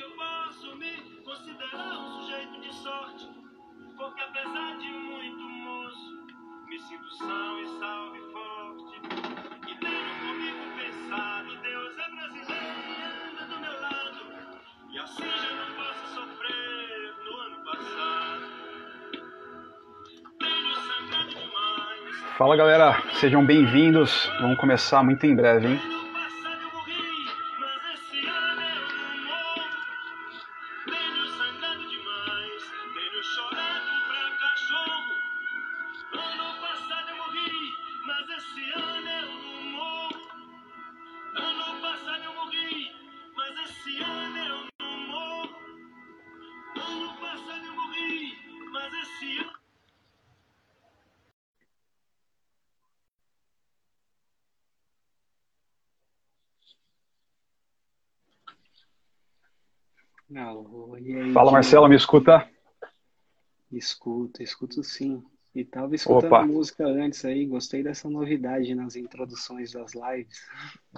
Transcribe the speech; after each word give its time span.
eu 0.00 0.10
posso 0.12 0.76
me 0.76 0.96
considerar 1.24 1.98
um 1.98 2.20
sujeito 2.20 2.60
de 2.60 2.74
sorte, 2.74 3.28
porque 3.96 4.22
apesar 4.22 4.78
de 4.78 4.88
muito 4.88 5.40
moço, 5.40 6.26
me 6.66 6.78
sinto 6.78 7.10
são 7.16 7.60
e 7.60 7.66
salve 7.78 8.20
forte. 8.32 8.96
E 9.68 9.74
tenho 9.74 10.14
comigo 10.20 10.64
pensado, 10.78 11.54
Deus 11.62 11.98
é 11.98 12.10
brasileiro 12.10 12.80
e 12.88 13.02
anda 13.28 13.44
do 13.54 13.60
meu 13.60 13.80
lado, 13.80 14.20
e 14.90 14.98
assim 14.98 15.22
já 15.22 15.52
não 15.54 15.74
posso 15.76 16.14
sofrer 16.14 17.14
no 17.24 17.36
ano 17.36 17.64
passado. 17.64 18.44
Tenho 20.38 20.74
sangrado 20.76 21.28
demais. 21.28 22.36
Fala 22.38 22.56
galera, 22.56 23.02
sejam 23.14 23.44
bem-vindos. 23.44 24.30
Vamos 24.40 24.58
começar 24.58 25.02
muito 25.02 25.26
em 25.26 25.36
breve, 25.36 25.68
hein? 25.68 25.99
Marcelo, 61.60 61.88
me 61.90 61.94
escuta? 61.94 62.48
Escuto, 63.70 64.42
escuto 64.42 64.82
sim. 64.82 65.22
E 65.54 65.62
tava 65.62 65.94
escutando 65.94 66.32
Opa. 66.32 66.46
música 66.46 66.86
antes 66.86 67.22
aí, 67.22 67.44
gostei 67.44 67.82
dessa 67.82 68.08
novidade 68.08 68.74
nas 68.74 68.96
introduções 68.96 69.72
das 69.72 69.92
lives. 69.92 70.38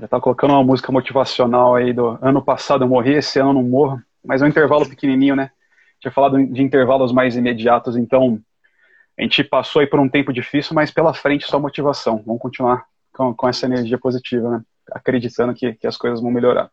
Já 0.01 0.07
tá 0.07 0.21
colocando 0.21 0.53
uma 0.53 0.63
música 0.63 0.93
motivacional 0.93 1.75
aí 1.75 1.93
do 1.93 2.17
ano 2.23 2.41
passado 2.41 2.85
eu 2.85 2.89
morri, 2.89 3.15
esse 3.15 3.41
ano 3.41 3.51
eu 3.51 3.55
não 3.55 3.65
morro. 3.65 4.01
Mas 4.25 4.41
é 4.41 4.45
um 4.45 4.49
intervalo 4.49 4.89
pequenininho, 4.89 5.35
né? 5.35 5.51
Tinha 5.99 6.13
falado 6.13 6.39
de 6.47 6.63
intervalos 6.63 7.11
mais 7.11 7.37
imediatos, 7.37 7.97
então 7.97 8.41
a 9.19 9.23
gente 9.23 9.43
passou 9.43 9.81
aí 9.81 9.89
por 9.89 9.99
um 9.99 10.09
tempo 10.09 10.33
difícil, 10.33 10.77
mas 10.77 10.93
pela 10.93 11.13
frente 11.13 11.45
só 11.45 11.59
motivação. 11.59 12.23
Vamos 12.25 12.41
continuar 12.41 12.87
com, 13.13 13.35
com 13.35 13.49
essa 13.49 13.67
energia 13.67 13.99
positiva, 13.99 14.49
né? 14.49 14.63
Acreditando 14.93 15.55
que, 15.55 15.73
que 15.73 15.89
as 15.89 15.97
coisas 15.97 16.21
vão 16.21 16.31
melhorar. 16.31 16.71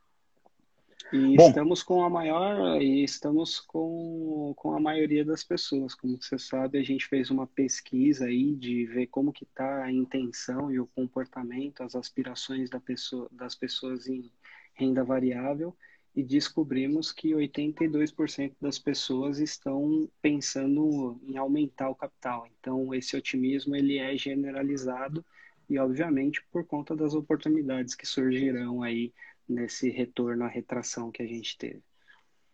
E 1.11 1.35
Bom. 1.35 1.47
estamos 1.47 1.81
com 1.81 2.03
a 2.03 2.09
maior, 2.09 2.79
e 2.81 3.03
estamos 3.03 3.59
com, 3.59 4.53
com 4.55 4.75
a 4.75 4.79
maioria 4.79 5.25
das 5.25 5.43
pessoas. 5.43 5.95
Como 5.95 6.21
você 6.21 6.37
sabe, 6.37 6.77
a 6.77 6.83
gente 6.83 7.07
fez 7.07 7.31
uma 7.31 7.47
pesquisa 7.47 8.25
aí 8.25 8.55
de 8.55 8.85
ver 8.85 9.07
como 9.07 9.33
que 9.33 9.43
está 9.43 9.83
a 9.83 9.91
intenção 9.91 10.71
e 10.71 10.79
o 10.79 10.85
comportamento, 10.87 11.81
as 11.81 11.95
aspirações 11.95 12.69
da 12.69 12.79
pessoa, 12.79 13.27
das 13.31 13.55
pessoas 13.55 14.07
em 14.07 14.31
renda 14.75 15.03
variável 15.03 15.75
e 16.15 16.23
descobrimos 16.23 17.11
que 17.11 17.29
82% 17.29 18.53
das 18.59 18.77
pessoas 18.77 19.39
estão 19.39 20.09
pensando 20.21 21.19
em 21.23 21.37
aumentar 21.37 21.89
o 21.89 21.95
capital. 21.95 22.47
Então, 22.59 22.93
esse 22.93 23.15
otimismo 23.15 23.75
ele 23.75 23.97
é 23.97 24.17
generalizado 24.17 25.25
e, 25.69 25.77
obviamente, 25.77 26.43
por 26.51 26.65
conta 26.65 26.95
das 26.95 27.13
oportunidades 27.13 27.95
que 27.95 28.05
surgirão 28.05 28.81
aí 28.81 29.13
nesse 29.49 29.89
retorno 29.89 30.45
à 30.45 30.47
retração 30.47 31.11
que 31.11 31.23
a 31.23 31.25
gente 31.25 31.57
teve. 31.57 31.81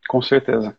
Com 0.08 0.22
certeza. 0.22 0.78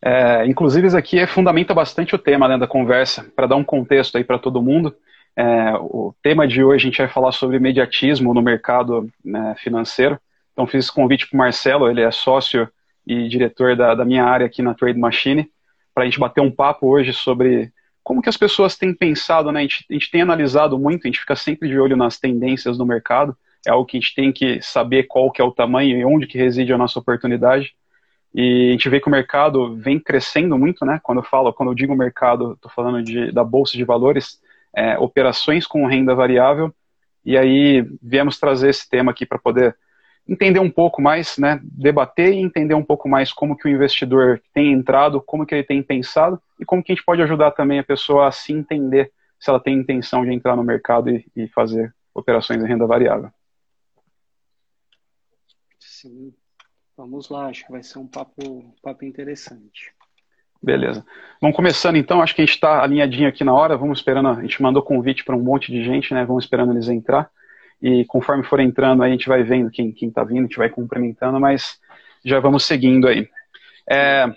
É, 0.00 0.46
inclusive, 0.46 0.86
isso 0.86 0.96
aqui 0.96 1.26
fundamenta 1.26 1.74
bastante 1.74 2.14
o 2.14 2.18
tema 2.18 2.46
né, 2.46 2.58
da 2.58 2.66
conversa, 2.66 3.24
para 3.34 3.46
dar 3.46 3.56
um 3.56 3.64
contexto 3.64 4.16
aí 4.16 4.24
para 4.24 4.38
todo 4.38 4.62
mundo. 4.62 4.94
É, 5.34 5.72
o 5.78 6.14
tema 6.22 6.46
de 6.46 6.62
hoje 6.62 6.86
a 6.86 6.90
gente 6.90 6.98
vai 6.98 7.08
falar 7.08 7.32
sobre 7.32 7.56
imediatismo 7.56 8.32
no 8.32 8.42
mercado 8.42 9.10
né, 9.24 9.54
financeiro. 9.58 10.18
Então, 10.52 10.66
fiz 10.66 10.84
esse 10.84 10.94
convite 10.94 11.28
para 11.28 11.36
o 11.36 11.38
Marcelo, 11.38 11.90
ele 11.90 12.00
é 12.00 12.10
sócio 12.10 12.68
e 13.06 13.28
diretor 13.28 13.76
da, 13.76 13.94
da 13.94 14.04
minha 14.04 14.24
área 14.24 14.46
aqui 14.46 14.62
na 14.62 14.74
Trade 14.74 14.98
Machine, 14.98 15.50
para 15.94 16.04
a 16.04 16.06
gente 16.06 16.18
bater 16.18 16.40
um 16.40 16.50
papo 16.50 16.86
hoje 16.88 17.12
sobre 17.12 17.70
como 18.02 18.22
que 18.22 18.28
as 18.28 18.36
pessoas 18.36 18.76
têm 18.76 18.94
pensado, 18.94 19.50
né? 19.50 19.60
A 19.60 19.62
gente, 19.62 19.84
a 19.90 19.92
gente 19.92 20.10
tem 20.10 20.22
analisado 20.22 20.78
muito, 20.78 21.04
a 21.04 21.08
gente 21.08 21.20
fica 21.20 21.36
sempre 21.36 21.68
de 21.68 21.78
olho 21.78 21.96
nas 21.96 22.18
tendências 22.18 22.78
do 22.78 22.86
mercado, 22.86 23.36
é 23.66 23.70
algo 23.70 23.84
que 23.84 23.96
a 23.96 24.00
gente 24.00 24.14
tem 24.14 24.32
que 24.32 24.62
saber 24.62 25.04
qual 25.04 25.30
que 25.30 25.42
é 25.42 25.44
o 25.44 25.50
tamanho 25.50 25.98
e 25.98 26.04
onde 26.04 26.26
que 26.26 26.38
reside 26.38 26.72
a 26.72 26.78
nossa 26.78 26.98
oportunidade. 27.00 27.74
E 28.32 28.68
a 28.68 28.72
gente 28.72 28.88
vê 28.88 29.00
que 29.00 29.08
o 29.08 29.10
mercado 29.10 29.74
vem 29.74 29.98
crescendo 29.98 30.56
muito, 30.56 30.84
né? 30.84 31.00
Quando 31.02 31.18
eu 31.18 31.24
falo, 31.24 31.52
quando 31.52 31.70
eu 31.70 31.74
digo 31.74 31.96
mercado, 31.96 32.52
estou 32.52 32.70
falando 32.70 33.02
de, 33.02 33.32
da 33.32 33.42
bolsa 33.42 33.76
de 33.76 33.82
valores, 33.82 34.40
é, 34.74 34.96
operações 34.98 35.66
com 35.66 35.86
renda 35.86 36.14
variável. 36.14 36.72
E 37.24 37.36
aí 37.36 37.84
viemos 38.00 38.38
trazer 38.38 38.70
esse 38.70 38.88
tema 38.88 39.10
aqui 39.10 39.26
para 39.26 39.38
poder 39.38 39.76
entender 40.28 40.60
um 40.60 40.70
pouco 40.70 41.02
mais, 41.02 41.36
né? 41.36 41.60
Debater 41.64 42.32
e 42.34 42.38
entender 42.38 42.74
um 42.74 42.84
pouco 42.84 43.08
mais 43.08 43.32
como 43.32 43.56
que 43.56 43.66
o 43.66 43.70
investidor 43.70 44.40
tem 44.54 44.72
entrado, 44.72 45.20
como 45.20 45.44
que 45.44 45.54
ele 45.54 45.64
tem 45.64 45.82
pensado 45.82 46.40
e 46.60 46.64
como 46.64 46.84
que 46.84 46.92
a 46.92 46.94
gente 46.94 47.04
pode 47.04 47.22
ajudar 47.22 47.50
também 47.50 47.80
a 47.80 47.84
pessoa 47.84 48.28
a 48.28 48.30
se 48.30 48.52
entender 48.52 49.10
se 49.40 49.50
ela 49.50 49.58
tem 49.58 49.74
intenção 49.74 50.24
de 50.24 50.32
entrar 50.32 50.54
no 50.54 50.62
mercado 50.62 51.10
e, 51.10 51.26
e 51.34 51.48
fazer 51.48 51.92
operações 52.14 52.62
em 52.62 52.66
renda 52.66 52.86
variável. 52.86 53.30
Sim, 56.06 56.32
vamos 56.96 57.28
lá, 57.28 57.46
acho 57.46 57.66
que 57.66 57.72
vai 57.72 57.82
ser 57.82 57.98
um 57.98 58.06
papo, 58.06 58.40
um 58.40 58.72
papo 58.80 59.04
interessante. 59.04 59.92
Beleza. 60.62 61.04
Vamos 61.42 61.56
começando 61.56 61.96
então, 61.96 62.22
acho 62.22 62.32
que 62.32 62.42
a 62.42 62.44
gente 62.44 62.54
está 62.54 62.80
alinhadinho 62.80 63.28
aqui 63.28 63.42
na 63.42 63.52
hora, 63.52 63.76
vamos 63.76 63.98
esperando, 63.98 64.28
a 64.28 64.40
gente 64.40 64.62
mandou 64.62 64.84
convite 64.84 65.24
para 65.24 65.34
um 65.34 65.42
monte 65.42 65.72
de 65.72 65.84
gente, 65.84 66.14
né? 66.14 66.24
Vamos 66.24 66.44
esperando 66.44 66.72
eles 66.72 66.88
entrar. 66.88 67.28
E 67.82 68.04
conforme 68.04 68.44
for 68.44 68.60
entrando 68.60 69.02
a 69.02 69.08
gente 69.08 69.26
vai 69.26 69.42
vendo 69.42 69.68
quem, 69.68 69.90
quem 69.90 70.08
tá 70.08 70.22
vindo, 70.22 70.38
a 70.38 70.42
gente 70.42 70.56
vai 70.56 70.70
cumprimentando, 70.70 71.40
mas 71.40 71.80
já 72.24 72.38
vamos 72.38 72.64
seguindo 72.64 73.08
aí. 73.08 73.28
É, 73.90 74.32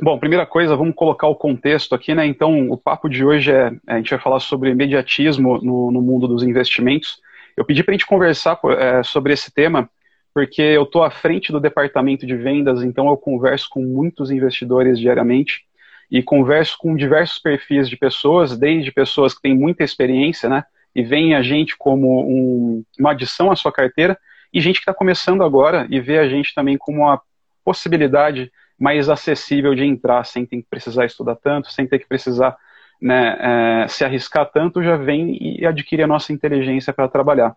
bom, 0.00 0.18
primeira 0.18 0.46
coisa, 0.46 0.74
vamos 0.74 0.94
colocar 0.94 1.26
o 1.26 1.36
contexto 1.36 1.94
aqui, 1.94 2.14
né? 2.14 2.24
Então, 2.24 2.70
o 2.70 2.78
papo 2.78 3.06
de 3.06 3.22
hoje 3.22 3.52
é, 3.52 3.70
a 3.86 3.98
gente 3.98 4.08
vai 4.08 4.18
falar 4.18 4.40
sobre 4.40 4.70
imediatismo 4.70 5.58
no, 5.58 5.90
no 5.90 6.00
mundo 6.00 6.26
dos 6.26 6.42
investimentos. 6.42 7.20
Eu 7.54 7.66
pedi 7.66 7.84
para 7.84 7.92
a 7.92 7.96
gente 7.98 8.06
conversar 8.06 8.58
é, 8.78 9.02
sobre 9.02 9.34
esse 9.34 9.52
tema, 9.52 9.90
porque 10.34 10.62
eu 10.62 10.84
estou 10.84 11.02
à 11.02 11.10
frente 11.10 11.50
do 11.52 11.60
departamento 11.60 12.26
de 12.26 12.36
vendas, 12.36 12.82
então 12.82 13.08
eu 13.08 13.16
converso 13.16 13.68
com 13.68 13.82
muitos 13.82 14.30
investidores 14.30 14.98
diariamente 14.98 15.64
e 16.10 16.22
converso 16.22 16.76
com 16.78 16.96
diversos 16.96 17.38
perfis 17.38 17.88
de 17.88 17.96
pessoas, 17.96 18.58
desde 18.58 18.92
pessoas 18.92 19.34
que 19.34 19.42
têm 19.42 19.54
muita 19.54 19.84
experiência, 19.84 20.48
né? 20.48 20.64
E 20.94 21.02
veem 21.02 21.34
a 21.34 21.42
gente 21.42 21.76
como 21.76 22.22
um, 22.22 22.84
uma 22.98 23.12
adição 23.12 23.50
à 23.50 23.56
sua 23.56 23.72
carteira, 23.72 24.18
e 24.52 24.60
gente 24.60 24.76
que 24.76 24.82
está 24.82 24.94
começando 24.94 25.44
agora 25.44 25.86
e 25.88 26.00
vê 26.00 26.18
a 26.18 26.28
gente 26.28 26.52
também 26.54 26.76
como 26.76 27.02
uma 27.02 27.20
possibilidade 27.64 28.50
mais 28.78 29.08
acessível 29.08 29.74
de 29.74 29.84
entrar, 29.84 30.24
sem 30.24 30.44
ter 30.44 30.56
que 30.56 30.66
precisar 30.68 31.04
estudar 31.04 31.36
tanto, 31.36 31.70
sem 31.70 31.86
ter 31.86 31.98
que 31.98 32.08
precisar 32.08 32.56
né, 33.00 33.84
é, 33.84 33.88
se 33.88 34.04
arriscar 34.04 34.50
tanto, 34.50 34.82
já 34.82 34.96
vem 34.96 35.60
e 35.60 35.64
adquire 35.64 36.02
a 36.02 36.06
nossa 36.06 36.32
inteligência 36.32 36.92
para 36.92 37.08
trabalhar. 37.08 37.54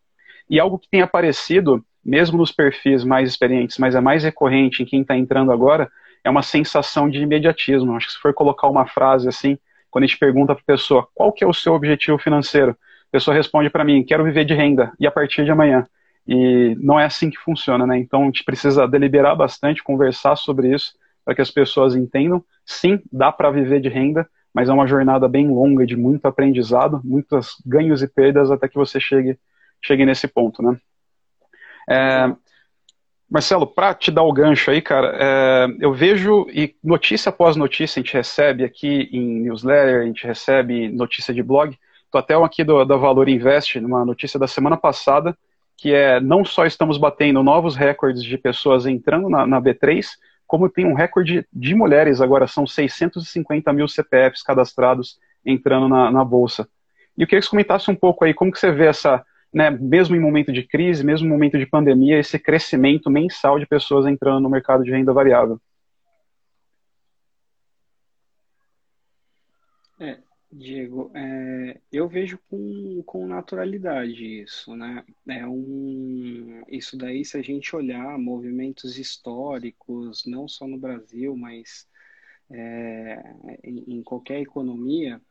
E 0.50 0.59
algo 0.59 0.78
que 0.78 0.89
tem 0.89 1.01
aparecido, 1.01 1.83
mesmo 2.06 2.38
nos 2.38 2.52
perfis 2.52 3.03
mais 3.03 3.30
experientes, 3.30 3.78
mas 3.78 3.96
é 3.96 4.02
mais 4.02 4.24
recorrente 4.24 4.84
em 4.84 4.86
quem 4.86 5.02
está 5.02 5.16
entrando 5.16 5.52
agora, 5.52 5.90
é 6.24 6.30
uma 6.30 6.41
sensação 6.41 7.09
de 7.09 7.19
imediatismo. 7.19 7.96
Acho 7.96 8.08
que 8.08 8.14
se 8.14 8.19
for 8.19 8.34
colocar 8.34 8.68
uma 8.68 8.88
frase 8.88 9.28
assim, 9.28 9.58
quando 9.90 10.03
a 10.03 10.08
gente 10.08 10.18
pergunta 10.18 10.56
para 10.56 10.62
a 10.62 10.66
pessoa 10.66 11.08
qual 11.13 11.31
que 11.31 11.44
é 11.44 11.47
o 11.47 11.53
seu 11.53 11.74
objetivo 11.74 12.18
financeiro, 12.18 12.72
a 12.72 13.12
pessoa 13.12 13.36
responde 13.36 13.69
para 13.69 13.83
mim, 13.83 14.04
quero 14.04 14.24
viver 14.24 14.45
de 14.45 14.54
renda, 14.54 14.92
e 15.00 15.06
a 15.06 15.12
partir 15.12 15.45
de 15.45 15.51
amanhã. 15.51 15.86
E 16.27 16.75
não 16.80 17.00
é 17.00 17.06
assim 17.06 17.30
que 17.30 17.38
funciona, 17.38 17.86
né? 17.86 17.98
Então 17.98 18.24
a 18.24 18.25
gente 18.25 18.44
precisa 18.44 18.88
deliberar 18.88 19.36
bastante, 19.36 19.83
conversar 19.83 20.36
sobre 20.36 20.74
isso, 20.74 20.94
para 21.24 21.36
que 21.36 21.42
as 21.42 21.51
pessoas 21.51 21.95
entendam. 21.95 22.44
Sim, 22.66 23.01
dá 23.12 23.31
para 23.31 23.51
viver 23.51 23.81
de 23.81 23.89
renda, 23.89 24.27
mas 24.54 24.69
é 24.69 24.74
uma 24.74 24.88
jornada 24.88 25.27
bem 25.27 25.48
longa, 25.48 25.86
de 25.86 25.95
muito 25.95 26.25
aprendizado, 26.25 27.01
muitos 27.04 27.56
ganhos 27.66 28.01
e 28.01 28.07
perdas 28.07 28.51
até 28.51 28.68
que 28.68 28.75
você 28.75 29.00
chegue, 29.00 29.38
chegue 29.81 30.06
nesse 30.06 30.27
ponto, 30.27 30.62
né? 30.63 30.77
É, 31.89 32.33
Marcelo, 33.30 33.65
para 33.65 33.94
te 33.94 34.12
dar 34.12 34.24
o 34.24 34.31
gancho 34.31 34.69
aí, 34.69 34.81
cara, 34.81 35.18
é, 35.19 35.68
eu 35.80 35.91
vejo, 35.94 36.45
e 36.51 36.75
notícia 36.83 37.30
após 37.30 37.56
notícia 37.56 38.00
a 38.00 38.03
gente 38.03 38.13
recebe 38.13 38.63
aqui 38.63 39.09
em 39.12 39.41
newsletter, 39.41 40.01
a 40.01 40.06
gente 40.06 40.25
recebe 40.25 40.89
notícia 40.89 41.33
de 41.33 41.41
blog, 41.41 41.77
tô 42.12 42.19
até 42.19 42.35
aqui 42.35 42.63
do, 42.63 42.85
da 42.85 42.95
Valor 42.95 43.27
Invest, 43.27 43.80
numa 43.80 44.06
notícia 44.06 44.39
da 44.39 44.47
semana 44.47 44.77
passada, 44.77 45.35
que 45.75 45.94
é 45.94 46.19
não 46.19 46.45
só 46.45 46.65
estamos 46.65 46.97
batendo 46.97 47.41
novos 47.41 47.75
recordes 47.75 48.24
de 48.24 48.38
pessoas 48.38 48.86
entrando 48.86 49.27
na, 49.29 49.47
na 49.47 49.59
B3, 49.59 50.06
como 50.45 50.69
tem 50.69 50.86
um 50.86 50.94
recorde 50.94 51.44
de 51.51 51.74
mulheres 51.74 52.21
agora, 52.21 52.45
são 52.45 52.68
650 52.68 53.74
mil 53.74 53.88
CPFs 53.88 54.44
cadastrados 54.44 55.18
entrando 55.44 55.89
na, 55.89 56.12
na 56.12 56.24
Bolsa. 56.24 56.69
E 57.18 57.24
eu 57.24 57.27
queria 57.27 57.39
que 57.39 57.45
você 57.45 57.50
comentasse 57.50 57.89
um 57.89 57.95
pouco 57.95 58.24
aí 58.24 58.33
como 58.33 58.51
que 58.51 58.59
você 58.59 58.71
vê 58.71 58.86
essa, 58.86 59.25
né, 59.53 59.69
mesmo 59.69 60.15
em 60.15 60.19
momento 60.19 60.51
de 60.51 60.63
crise, 60.63 61.03
mesmo 61.03 61.27
em 61.27 61.29
momento 61.29 61.57
de 61.57 61.65
pandemia, 61.65 62.19
esse 62.19 62.39
crescimento 62.39 63.09
mensal 63.09 63.59
de 63.59 63.67
pessoas 63.67 64.05
entrando 64.05 64.41
no 64.41 64.50
mercado 64.50 64.83
de 64.83 64.91
renda 64.91 65.13
variável. 65.13 65.61
É, 70.00 70.17
Diego, 70.51 71.11
é, 71.13 71.79
eu 71.91 72.07
vejo 72.07 72.39
com, 72.50 73.03
com 73.05 73.27
naturalidade 73.27 74.41
isso, 74.41 74.75
né? 74.75 75.03
É 75.27 75.47
um, 75.47 76.63
isso 76.67 76.97
daí, 76.97 77.23
se 77.23 77.38
a 77.38 77.41
gente 77.41 77.75
olhar 77.75 78.17
movimentos 78.17 78.97
históricos, 78.97 80.25
não 80.25 80.47
só 80.47 80.67
no 80.67 80.77
Brasil, 80.79 81.38
mas 81.38 81.88
é, 82.51 83.23
em, 83.63 84.00
em 84.00 84.03
qualquer 84.03 84.41
economia, 84.41 85.21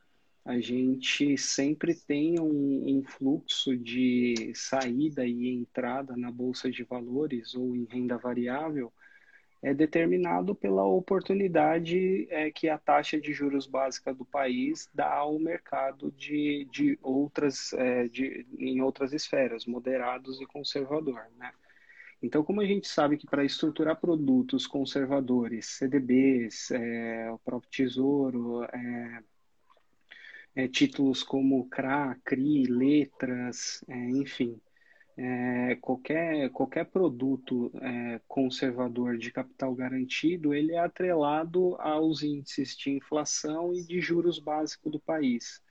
a 0.44 0.58
gente 0.58 1.38
sempre 1.38 1.94
tem 1.94 2.40
um, 2.40 2.98
um, 2.98 3.04
fluxo 3.04 3.76
de 3.76 4.52
saída 4.54 5.24
e 5.24 5.48
entrada 5.48 6.16
na 6.16 6.30
bolsa 6.32 6.70
de 6.70 6.82
valores 6.82 7.54
ou 7.54 7.76
em 7.76 7.84
renda 7.84 8.18
variável 8.18 8.92
é 9.62 9.72
determinado 9.72 10.56
pela 10.56 10.84
oportunidade 10.84 12.26
é, 12.30 12.50
que 12.50 12.68
a 12.68 12.76
taxa 12.76 13.20
de 13.20 13.32
juros 13.32 13.66
básica 13.66 14.12
do 14.12 14.24
país 14.24 14.90
dá 14.92 15.14
ao 15.14 15.38
mercado 15.38 16.10
de, 16.10 16.66
de 16.72 16.98
outras 17.00 17.72
é, 17.74 18.08
de, 18.08 18.44
em 18.58 18.82
outras 18.82 19.12
esferas, 19.12 19.64
moderados 19.64 20.40
e 20.40 20.46
conservador, 20.46 21.24
né? 21.38 21.52
Então, 22.20 22.44
como 22.44 22.60
a 22.60 22.64
gente 22.64 22.86
sabe 22.88 23.16
que 23.16 23.26
para 23.26 23.44
estruturar 23.44 24.00
produtos 24.00 24.66
conservadores, 24.66 25.66
CDBs, 25.66 26.70
é, 26.70 27.30
o 27.32 27.38
próprio 27.38 27.70
Tesouro, 27.70 28.62
é, 28.64 29.22
é, 30.54 30.68
títulos 30.68 31.22
como 31.22 31.68
CRA, 31.68 32.16
CRI, 32.24 32.64
letras, 32.64 33.84
é, 33.88 34.10
enfim, 34.10 34.60
é, 35.16 35.76
qualquer, 35.76 36.50
qualquer 36.50 36.86
produto 36.86 37.70
é, 37.80 38.20
conservador 38.26 39.18
de 39.18 39.30
capital 39.30 39.74
garantido, 39.74 40.54
ele 40.54 40.72
é 40.72 40.78
atrelado 40.78 41.76
aos 41.78 42.22
índices 42.22 42.76
de 42.76 42.90
inflação 42.90 43.74
e 43.74 43.82
de 43.82 44.00
juros 44.00 44.38
básicos 44.38 44.92
do 44.92 45.00
país. 45.00 45.62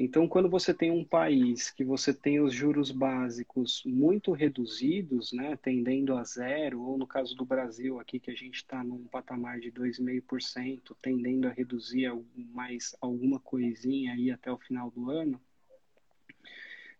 Então, 0.00 0.28
quando 0.28 0.48
você 0.48 0.72
tem 0.72 0.92
um 0.92 1.04
país 1.04 1.70
que 1.70 1.84
você 1.84 2.14
tem 2.14 2.40
os 2.40 2.54
juros 2.54 2.92
básicos 2.92 3.82
muito 3.84 4.30
reduzidos, 4.30 5.32
né, 5.32 5.58
tendendo 5.60 6.14
a 6.14 6.22
zero, 6.22 6.80
ou 6.80 6.96
no 6.96 7.06
caso 7.06 7.34
do 7.34 7.44
Brasil 7.44 7.98
aqui, 7.98 8.20
que 8.20 8.30
a 8.30 8.34
gente 8.34 8.56
está 8.56 8.84
num 8.84 9.04
patamar 9.04 9.58
de 9.58 9.72
2,5%, 9.72 10.96
tendendo 11.02 11.48
a 11.48 11.50
reduzir 11.50 12.12
mais 12.36 12.94
alguma 13.00 13.40
coisinha 13.40 14.12
aí 14.12 14.30
até 14.30 14.52
o 14.52 14.58
final 14.58 14.88
do 14.90 15.10
ano, 15.10 15.40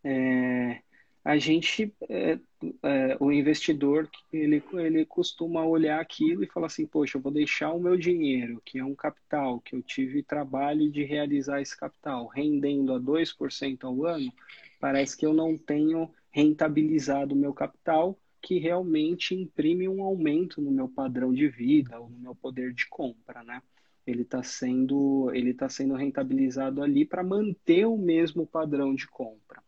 é, 0.03 0.83
a 1.28 1.36
gente, 1.36 1.94
é, 2.08 2.38
é, 2.82 3.16
o 3.20 3.30
investidor, 3.30 4.08
ele, 4.32 4.62
ele 4.72 5.04
costuma 5.04 5.62
olhar 5.62 6.00
aquilo 6.00 6.42
e 6.42 6.46
falar 6.46 6.69
assim, 6.69 6.86
poxa, 6.86 7.19
eu 7.19 7.20
vou 7.20 7.30
deixar 7.30 7.70
o 7.75 7.78
meu 7.78 7.98
dinheiro, 7.98 8.62
que 8.64 8.78
é 8.78 8.84
um 8.84 8.94
capital, 8.94 9.60
que 9.60 9.76
eu 9.76 9.82
tive 9.82 10.22
trabalho 10.22 10.90
de 10.90 11.04
realizar 11.04 11.60
esse 11.60 11.76
capital, 11.76 12.28
rendendo 12.28 12.94
a 12.94 12.98
2% 12.98 13.84
ao 13.84 14.06
ano, 14.06 14.32
parece 14.80 15.19
que 15.19 15.26
eu 15.26 15.34
não 15.34 15.54
tenho 15.58 16.10
rentabilizado 16.30 17.34
o 17.34 17.38
meu 17.38 17.52
capital, 17.52 18.19
que 18.40 18.58
realmente 18.58 19.34
imprime 19.34 19.86
um 19.86 20.02
aumento 20.02 20.62
no 20.62 20.70
meu 20.70 20.88
padrão 20.88 21.30
de 21.30 21.46
vida, 21.46 22.00
ou 22.00 22.08
no 22.08 22.19
meu 22.19 22.34
poder 22.34 22.72
de 22.72 22.88
compra, 22.88 23.42
né? 23.42 23.60
Ele 24.06 24.22
está 24.22 24.42
sendo, 24.42 25.30
ele 25.34 25.52
tá 25.52 25.69
sendo 25.69 25.94
rentabilizado 25.94 26.82
ali 26.82 27.04
para 27.04 27.22
manter 27.22 27.84
o 27.84 27.98
mesmo 27.98 28.46
padrão 28.46 28.94
de 28.94 29.06
compra. 29.06 29.62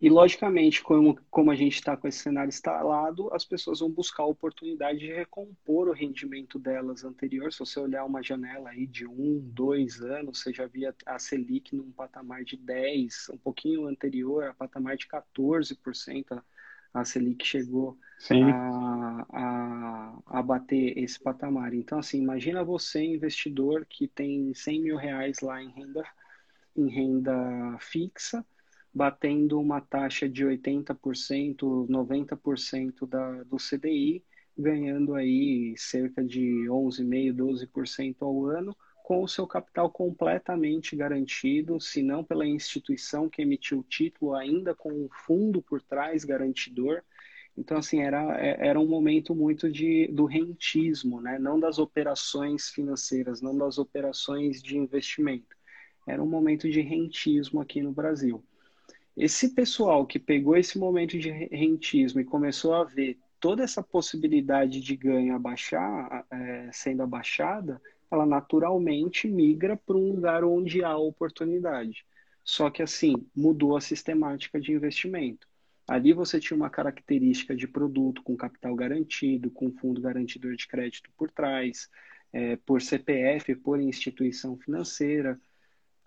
E, 0.00 0.08
logicamente, 0.08 0.80
como, 0.80 1.18
como 1.28 1.50
a 1.50 1.56
gente 1.56 1.74
está 1.74 1.96
com 1.96 2.06
esse 2.06 2.18
cenário 2.18 2.50
instalado, 2.50 3.34
as 3.34 3.44
pessoas 3.44 3.80
vão 3.80 3.90
buscar 3.90 4.22
a 4.22 4.26
oportunidade 4.26 5.00
de 5.00 5.12
recompor 5.12 5.88
o 5.88 5.92
rendimento 5.92 6.56
delas 6.56 7.04
anterior. 7.04 7.52
Se 7.52 7.58
você 7.58 7.80
olhar 7.80 8.04
uma 8.04 8.22
janela 8.22 8.70
aí 8.70 8.86
de 8.86 9.04
um, 9.04 9.40
dois 9.52 10.00
anos, 10.00 10.38
você 10.38 10.52
já 10.52 10.66
via 10.66 10.94
a 11.04 11.18
Selic 11.18 11.74
num 11.74 11.90
patamar 11.90 12.44
de 12.44 12.56
10, 12.56 13.30
um 13.34 13.38
pouquinho 13.38 13.88
anterior, 13.88 14.44
a 14.44 14.54
patamar 14.54 14.96
de 14.96 15.08
14%. 15.08 16.42
A 16.94 17.04
Selic 17.04 17.44
chegou 17.44 17.98
a, 18.52 19.26
a, 19.32 20.38
a 20.38 20.42
bater 20.42 20.96
esse 20.96 21.18
patamar. 21.18 21.74
Então, 21.74 21.98
assim, 21.98 22.18
imagina 22.22 22.62
você, 22.62 23.02
investidor, 23.02 23.84
que 23.84 24.06
tem 24.06 24.54
100 24.54 24.80
mil 24.80 24.96
reais 24.96 25.40
lá 25.40 25.60
em 25.60 25.70
renda, 25.70 26.04
em 26.76 26.88
renda 26.88 27.76
fixa, 27.80 28.46
batendo 28.92 29.60
uma 29.60 29.80
taxa 29.80 30.28
de 30.28 30.44
80%, 30.44 31.86
90% 31.88 33.06
da, 33.06 33.42
do 33.44 33.56
CDI, 33.56 34.24
ganhando 34.56 35.14
aí 35.14 35.74
cerca 35.76 36.24
de 36.24 36.66
11,5%, 36.68 37.34
12% 37.34 38.16
ao 38.22 38.46
ano, 38.46 38.76
com 39.08 39.22
o 39.22 39.28
seu 39.28 39.46
capital 39.46 39.90
completamente 39.90 40.94
garantido, 40.94 41.80
se 41.80 42.02
não 42.02 42.22
pela 42.22 42.46
instituição 42.46 43.26
que 43.26 43.40
emitiu 43.40 43.78
o 43.78 43.84
título, 43.84 44.34
ainda 44.34 44.74
com 44.74 44.90
um 44.90 45.08
fundo 45.10 45.62
por 45.62 45.80
trás 45.80 46.24
garantidor. 46.24 47.02
Então, 47.56 47.78
assim, 47.78 48.02
era, 48.02 48.36
era 48.36 48.78
um 48.78 48.86
momento 48.86 49.34
muito 49.34 49.70
de, 49.70 50.08
do 50.08 50.26
rentismo, 50.26 51.20
né? 51.20 51.38
não 51.38 51.58
das 51.58 51.78
operações 51.78 52.68
financeiras, 52.68 53.40
não 53.40 53.56
das 53.56 53.78
operações 53.78 54.62
de 54.62 54.76
investimento. 54.76 55.56
Era 56.06 56.22
um 56.22 56.28
momento 56.28 56.68
de 56.68 56.80
rentismo 56.80 57.60
aqui 57.60 57.80
no 57.80 57.92
Brasil. 57.92 58.44
Esse 59.18 59.48
pessoal 59.52 60.06
que 60.06 60.16
pegou 60.16 60.56
esse 60.56 60.78
momento 60.78 61.18
de 61.18 61.28
rentismo 61.28 62.20
e 62.20 62.24
começou 62.24 62.72
a 62.72 62.84
ver 62.84 63.18
toda 63.40 63.64
essa 63.64 63.82
possibilidade 63.82 64.80
de 64.80 64.96
ganho 64.96 65.34
abaixar, 65.34 66.24
é, 66.30 66.70
sendo 66.72 67.02
abaixada, 67.02 67.82
ela 68.08 68.24
naturalmente 68.24 69.26
migra 69.26 69.76
para 69.76 69.96
um 69.96 70.12
lugar 70.12 70.44
onde 70.44 70.84
há 70.84 70.96
oportunidade. 70.96 72.06
Só 72.44 72.70
que 72.70 72.80
assim, 72.80 73.14
mudou 73.34 73.76
a 73.76 73.80
sistemática 73.80 74.60
de 74.60 74.70
investimento. 74.70 75.48
Ali 75.86 76.12
você 76.12 76.38
tinha 76.38 76.56
uma 76.56 76.70
característica 76.70 77.56
de 77.56 77.66
produto 77.66 78.22
com 78.22 78.36
capital 78.36 78.76
garantido, 78.76 79.50
com 79.50 79.72
fundo 79.72 80.00
garantidor 80.00 80.54
de 80.54 80.68
crédito 80.68 81.10
por 81.16 81.28
trás, 81.28 81.90
é, 82.32 82.54
por 82.54 82.80
CPF, 82.80 83.56
por 83.56 83.80
instituição 83.80 84.56
financeira. 84.56 85.40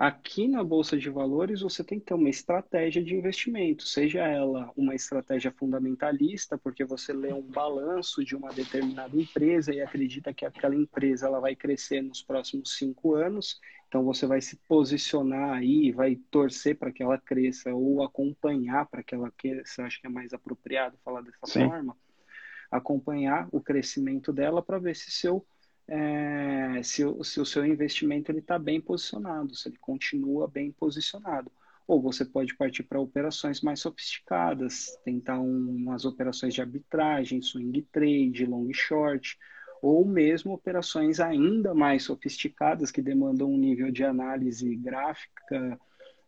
Aqui 0.02 0.48
na 0.48 0.64
Bolsa 0.64 0.98
de 0.98 1.12
Valores, 1.12 1.62
você 1.62 1.84
tem 1.84 2.00
que 2.00 2.08
ter 2.08 2.16
uma 2.16 2.28
estratégia 2.28 3.04
de 3.04 3.14
investimento, 3.14 3.84
seja 3.84 4.26
ela 4.26 4.72
uma 4.76 4.96
estratégia 4.96 5.52
fundamentalista, 5.52 6.58
porque 6.58 6.84
você 6.84 7.14
lê 7.14 7.32
um 7.32 7.44
balanço 7.44 8.26
de 8.26 8.36
uma 8.36 8.50
determinada 8.52 9.16
empresa 9.16 9.72
e 9.72 9.80
acredita 9.80 10.34
que 10.34 10.44
aquela 10.44 10.76
empresa 10.76 11.28
ela 11.28 11.40
vai 11.40 11.56
crescer 11.56 12.02
nos 12.02 12.24
próximos 12.24 12.76
cinco 12.78 13.14
anos, 13.14 13.60
então 13.88 14.04
você 14.04 14.26
vai 14.26 14.42
se 14.42 14.56
posicionar 14.68 15.60
aí, 15.60 15.92
vai 15.92 16.16
torcer 16.32 16.76
para 16.80 16.92
que 16.92 17.04
ela 17.04 17.20
cresça 17.20 17.72
ou 17.72 18.02
acompanhar 18.02 18.88
para 18.88 19.04
que 19.04 19.14
ela 19.14 19.30
cresça, 19.30 19.84
acho 19.84 20.02
que 20.02 20.08
é 20.08 20.10
mais 20.10 20.34
apropriado 20.34 20.98
falar 21.06 21.22
dessa 21.22 21.46
Sim. 21.46 21.68
forma, 21.68 21.96
acompanhar 22.72 23.48
o 23.52 23.62
crescimento 23.62 24.34
dela 24.34 24.64
para 24.64 24.80
ver 24.80 24.96
se 24.96 25.12
seu 25.12 25.46
é, 25.94 26.82
se, 26.84 27.04
se, 27.24 27.42
o 27.42 27.46
seu 27.46 27.66
investimento 27.66 28.32
está 28.32 28.58
bem 28.58 28.80
posicionado, 28.80 29.54
se 29.54 29.68
ele 29.68 29.78
continua 29.78 30.48
bem 30.48 30.72
posicionado. 30.72 31.52
Ou 31.86 32.02
você 32.02 32.24
pode 32.24 32.56
partir 32.56 32.84
para 32.84 33.02
operações 33.02 33.60
mais 33.60 33.82
sofisticadas, 33.82 34.98
tentar 35.04 35.38
um, 35.42 35.76
umas 35.76 36.06
operações 36.06 36.54
de 36.54 36.62
arbitragem, 36.62 37.42
swing 37.42 37.82
trade, 37.92 38.46
long 38.46 38.72
short, 38.72 39.38
ou 39.82 40.06
mesmo 40.06 40.54
operações 40.54 41.20
ainda 41.20 41.74
mais 41.74 42.04
sofisticadas 42.04 42.90
que 42.90 43.02
demandam 43.02 43.52
um 43.52 43.58
nível 43.58 43.92
de 43.92 44.06
análise 44.06 44.74
gráfica 44.78 45.78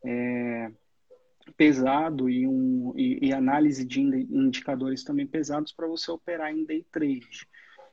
é, 0.04 0.72
pesado 1.56 2.30
e, 2.30 2.46
um, 2.46 2.92
e, 2.98 3.28
e 3.28 3.34
análise 3.34 3.86
de 3.86 4.02
indicadores 4.02 5.06
também 5.06 5.26
pesados 5.26 5.72
para 5.72 5.88
você 5.88 6.12
operar 6.12 6.52
em 6.52 6.66
day 6.66 6.86
trade. 6.92 7.48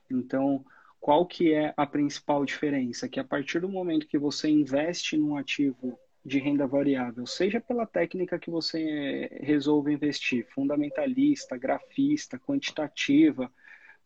Então, 0.09 0.65
qual 1.01 1.25
que 1.25 1.51
é 1.51 1.73
a 1.75 1.85
principal 1.85 2.45
diferença? 2.45 3.09
Que 3.09 3.19
a 3.19 3.23
partir 3.23 3.59
do 3.59 3.67
momento 3.67 4.07
que 4.07 4.19
você 4.19 4.47
investe 4.47 5.17
num 5.17 5.35
ativo 5.35 5.99
de 6.23 6.37
renda 6.37 6.67
variável, 6.67 7.25
seja 7.25 7.59
pela 7.59 7.87
técnica 7.87 8.37
que 8.37 8.51
você 8.51 9.27
resolve 9.41 9.91
investir, 9.91 10.47
fundamentalista, 10.53 11.57
grafista, 11.57 12.37
quantitativa, 12.37 13.51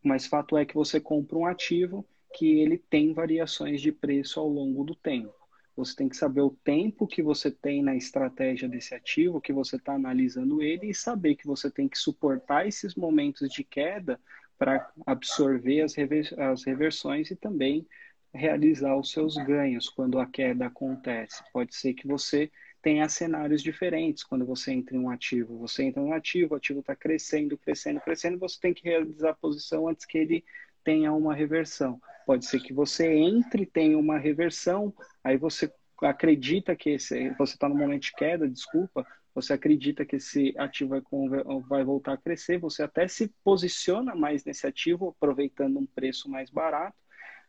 mas 0.02 0.26
fato 0.26 0.56
é 0.56 0.64
que 0.64 0.74
você 0.74 0.98
compra 0.98 1.36
um 1.36 1.44
ativo 1.44 2.04
que 2.34 2.60
ele 2.60 2.78
tem 2.78 3.12
variações 3.12 3.82
de 3.82 3.92
preço 3.92 4.40
ao 4.40 4.48
longo 4.48 4.82
do 4.82 4.94
tempo. 4.94 5.34
Você 5.76 5.94
tem 5.94 6.08
que 6.08 6.16
saber 6.16 6.40
o 6.40 6.56
tempo 6.64 7.06
que 7.06 7.22
você 7.22 7.50
tem 7.50 7.82
na 7.82 7.94
estratégia 7.94 8.66
desse 8.66 8.94
ativo, 8.94 9.42
que 9.42 9.52
você 9.52 9.76
está 9.76 9.92
analisando 9.92 10.62
ele, 10.62 10.88
e 10.88 10.94
saber 10.94 11.36
que 11.36 11.46
você 11.46 11.70
tem 11.70 11.86
que 11.86 11.98
suportar 11.98 12.66
esses 12.66 12.94
momentos 12.94 13.50
de 13.50 13.62
queda 13.62 14.18
para 14.58 14.90
absorver 15.06 15.82
as, 15.82 15.94
as 16.38 16.64
reversões 16.64 17.30
e 17.30 17.36
também 17.36 17.86
realizar 18.32 18.96
os 18.96 19.10
seus 19.10 19.36
ganhos 19.36 19.88
quando 19.88 20.18
a 20.18 20.26
queda 20.26 20.66
acontece. 20.66 21.42
Pode 21.52 21.74
ser 21.74 21.94
que 21.94 22.06
você 22.06 22.50
tenha 22.82 23.08
cenários 23.08 23.62
diferentes 23.62 24.22
quando 24.22 24.46
você 24.46 24.72
entra 24.72 24.94
em 24.94 25.00
um 25.00 25.10
ativo. 25.10 25.58
Você 25.58 25.84
entra 25.84 26.00
em 26.00 26.06
um 26.06 26.12
ativo, 26.12 26.54
o 26.54 26.56
ativo 26.56 26.80
está 26.80 26.94
crescendo, 26.94 27.58
crescendo, 27.58 28.00
crescendo, 28.00 28.38
você 28.38 28.60
tem 28.60 28.72
que 28.72 28.84
realizar 28.84 29.30
a 29.30 29.34
posição 29.34 29.88
antes 29.88 30.04
que 30.04 30.18
ele 30.18 30.44
tenha 30.84 31.12
uma 31.12 31.34
reversão. 31.34 32.00
Pode 32.24 32.46
ser 32.46 32.60
que 32.60 32.72
você 32.72 33.08
entre 33.12 33.66
tenha 33.66 33.98
uma 33.98 34.18
reversão, 34.18 34.94
aí 35.24 35.36
você 35.36 35.72
acredita 36.02 36.76
que 36.76 36.90
esse, 36.90 37.30
você 37.30 37.54
está 37.54 37.68
no 37.68 37.74
momento 37.74 38.02
de 38.02 38.12
queda, 38.12 38.48
desculpa, 38.48 39.06
você 39.36 39.52
acredita 39.52 40.06
que 40.06 40.16
esse 40.16 40.54
ativo 40.56 40.98
vai, 41.28 41.42
vai 41.68 41.84
voltar 41.84 42.14
a 42.14 42.16
crescer, 42.16 42.58
você 42.58 42.82
até 42.82 43.06
se 43.06 43.28
posiciona 43.44 44.14
mais 44.14 44.42
nesse 44.46 44.66
ativo, 44.66 45.10
aproveitando 45.10 45.78
um 45.78 45.84
preço 45.84 46.26
mais 46.30 46.48
barato, 46.48 46.96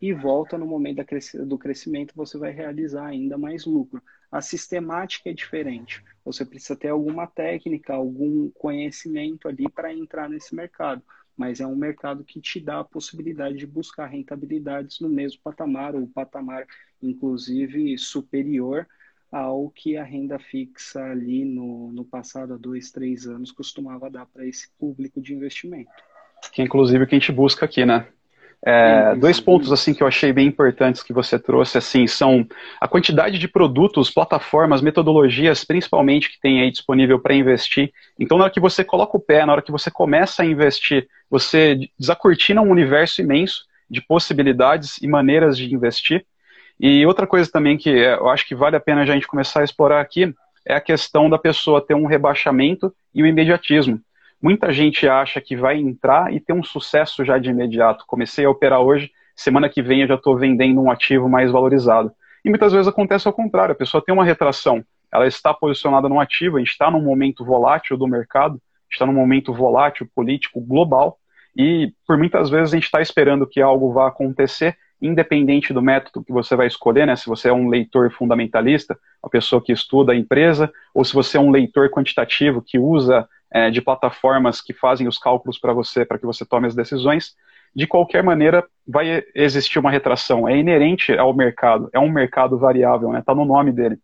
e 0.02 0.12
volta 0.14 0.58
no 0.58 0.66
momento 0.66 1.02
do 1.46 1.58
crescimento, 1.58 2.14
você 2.14 2.38
vai 2.38 2.52
realizar 2.52 3.06
ainda 3.06 3.38
mais 3.38 3.66
lucro. 3.66 4.04
A 4.30 4.42
sistemática 4.42 5.30
é 5.30 5.34
diferente. 5.34 6.04
Você 6.26 6.46
precisa 6.46 6.76
ter 6.76 6.90
alguma 6.90 7.26
técnica, 7.26 7.94
algum 7.94 8.50
conhecimento 8.52 9.48
ali 9.48 9.70
para 9.70 9.94
entrar 9.94 10.30
nesse 10.30 10.54
mercado. 10.54 11.02
Mas 11.38 11.62
é 11.62 11.66
um 11.66 11.76
mercado 11.76 12.26
que 12.26 12.42
te 12.42 12.60
dá 12.60 12.82
a 12.82 12.84
possibilidade 12.84 13.58
de 13.58 13.66
buscar 13.66 14.08
rentabilidades 14.08 15.00
no 15.00 15.08
mesmo 15.08 15.40
patamar, 15.42 15.96
ou 15.96 16.06
patamar, 16.06 16.68
inclusive, 17.02 17.98
superior 17.98 18.86
ao 19.32 19.70
que 19.70 19.98
a 19.98 20.04
renda 20.04 20.40
fixa 20.40 21.04
ali 21.04 21.44
no, 21.44 21.92
no 21.92 22.06
passado, 22.06 22.54
há 22.54 22.58
dois, 22.58 22.92
três 22.92 23.28
anos, 23.28 23.52
costumava 23.52 24.10
dar 24.10 24.26
para 24.26 24.46
esse 24.46 24.70
público 24.80 25.22
de 25.22 25.34
investimento. 25.34 25.92
Que 26.52 26.62
é 26.62 26.66
inclusive 26.66 27.04
o 27.04 27.08
que 27.08 27.16
a 27.16 27.20
gente 27.20 27.32
busca 27.32 27.66
aqui, 27.66 27.86
né? 27.86 28.08
É, 28.66 29.16
dois 29.16 29.40
pontos 29.40 29.72
assim 29.72 29.94
que 29.94 30.02
eu 30.02 30.08
achei 30.08 30.34
bem 30.34 30.48
importantes 30.48 31.04
que 31.04 31.14
você 31.14 31.38
trouxe 31.38 31.78
assim 31.78 32.08
são 32.08 32.46
a 32.82 32.88
quantidade 32.88 33.38
de 33.38 33.48
produtos, 33.48 34.10
plataformas, 34.10 34.82
metodologias, 34.82 35.64
principalmente 35.64 36.32
que 36.32 36.40
tem 36.40 36.62
aí 36.62 36.72
disponível 36.72 37.20
para 37.20 37.36
investir. 37.36 37.94
Então, 38.20 38.38
na 38.38 38.46
hora 38.46 38.54
que 38.54 38.60
você 38.60 38.84
coloca 38.84 39.16
o 39.16 39.20
pé, 39.20 39.46
na 39.46 39.54
hora 39.54 39.62
que 39.62 39.72
você 39.72 39.92
começa 39.92 40.42
a 40.42 40.46
investir, 40.46 41.08
você 41.30 41.80
desacortina 42.00 42.62
um 42.62 42.72
universo 42.72 43.22
imenso 43.22 43.66
de 43.90 44.02
possibilidades 44.02 44.98
e 45.02 45.08
maneiras 45.08 45.56
de 45.58 45.74
investir. 45.74 46.26
E 46.80 47.06
outra 47.06 47.26
coisa 47.26 47.50
também 47.52 47.78
que 47.78 47.90
eu 47.90 48.30
acho 48.30 48.48
que 48.48 48.56
vale 48.56 48.76
a 48.76 48.80
pena 48.80 49.02
a 49.02 49.06
gente 49.06 49.28
começar 49.28 49.62
a 49.62 49.64
explorar 49.64 50.00
aqui 50.00 50.34
é 50.66 50.76
a 50.76 50.82
questão 50.82 51.30
da 51.30 51.38
pessoa 51.38 51.86
ter 51.86 51.96
um 51.96 52.06
rebaixamento 52.06 52.94
e 53.14 53.24
o 53.24 53.26
imediatismo. 53.26 54.00
Muita 54.42 54.72
gente 54.72 55.08
acha 55.08 55.42
que 55.42 55.56
vai 55.56 55.78
entrar 55.78 56.32
e 56.32 56.40
ter 56.40 56.54
um 56.54 56.64
sucesso 56.64 57.26
já 57.26 57.40
de 57.40 57.50
imediato. 57.50 58.04
Comecei 58.06 58.46
a 58.46 58.50
operar 58.50 58.82
hoje, 58.82 59.12
semana 59.36 59.70
que 59.70 59.82
vem 59.82 60.02
eu 60.02 60.08
já 60.08 60.16
estou 60.16 60.38
vendendo 60.38 60.82
um 60.82 60.92
ativo 60.92 61.28
mais 61.28 61.52
valorizado. 61.52 62.12
E 62.46 62.50
muitas 62.50 62.72
vezes 62.72 62.88
acontece 62.88 63.28
ao 63.28 63.34
contrário, 63.34 63.74
a 63.74 63.78
pessoa 63.78 64.04
tem 64.04 64.14
uma 64.14 64.24
retração, 64.24 64.84
ela 65.12 65.28
está 65.28 65.54
posicionada 65.54 66.08
num 66.08 66.20
ativo, 66.20 66.58
a 66.58 66.60
gente 66.60 66.70
está 66.70 66.92
num 66.92 67.02
momento 67.02 67.44
volátil 67.44 67.98
do 67.98 68.08
mercado, 68.08 68.62
está 68.90 69.06
num 69.06 69.14
momento 69.14 69.54
volátil 69.54 70.08
político 70.14 70.62
global, 70.62 71.18
e 71.58 71.92
por 72.06 72.18
muitas 72.18 72.50
vezes 72.50 72.72
a 72.72 72.76
gente 72.78 72.86
está 72.86 73.02
esperando 73.02 73.48
que 73.48 73.60
algo 73.60 73.92
vá 73.92 74.08
acontecer, 74.08 74.78
independente 75.02 75.74
do 75.74 75.82
método 75.82 76.24
que 76.24 76.32
você 76.32 76.56
vai 76.56 76.68
escolher, 76.68 77.06
né? 77.06 77.16
Se 77.16 77.28
você 77.28 77.50
é 77.50 77.54
um 77.54 77.68
leitor 77.68 78.12
fundamentalista, 78.12 78.98
a 79.22 79.30
pessoa 79.30 79.62
que 79.62 79.72
estuda 79.72 80.12
a 80.12 80.16
empresa, 80.16 80.72
ou 80.94 81.04
se 81.04 81.14
você 81.14 81.38
é 81.38 81.40
um 81.40 81.52
leitor 81.52 81.90
quantitativo 81.90 82.62
que 82.62 82.80
usa 82.80 83.28
é, 83.52 83.70
de 83.70 83.82
plataformas 83.82 84.62
que 84.62 84.74
fazem 84.74 85.08
os 85.08 85.18
cálculos 85.18 85.60
para 85.60 85.74
você, 85.74 86.04
para 86.04 86.18
que 86.18 86.26
você 86.26 86.46
tome 86.46 86.68
as 86.68 86.76
decisões, 86.76 87.36
de 87.76 87.86
qualquer 87.86 88.24
maneira 88.24 88.66
vai 88.88 89.24
existir 89.36 89.78
uma 89.78 89.92
retração. 89.92 90.48
É 90.48 90.58
inerente 90.58 91.16
ao 91.18 91.34
mercado, 91.34 91.90
é 91.94 92.00
um 92.00 92.10
mercado 92.10 92.58
variável, 92.58 93.10
está 93.10 93.20
né? 93.20 93.24
Tá 93.26 93.36
no 93.36 93.46
nome 93.46 93.72
dele. 93.72 94.00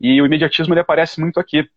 E 0.00 0.20
o 0.22 0.26
imediatismo 0.26 0.72
ele 0.72 0.80
aparece 0.80 1.20
muito 1.20 1.38
aqui. 1.38 1.68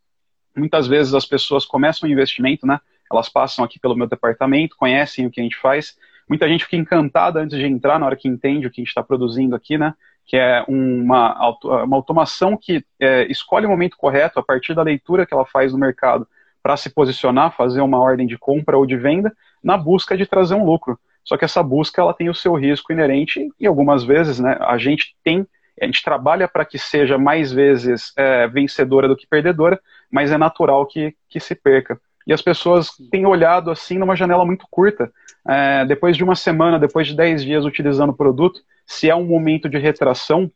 Muitas 0.56 0.88
vezes 0.88 1.14
as 1.14 1.26
pessoas 1.26 1.66
começam 1.66 2.08
o 2.08 2.12
investimento, 2.12 2.66
né? 2.66 2.80
Elas 3.12 3.28
passam 3.28 3.66
aqui 3.66 3.80
pelo 3.80 3.96
meu 3.96 4.08
departamento, 4.08 4.78
conhecem 4.78 5.26
o 5.26 5.32
que 5.32 5.42
a 5.42 5.44
gente 5.44 5.58
faz. 5.58 5.98
Muita 6.32 6.48
gente 6.48 6.64
fica 6.64 6.78
encantada 6.78 7.42
antes 7.42 7.58
de 7.60 7.66
entrar, 7.66 8.00
na 8.00 8.06
hora 8.06 8.16
que 8.16 8.26
entende 8.26 8.66
o 8.66 8.72
que 8.72 8.80
a 8.80 8.82
gente 8.82 8.88
está 8.88 9.04
produzindo 9.04 9.54
aqui, 9.54 9.78
né? 9.78 9.94
Que 10.26 10.38
é 10.38 10.64
uma, 10.66 11.58
uma 11.84 11.98
automação 11.98 12.56
que 12.56 12.86
é, 12.98 13.30
escolhe 13.30 13.66
o 13.66 13.70
momento 13.70 13.98
correto 13.98 14.40
a 14.40 14.42
partir 14.42 14.74
da 14.74 14.82
leitura 14.82 15.26
que 15.26 15.34
ela 15.34 15.46
faz 15.46 15.74
no 15.74 15.78
mercado 15.78 16.26
para 16.64 16.78
se 16.78 16.90
posicionar, 16.90 17.54
fazer 17.54 17.82
uma 17.82 18.00
ordem 18.00 18.26
de 18.26 18.38
compra 18.38 18.78
ou 18.78 18.86
de 18.86 18.96
venda, 18.96 19.36
na 19.62 19.76
busca 19.78 20.16
de 20.16 20.26
trazer 20.26 20.56
um 20.56 20.64
lucro. 20.64 20.98
Só 21.22 21.36
que 21.36 21.44
essa 21.44 21.62
busca 21.62 22.02
ela 22.02 22.14
tem 22.14 22.30
o 22.30 22.34
seu 22.34 22.54
risco 22.54 22.94
inerente 22.94 23.50
e 23.60 23.68
algumas 23.68 24.06
vezes 24.06 24.40
né, 24.40 24.58
a 24.62 24.78
gente 24.78 25.14
tem, 25.26 25.46
a 25.82 25.86
gente 25.86 26.02
trabalha 26.02 26.48
para 26.48 26.64
que 26.64 26.80
seja 26.80 27.18
mais 27.18 27.52
vezes 27.52 28.14
é, 28.16 28.48
vencedora 28.48 29.06
do 29.06 29.18
que 29.18 29.28
perdedora, 29.28 29.78
mas 30.10 30.32
é 30.32 30.38
natural 30.38 30.86
que, 30.86 31.14
que 31.28 31.42
se 31.42 31.56
perca. 31.56 32.00
E 32.26 32.34
as 32.34 32.42
pessoas 32.42 32.90
têm 33.10 33.26
olhado 33.26 33.72
assim 33.72 33.98
numa 33.98 34.16
janela 34.16 34.46
muito 34.46 34.66
curta. 34.70 35.12
É, 35.48 35.86
depois 35.86 36.16
de 36.16 36.24
uma 36.24 36.36
semana, 36.36 36.78
depois 36.78 37.08
de 37.08 37.16
10 37.16 37.44
dias 37.44 37.66
utilizando 37.66 38.12
o 38.12 38.16
produto, 38.16 38.62
se 38.86 39.10
é 39.10 39.16
um 39.16 39.26
momento 39.26 39.68
de 39.68 39.78
retração, 39.78 40.52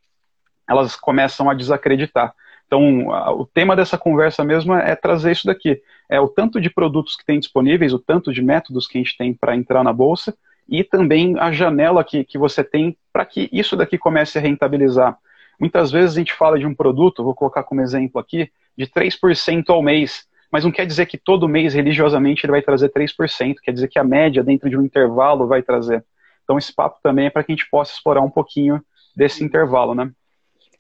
elas 0.70 0.96
começam 0.96 1.50
a 1.50 1.54
desacreditar. 1.54 2.34
Então, 2.68 3.08
o 3.38 3.46
tema 3.46 3.76
dessa 3.76 3.98
conversa 3.98 4.44
mesmo 4.44 4.74
é 4.74 4.96
trazer 4.96 5.32
isso 5.32 5.46
daqui. 5.46 5.82
É 6.10 6.20
o 6.20 6.28
tanto 6.28 6.60
de 6.60 6.70
produtos 6.70 7.16
que 7.16 7.26
tem 7.26 7.40
disponíveis, 7.40 7.94
o 7.94 8.00
tanto 8.00 8.34
de 8.34 8.42
métodos 8.42 8.88
que 8.88 8.98
a 8.98 9.02
gente 9.02 9.18
tem 9.18 9.34
para 9.34 9.56
entrar 9.56 9.84
na 9.84 9.94
bolsa 9.94 10.36
e 10.68 10.84
também 10.84 11.38
a 11.40 11.52
janela 11.52 12.04
que, 12.04 12.24
que 12.24 12.38
você 12.38 12.64
tem 12.64 12.98
para 13.14 13.26
que 13.26 13.50
isso 13.52 13.76
daqui 13.76 13.98
comece 13.98 14.38
a 14.38 14.42
rentabilizar. 14.42 15.18
Muitas 15.60 15.92
vezes 15.92 16.16
a 16.16 16.20
gente 16.20 16.34
fala 16.34 16.60
de 16.60 16.66
um 16.66 16.74
produto, 16.74 17.24
vou 17.24 17.36
colocar 17.36 17.64
como 17.64 17.82
exemplo 17.82 18.20
aqui, 18.20 18.50
de 18.78 18.88
3% 18.88 19.70
ao 19.70 19.82
mês, 19.82 20.28
mas 20.56 20.64
não 20.64 20.72
quer 20.72 20.86
dizer 20.88 21.06
que 21.06 21.18
todo 21.18 21.50
mês 21.50 21.74
religiosamente 21.74 22.46
ele 22.46 22.52
vai 22.52 22.62
trazer 22.62 22.88
3%, 22.88 23.56
quer 23.62 23.74
dizer 23.74 23.90
que 23.90 24.00
a 24.00 24.06
média 24.06 24.42
dentro 24.42 24.70
de 24.70 24.78
um 24.78 24.86
intervalo 24.86 25.50
vai 25.50 25.62
trazer. 25.62 26.06
Então 26.46 26.58
esse 26.58 26.74
papo 26.74 26.98
também 27.04 27.26
é 27.26 27.30
para 27.30 27.44
que 27.44 27.52
a 27.52 27.56
gente 27.56 27.70
possa 27.70 27.92
explorar 27.92 28.22
um 28.22 28.30
pouquinho 28.30 28.82
desse 29.14 29.44
intervalo, 29.44 29.94
né? 29.94 30.10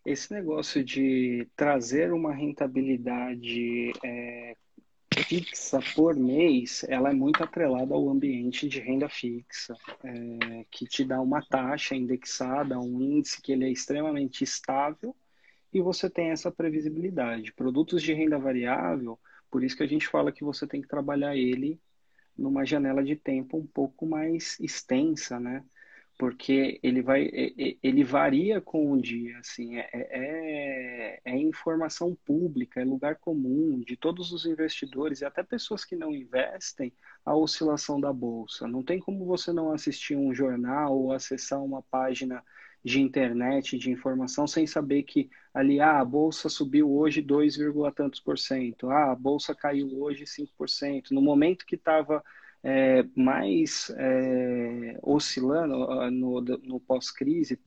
Esse 0.05 0.32
negócio 0.34 0.82
de 0.82 1.46
trazer 1.58 2.13
uma 2.13 2.34
rentabilidade 2.34 3.91
é, 4.01 4.55
fixa 5.13 5.82
por 5.94 6.15
mês, 6.15 6.86
ela 6.88 7.10
é 7.10 7.13
muito 7.13 7.44
atrelada 7.44 7.94
ao 7.94 8.10
ambiente 8.10 8.70
de 8.70 8.79
renda 8.79 9.10
fixa, 9.10 9.75
é, 10.05 10.65
que 10.72 10.86
te 10.86 11.03
dá 11.03 11.20
uma 11.20 11.41
taxa 11.46 11.94
indexada, 11.94 12.79
um 12.79 13.01
índice 13.01 13.41
que 13.41 13.51
ele 13.51 13.65
é 13.65 13.70
extremamente 13.70 14.41
estável 14.41 15.13
e 15.74 15.82
você 15.82 16.10
tem 16.10 16.29
essa 16.29 16.50
previsibilidade. 16.50 17.51
Produtos 17.51 18.01
de 18.01 18.13
renda 18.13 18.39
variável, 18.39 19.20
por 19.50 19.64
isso 19.64 19.78
que 19.78 19.84
a 19.84 19.88
gente 19.88 20.08
fala 20.08 20.32
que 20.32 20.44
você 20.44 20.68
tem 20.68 20.82
que 20.82 20.88
trabalhar 20.88 21.36
ele 21.36 21.80
numa 22.38 22.66
janela 22.66 23.04
de 23.04 23.16
tempo 23.16 23.58
um 23.58 23.66
pouco 23.66 24.06
mais 24.06 24.60
extensa, 24.60 25.40
né? 25.40 25.64
porque 26.18 26.80
ele 26.82 27.02
vai 27.02 27.30
ele 27.84 28.04
varia 28.04 28.62
com 28.62 28.92
o 28.92 29.02
dia 29.02 29.38
assim 29.40 29.78
é, 29.78 29.90
é, 29.94 31.22
é, 31.25 31.38
informação 31.38 32.16
pública 32.25 32.80
é 32.80 32.86
lugar 32.86 33.18
comum 33.18 33.82
de 33.86 33.98
todos 33.98 34.32
os 34.32 34.46
investidores 34.46 35.20
e 35.20 35.25
até 35.25 35.44
pessoas 35.44 35.84
que 35.84 35.96
não 35.96 36.16
investem 36.16 36.94
a 37.25 37.36
oscilação 37.36 38.00
da 38.00 38.14
bolsa 38.14 38.68
não 38.68 38.82
tem 38.82 39.00
como 39.00 39.25
você 39.25 39.52
não 39.52 39.74
assistir 39.74 40.16
um 40.16 40.34
jornal 40.34 40.98
ou 40.98 41.12
acessar 41.12 41.62
uma 41.62 41.82
página 41.82 42.42
de 42.86 43.01
internet 43.01 43.80
de 43.80 43.89
informação 43.89 44.46
sem 44.46 44.68
saber 44.68 45.01
que 45.01 45.27
ali 45.51 45.82
ah, 45.82 46.00
a 46.00 46.06
bolsa 46.06 46.48
subiu 46.48 46.92
hoje 46.92 47.20
2, 47.20 47.58
tantos 47.96 48.20
por 48.20 48.38
cento 48.38 48.92
ah, 48.92 49.12
a 49.12 49.15
bolsa 49.15 49.56
caiu 49.56 49.89
hoje 50.00 50.24
5% 50.25 51.10
no 51.10 51.20
momento 51.20 51.65
que 51.65 51.74
estava 51.74 52.24
é, 52.63 53.04
mais 53.15 53.92
é, 53.96 55.00
oscilando 55.01 55.88
no, 56.12 56.42
no 56.42 56.80
pós-crise, 56.80 57.60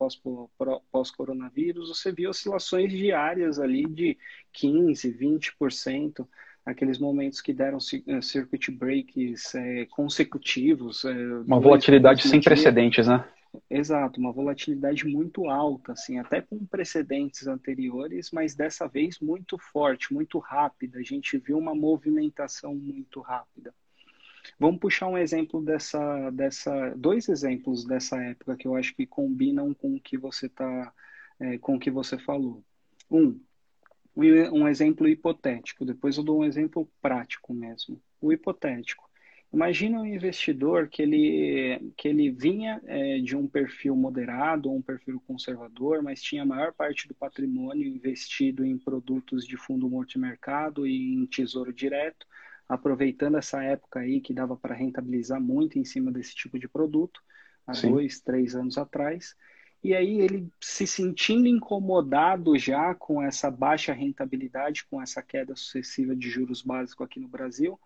pós-coronavírus, 0.91 1.87
você 1.89 2.11
via 2.11 2.29
oscilações 2.29 2.91
diárias 2.91 3.59
ali 3.59 3.85
de 3.87 4.17
15%, 4.53 5.17
20%, 5.57 6.27
aqueles 6.65 6.99
momentos 6.99 7.39
que 7.39 7.53
deram 7.53 7.77
é, 8.07 8.21
circuit 8.21 8.71
breaks 8.71 9.55
é, 9.55 9.85
consecutivos. 9.85 11.05
É, 11.05 11.13
uma 11.47 11.61
volatilidade 11.61 12.27
sem 12.27 12.41
precedentes, 12.41 13.07
né? 13.07 13.25
Exato, 13.69 14.19
uma 14.19 14.31
volatilidade 14.31 15.05
muito 15.05 15.49
alta, 15.49 15.93
assim, 15.93 16.19
até 16.19 16.41
com 16.41 16.65
precedentes 16.65 17.47
anteriores, 17.47 18.29
mas 18.31 18.55
dessa 18.55 18.87
vez 18.87 19.19
muito 19.19 19.57
forte, 19.57 20.13
muito 20.13 20.37
rápida. 20.37 20.99
A 20.99 21.03
gente 21.03 21.37
viu 21.37 21.57
uma 21.57 21.73
movimentação 21.73 22.75
muito 22.75 23.21
rápida. 23.21 23.73
Vamos 24.59 24.79
puxar 24.79 25.07
um 25.07 25.17
exemplo 25.17 25.61
dessa, 25.61 26.29
dessa, 26.31 26.93
dois 26.95 27.27
exemplos 27.27 27.85
dessa 27.85 28.21
época 28.21 28.55
que 28.55 28.67
eu 28.67 28.75
acho 28.75 28.95
que 28.95 29.05
combinam 29.05 29.73
com 29.73 29.95
o 29.95 29.99
que 29.99 30.17
você 30.17 30.47
tá, 30.47 30.93
é, 31.39 31.57
com 31.57 31.75
o 31.75 31.79
que 31.79 31.89
você 31.89 32.17
falou. 32.17 32.63
Um, 33.09 33.39
um 34.15 34.67
exemplo 34.67 35.07
hipotético. 35.07 35.85
Depois 35.85 36.17
eu 36.17 36.23
dou 36.23 36.41
um 36.41 36.45
exemplo 36.45 36.89
prático 37.01 37.53
mesmo. 37.53 38.01
O 38.21 38.31
hipotético. 38.31 39.08
Imagina 39.51 39.99
um 39.99 40.05
investidor 40.05 40.87
que 40.87 41.01
ele, 41.01 41.91
que 41.97 42.07
ele 42.07 42.29
vinha 42.29 42.79
é, 42.85 43.17
de 43.19 43.35
um 43.35 43.47
perfil 43.47 43.95
moderado, 43.95 44.71
um 44.71 44.81
perfil 44.81 45.19
conservador, 45.25 46.03
mas 46.03 46.21
tinha 46.21 46.43
a 46.43 46.45
maior 46.45 46.71
parte 46.71 47.07
do 47.07 47.15
patrimônio 47.15 47.87
investido 47.87 48.63
em 48.63 48.77
produtos 48.77 49.43
de 49.45 49.57
fundo 49.57 49.89
multimercado 49.89 50.85
e 50.85 51.15
em 51.15 51.25
tesouro 51.25 51.73
direto, 51.73 52.27
aproveitando 52.67 53.37
essa 53.37 53.63
época 53.63 54.01
aí 54.01 54.21
que 54.21 54.33
dava 54.35 54.55
para 54.55 54.75
rentabilizar 54.75 55.41
muito 55.41 55.79
em 55.79 55.83
cima 55.83 56.11
desse 56.11 56.35
tipo 56.35 56.59
de 56.59 56.67
produto, 56.67 57.19
há 57.65 57.73
Sim. 57.73 57.89
dois, 57.89 58.21
três 58.21 58.55
anos 58.55 58.77
atrás. 58.77 59.35
E 59.83 59.95
aí 59.95 60.19
ele 60.21 60.47
se 60.61 60.85
sentindo 60.85 61.47
incomodado 61.47 62.55
já 62.55 62.93
com 62.93 63.23
essa 63.23 63.49
baixa 63.49 63.93
rentabilidade, 63.93 64.85
com 64.85 65.01
essa 65.01 65.23
queda 65.23 65.55
sucessiva 65.55 66.15
de 66.15 66.29
juros 66.29 66.61
básicos 66.61 67.05
aqui 67.05 67.19
no 67.19 67.27
Brasil, 67.27 67.79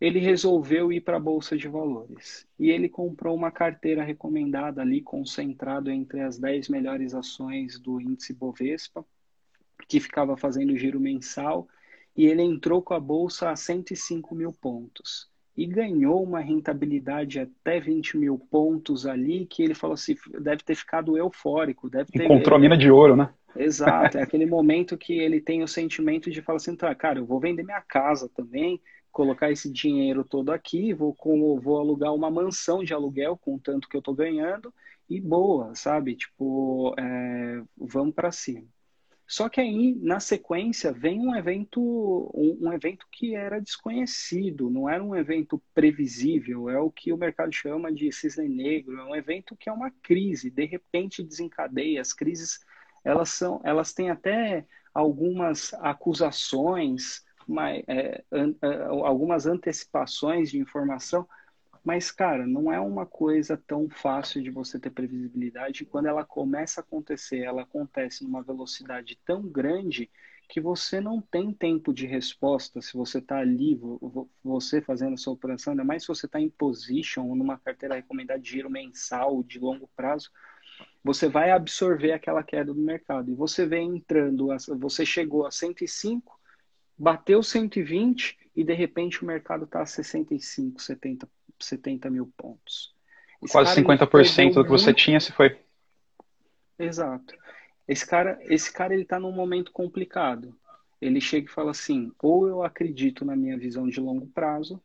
ele 0.00 0.18
resolveu 0.18 0.92
ir 0.92 1.00
para 1.00 1.16
a 1.16 1.20
Bolsa 1.20 1.56
de 1.56 1.68
Valores. 1.68 2.46
E 2.58 2.70
ele 2.70 2.88
comprou 2.88 3.34
uma 3.34 3.50
carteira 3.50 4.02
recomendada 4.02 4.82
ali, 4.82 5.00
concentrado 5.00 5.90
entre 5.90 6.20
as 6.20 6.38
10 6.38 6.68
melhores 6.68 7.14
ações 7.14 7.78
do 7.78 8.00
índice 8.00 8.34
Bovespa, 8.34 9.04
que 9.88 10.00
ficava 10.00 10.36
fazendo 10.36 10.76
giro 10.76 11.00
mensal, 11.00 11.66
e 12.16 12.26
ele 12.26 12.42
entrou 12.42 12.82
com 12.82 12.94
a 12.94 13.00
Bolsa 13.00 13.50
a 13.50 13.56
105 13.56 14.34
mil 14.34 14.52
pontos. 14.52 15.28
E 15.56 15.64
ganhou 15.64 16.22
uma 16.22 16.40
rentabilidade 16.40 17.40
até 17.40 17.80
20 17.80 18.18
mil 18.18 18.38
pontos 18.38 19.06
ali, 19.06 19.46
que 19.46 19.62
ele 19.62 19.74
falou 19.74 19.94
assim, 19.94 20.14
deve 20.40 20.62
ter 20.62 20.74
ficado 20.74 21.16
eufórico. 21.16 21.88
Deve 21.88 22.10
ter... 22.10 22.24
Encontrou 22.24 22.56
a 22.56 22.58
mina 22.58 22.76
de 22.76 22.90
ouro, 22.90 23.16
né? 23.16 23.30
Exato, 23.54 24.18
é 24.18 24.22
aquele 24.22 24.44
momento 24.44 24.98
que 24.98 25.14
ele 25.18 25.40
tem 25.40 25.62
o 25.62 25.68
sentimento 25.68 26.30
de 26.30 26.42
falar 26.42 26.56
assim, 26.56 26.76
tá, 26.76 26.94
cara, 26.94 27.18
eu 27.18 27.24
vou 27.24 27.40
vender 27.40 27.62
minha 27.62 27.80
casa 27.80 28.28
também, 28.34 28.78
colocar 29.16 29.50
esse 29.50 29.72
dinheiro 29.72 30.22
todo 30.22 30.52
aqui, 30.52 30.92
vou, 30.92 31.14
com, 31.14 31.58
vou 31.58 31.78
alugar 31.78 32.14
uma 32.14 32.30
mansão 32.30 32.84
de 32.84 32.92
aluguel 32.92 33.34
com 33.34 33.58
tanto 33.58 33.88
que 33.88 33.96
eu 33.96 34.00
estou 34.00 34.14
ganhando 34.14 34.70
e 35.08 35.18
boa, 35.18 35.74
sabe? 35.74 36.14
Tipo, 36.14 36.94
é, 36.98 37.62
vamos 37.78 38.14
para 38.14 38.30
cima. 38.30 38.68
Só 39.26 39.48
que 39.48 39.58
aí, 39.58 39.94
na 40.02 40.20
sequência, 40.20 40.92
vem 40.92 41.18
um 41.18 41.34
evento, 41.34 41.80
um, 42.34 42.68
um, 42.68 42.72
evento 42.74 43.06
que 43.10 43.34
era 43.34 43.58
desconhecido, 43.58 44.68
não 44.68 44.86
era 44.86 45.02
um 45.02 45.16
evento 45.16 45.62
previsível, 45.72 46.68
é 46.68 46.78
o 46.78 46.90
que 46.90 47.10
o 47.10 47.16
mercado 47.16 47.54
chama 47.54 47.90
de 47.90 48.12
cisne 48.12 48.46
negro, 48.46 49.00
é 49.00 49.04
um 49.04 49.16
evento 49.16 49.56
que 49.56 49.70
é 49.70 49.72
uma 49.72 49.90
crise, 50.02 50.50
de 50.50 50.66
repente 50.66 51.22
desencadeia, 51.22 52.02
as 52.02 52.12
crises, 52.12 52.60
elas 53.02 53.30
são, 53.30 53.62
elas 53.64 53.94
têm 53.94 54.10
até 54.10 54.66
algumas 54.92 55.72
acusações, 55.72 57.24
mas, 57.46 57.82
é, 57.86 58.24
an, 58.32 58.54
algumas 59.04 59.46
antecipações 59.46 60.50
de 60.50 60.58
informação, 60.58 61.26
mas, 61.84 62.10
cara, 62.10 62.44
não 62.46 62.72
é 62.72 62.80
uma 62.80 63.06
coisa 63.06 63.56
tão 63.56 63.88
fácil 63.88 64.42
de 64.42 64.50
você 64.50 64.76
ter 64.76 64.90
previsibilidade. 64.90 65.84
Quando 65.84 66.06
ela 66.06 66.24
começa 66.24 66.80
a 66.80 66.82
acontecer, 66.82 67.38
ela 67.38 67.62
acontece 67.62 68.24
numa 68.24 68.42
velocidade 68.42 69.16
tão 69.24 69.42
grande 69.42 70.10
que 70.48 70.60
você 70.60 71.00
não 71.00 71.20
tem 71.20 71.52
tempo 71.52 71.92
de 71.92 72.06
resposta 72.06 72.80
se 72.80 72.94
você 72.94 73.18
está 73.18 73.38
ali, 73.38 73.78
você 74.42 74.80
fazendo 74.80 75.14
a 75.14 75.16
sua 75.16 75.32
operação, 75.32 75.72
ainda 75.72 75.84
mais 75.84 76.02
se 76.02 76.08
você 76.08 76.26
está 76.26 76.40
em 76.40 76.48
position 76.48 77.28
ou 77.28 77.36
numa 77.36 77.58
carteira 77.58 77.94
recomendada 77.94 78.40
de 78.40 78.50
giro 78.50 78.70
mensal, 78.70 79.42
de 79.42 79.58
longo 79.58 79.88
prazo, 79.96 80.30
você 81.02 81.28
vai 81.28 81.50
absorver 81.50 82.12
aquela 82.12 82.42
queda 82.42 82.74
do 82.74 82.80
mercado. 82.80 83.30
E 83.30 83.34
você 83.34 83.64
vem 83.64 83.96
entrando, 83.96 84.48
você 84.78 85.06
chegou 85.06 85.46
a 85.46 85.50
105, 85.50 86.35
bateu 86.98 87.42
120 87.42 88.38
e 88.54 88.64
de 88.64 88.72
repente 88.72 89.22
o 89.22 89.26
mercado 89.26 89.64
está 89.64 89.82
a 89.82 89.86
65, 89.86 90.80
70, 90.80 91.28
70 91.60 92.10
mil 92.10 92.32
pontos. 92.36 92.94
Esse 93.42 93.52
Quase 93.52 93.82
50% 93.82 94.54
do 94.54 94.64
que 94.64 94.70
você 94.70 94.94
tinha 94.94 95.20
se 95.20 95.30
foi. 95.32 95.58
Exato. 96.78 97.34
Esse 97.86 98.06
cara, 98.06 98.38
esse 98.42 98.72
cara 98.72 98.94
ele 98.94 99.02
está 99.02 99.20
num 99.20 99.32
momento 99.32 99.70
complicado. 99.72 100.56
Ele 101.00 101.20
chega 101.20 101.46
e 101.46 101.52
fala 101.52 101.70
assim: 101.70 102.10
ou 102.20 102.48
eu 102.48 102.62
acredito 102.62 103.24
na 103.24 103.36
minha 103.36 103.58
visão 103.58 103.86
de 103.86 104.00
longo 104.00 104.26
prazo, 104.28 104.82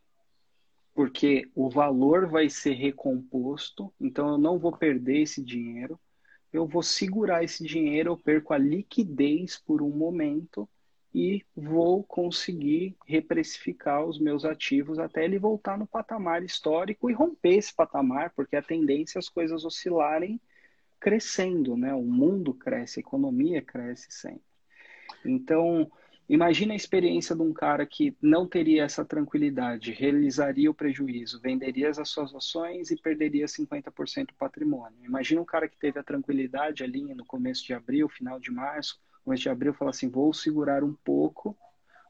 porque 0.94 1.50
o 1.56 1.70
valor 1.70 2.28
vai 2.28 2.50
ser 2.50 2.74
recomposto, 2.74 3.94
então 4.00 4.30
eu 4.30 4.38
não 4.38 4.60
vou 4.60 4.76
perder 4.76 5.22
esse 5.22 5.42
dinheiro. 5.42 6.00
Eu 6.52 6.68
vou 6.68 6.84
segurar 6.84 7.46
esse 7.46 7.64
dinheiro, 7.64 8.12
eu 8.12 8.18
perco 8.18 8.54
a 8.54 8.58
liquidez 8.58 9.58
por 9.58 9.82
um 9.82 9.90
momento 9.90 10.68
e 11.14 11.44
vou 11.56 12.04
conseguir 12.04 12.96
reprecificar 13.06 14.06
os 14.06 14.18
meus 14.18 14.46
ativos 14.46 14.98
até 14.98 15.26
ele 15.26 15.38
voltar 15.38 15.78
no 15.78 15.86
patamar 15.86 16.42
histórico 16.44 17.10
e 17.10 17.14
romper 17.14 17.58
esse 17.58 17.74
patamar, 17.74 18.32
porque 18.34 18.56
a 18.56 18.62
tendência 18.62 19.18
é 19.18 19.20
as 19.20 19.28
coisas 19.28 19.66
oscilarem 19.66 20.40
crescendo, 21.00 21.76
né? 21.76 21.94
O 21.94 22.04
mundo 22.04 22.54
cresce, 22.54 23.00
a 23.00 23.02
economia 23.02 23.62
cresce 23.62 24.08
sempre. 24.12 24.44
Então, 25.26 25.92
imagine 26.30 26.72
a 26.72 26.76
experiência 26.76 27.36
de 27.36 27.42
um 27.42 27.52
cara 27.52 27.86
que 27.86 28.16
não 28.22 28.48
teria 28.48 28.84
essa 28.84 29.04
tranquilidade, 29.04 29.92
realizaria 29.92 30.72
o 30.72 30.76
prejuízo, 30.76 31.42
venderia 31.42 31.90
as 31.90 32.08
suas 32.08 32.34
ações 32.34 32.90
e 32.90 32.96
perderia 32.96 33.48
50% 33.48 34.28
do 34.28 34.34
patrimônio. 34.36 35.04
Imagina 35.04 35.42
um 35.42 35.46
cara 35.46 35.68
que 35.68 35.78
teve 35.78 36.00
a 36.00 36.04
tranquilidade 36.04 36.84
ali 36.84 37.14
no 37.14 37.26
começo 37.26 37.66
de 37.66 37.74
abril, 37.74 38.08
final 38.08 38.40
de 38.40 38.52
março, 38.52 38.98
mês 39.30 39.40
de 39.40 39.50
abril, 39.50 39.74
falar 39.74 39.92
assim, 39.92 40.10
vou 40.10 40.34
segurar 40.34 40.84
um 40.84 40.94
pouco, 41.04 41.56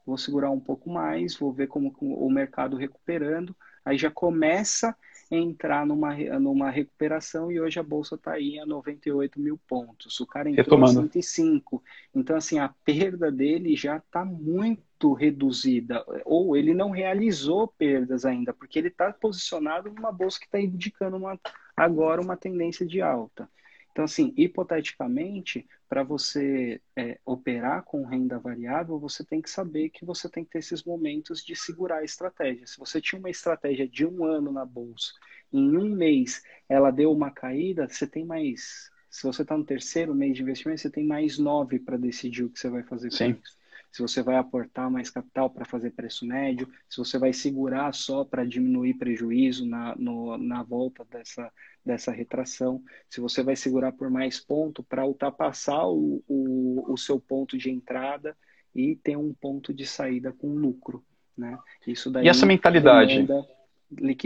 vou 0.06 0.18
segurar 0.18 0.50
um 0.50 0.60
pouco 0.60 0.90
mais, 0.90 1.36
vou 1.36 1.52
ver 1.52 1.68
como 1.68 1.94
o 2.00 2.30
mercado 2.30 2.76
recuperando, 2.76 3.54
aí 3.84 3.96
já 3.96 4.10
começa 4.10 4.96
a 5.30 5.36
entrar 5.36 5.86
numa, 5.86 6.14
numa 6.38 6.70
recuperação 6.70 7.50
e 7.50 7.60
hoje 7.60 7.78
a 7.78 7.82
bolsa 7.82 8.16
está 8.16 8.32
aí 8.32 8.58
a 8.58 8.66
98 8.66 9.40
mil 9.40 9.58
pontos. 9.66 10.20
O 10.20 10.26
cara 10.26 10.50
entrou 10.50 10.64
Retomando. 10.64 11.00
a 11.00 11.02
105. 11.02 11.82
Então, 12.14 12.36
assim, 12.36 12.58
a 12.58 12.68
perda 12.84 13.30
dele 13.32 13.74
já 13.74 13.96
está 13.96 14.24
muito 14.24 15.12
reduzida. 15.14 16.04
Ou 16.24 16.56
ele 16.56 16.74
não 16.74 16.90
realizou 16.90 17.66
perdas 17.66 18.24
ainda, 18.24 18.52
porque 18.52 18.78
ele 18.78 18.88
está 18.88 19.12
posicionado 19.12 19.90
numa 19.90 20.12
bolsa 20.12 20.38
que 20.38 20.44
está 20.44 20.60
indicando 20.60 21.16
uma, 21.16 21.38
agora 21.74 22.20
uma 22.20 22.36
tendência 22.36 22.84
de 22.84 23.00
alta. 23.00 23.48
Então, 23.92 24.06
assim, 24.06 24.32
hipoteticamente, 24.36 25.68
para 25.86 26.02
você 26.02 26.80
é, 26.96 27.20
operar 27.26 27.84
com 27.84 28.04
renda 28.06 28.38
variável, 28.38 28.98
você 28.98 29.22
tem 29.22 29.42
que 29.42 29.50
saber 29.50 29.90
que 29.90 30.04
você 30.04 30.30
tem 30.30 30.44
que 30.44 30.50
ter 30.50 30.58
esses 30.60 30.82
momentos 30.82 31.44
de 31.44 31.54
segurar 31.54 31.98
a 31.98 32.04
estratégia. 32.04 32.66
Se 32.66 32.78
você 32.78 33.00
tinha 33.00 33.18
uma 33.18 33.28
estratégia 33.30 33.86
de 33.86 34.06
um 34.06 34.24
ano 34.24 34.50
na 34.50 34.64
bolsa, 34.64 35.12
em 35.52 35.76
um 35.76 35.94
mês 35.94 36.42
ela 36.68 36.90
deu 36.90 37.12
uma 37.12 37.30
caída, 37.30 37.86
você 37.86 38.06
tem 38.06 38.24
mais. 38.24 38.90
Se 39.10 39.24
você 39.24 39.42
está 39.42 39.58
no 39.58 39.64
terceiro 39.64 40.14
mês 40.14 40.34
de 40.34 40.42
investimento, 40.42 40.80
você 40.80 40.90
tem 40.90 41.04
mais 41.04 41.38
nove 41.38 41.78
para 41.78 41.98
decidir 41.98 42.44
o 42.44 42.50
que 42.50 42.58
você 42.58 42.70
vai 42.70 42.82
fazer 42.82 43.10
com 43.10 43.16
Sim. 43.16 43.38
isso 43.42 43.61
se 43.92 44.00
você 44.00 44.22
vai 44.22 44.36
aportar 44.36 44.90
mais 44.90 45.10
capital 45.10 45.50
para 45.50 45.66
fazer 45.66 45.90
preço 45.90 46.26
médio, 46.26 46.66
se 46.88 46.96
você 46.96 47.18
vai 47.18 47.32
segurar 47.32 47.92
só 47.92 48.24
para 48.24 48.44
diminuir 48.44 48.94
prejuízo 48.94 49.66
na, 49.68 49.94
no, 49.96 50.38
na 50.38 50.62
volta 50.62 51.04
dessa, 51.04 51.52
dessa 51.84 52.10
retração, 52.10 52.82
se 53.08 53.20
você 53.20 53.42
vai 53.42 53.54
segurar 53.54 53.92
por 53.92 54.10
mais 54.10 54.40
ponto 54.40 54.82
para 54.82 55.04
ultrapassar 55.04 55.86
o, 55.86 56.24
o, 56.26 56.90
o 56.90 56.96
seu 56.96 57.20
ponto 57.20 57.58
de 57.58 57.70
entrada 57.70 58.34
e 58.74 58.96
ter 58.96 59.18
um 59.18 59.34
ponto 59.34 59.74
de 59.74 59.84
saída 59.84 60.32
com 60.32 60.48
lucro. 60.48 61.04
Né? 61.36 61.58
Isso 61.86 62.10
daí 62.10 62.24
e 62.24 62.28
essa 62.28 62.46
mentalidade? 62.46 63.26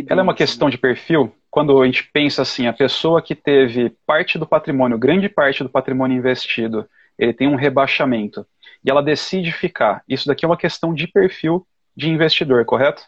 Ela 0.09 0.21
é 0.21 0.23
uma 0.23 0.35
questão 0.35 0.69
né? 0.69 0.73
de 0.73 0.79
perfil? 0.79 1.33
Quando 1.51 1.83
a 1.83 1.87
gente 1.87 2.09
pensa 2.13 2.43
assim, 2.43 2.69
a 2.69 2.73
pessoa 2.73 3.21
que 3.21 3.35
teve 3.35 3.91
parte 4.07 4.39
do 4.39 4.47
patrimônio, 4.47 4.97
grande 4.97 5.29
parte 5.29 5.65
do 5.65 5.69
patrimônio 5.69 6.17
investido, 6.17 6.89
ele 7.19 7.33
tem 7.33 7.49
um 7.49 7.57
rebaixamento 7.57 8.47
e 8.85 8.91
ela 8.91 9.03
decide 9.03 9.53
ficar. 9.53 10.03
Isso 10.09 10.27
daqui 10.27 10.45
é 10.45 10.49
uma 10.49 10.57
questão 10.57 10.95
de 10.95 11.07
perfil 11.07 11.67
de 11.97 12.09
investidor, 12.09 12.65
correto? 12.65 13.03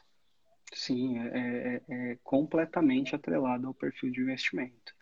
Sim, 0.72 1.18
é, 1.18 1.82
é, 1.88 1.94
é 2.12 2.18
completamente 2.22 3.14
atrelado 3.14 3.66
ao 3.66 3.74
perfil 3.74 4.10
de 4.10 4.20
investimento. 4.20 4.94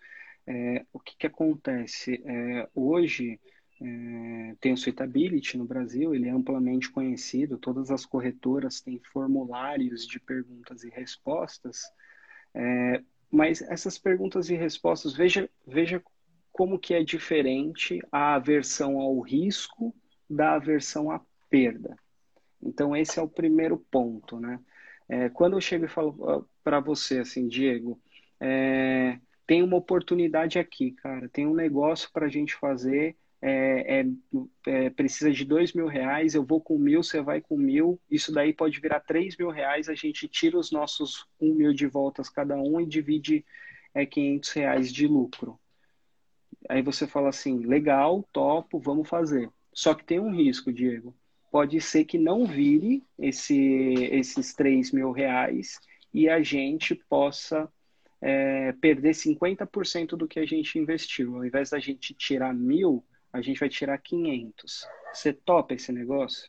É, 0.46 0.84
o 0.92 1.00
que, 1.00 1.16
que 1.16 1.26
acontece? 1.26 2.22
É, 2.24 2.68
hoje 2.74 3.40
é, 3.80 4.54
tem 4.60 4.72
o 4.72 4.76
Suitability 4.76 5.58
no 5.58 5.64
Brasil, 5.64 6.14
ele 6.14 6.28
é 6.28 6.30
amplamente 6.30 6.90
conhecido, 6.90 7.58
todas 7.58 7.90
as 7.90 8.06
corretoras 8.06 8.80
têm 8.80 9.00
formulários 9.12 10.06
de 10.06 10.20
perguntas 10.20 10.84
e 10.84 10.88
respostas, 10.88 11.82
é, 12.54 13.02
mas 13.30 13.60
essas 13.62 13.98
perguntas 13.98 14.48
e 14.48 14.54
respostas, 14.54 15.14
veja, 15.14 15.50
veja 15.66 16.02
como 16.52 16.78
que 16.78 16.94
é 16.94 17.02
diferente 17.02 18.00
a 18.10 18.36
aversão 18.36 18.98
ao 18.98 19.20
risco 19.20 19.94
da 20.28 20.54
aversão 20.54 21.10
à 21.10 21.20
perda. 21.48 21.96
Então, 22.62 22.96
esse 22.96 23.18
é 23.18 23.22
o 23.22 23.28
primeiro 23.28 23.78
ponto, 23.90 24.40
né? 24.40 24.58
É, 25.08 25.28
quando 25.28 25.56
eu 25.56 25.60
chego 25.60 25.84
e 25.84 25.88
falo 25.88 26.48
para 26.64 26.80
você 26.80 27.20
assim, 27.20 27.46
Diego, 27.46 28.00
é, 28.40 29.20
tem 29.46 29.62
uma 29.62 29.76
oportunidade 29.76 30.58
aqui, 30.58 30.90
cara, 30.92 31.28
tem 31.28 31.46
um 31.46 31.54
negócio 31.54 32.10
para 32.12 32.26
a 32.26 32.28
gente 32.28 32.54
fazer 32.56 33.16
é, 33.40 34.00
é, 34.00 34.06
é, 34.66 34.90
precisa 34.90 35.30
de 35.30 35.44
dois 35.44 35.72
mil 35.72 35.86
reais, 35.86 36.34
eu 36.34 36.44
vou 36.44 36.60
com 36.60 36.78
mil, 36.78 37.02
você 37.02 37.20
vai 37.20 37.40
com 37.40 37.56
mil, 37.56 38.00
isso 38.10 38.32
daí 38.32 38.52
pode 38.52 38.80
virar 38.80 39.00
três 39.00 39.36
mil 39.36 39.50
reais, 39.50 39.88
a 39.88 39.94
gente 39.94 40.26
tira 40.26 40.58
os 40.58 40.72
nossos 40.72 41.26
um 41.40 41.54
mil 41.54 41.72
de 41.72 41.86
voltas 41.86 42.28
cada 42.28 42.56
um 42.56 42.80
e 42.80 42.86
divide 42.86 43.44
é, 43.94 44.04
500 44.06 44.52
reais 44.52 44.92
de 44.92 45.06
lucro. 45.06 45.58
Aí 46.68 46.82
você 46.82 47.06
fala 47.06 47.28
assim, 47.28 47.58
legal, 47.64 48.26
topo, 48.32 48.80
vamos 48.80 49.08
fazer. 49.08 49.50
Só 49.76 49.92
que 49.92 50.06
tem 50.06 50.18
um 50.18 50.34
risco, 50.34 50.72
Diego. 50.72 51.14
Pode 51.52 51.78
ser 51.82 52.06
que 52.06 52.16
não 52.16 52.46
vire 52.46 53.04
esse, 53.18 53.92
esses 54.10 54.54
3 54.54 54.90
mil 54.90 55.12
reais 55.12 55.78
e 56.14 56.30
a 56.30 56.42
gente 56.42 56.94
possa 56.94 57.70
é, 58.22 58.72
perder 58.72 59.10
50% 59.10 60.16
do 60.16 60.26
que 60.26 60.40
a 60.40 60.46
gente 60.46 60.78
investiu. 60.78 61.36
Ao 61.36 61.44
invés 61.44 61.70
da 61.70 61.78
gente 61.78 62.14
tirar 62.14 62.54
mil, 62.54 63.04
a 63.30 63.42
gente 63.42 63.60
vai 63.60 63.68
tirar 63.68 63.98
500. 63.98 64.86
Você 65.12 65.34
topa 65.34 65.74
esse 65.74 65.92
negócio? 65.92 66.48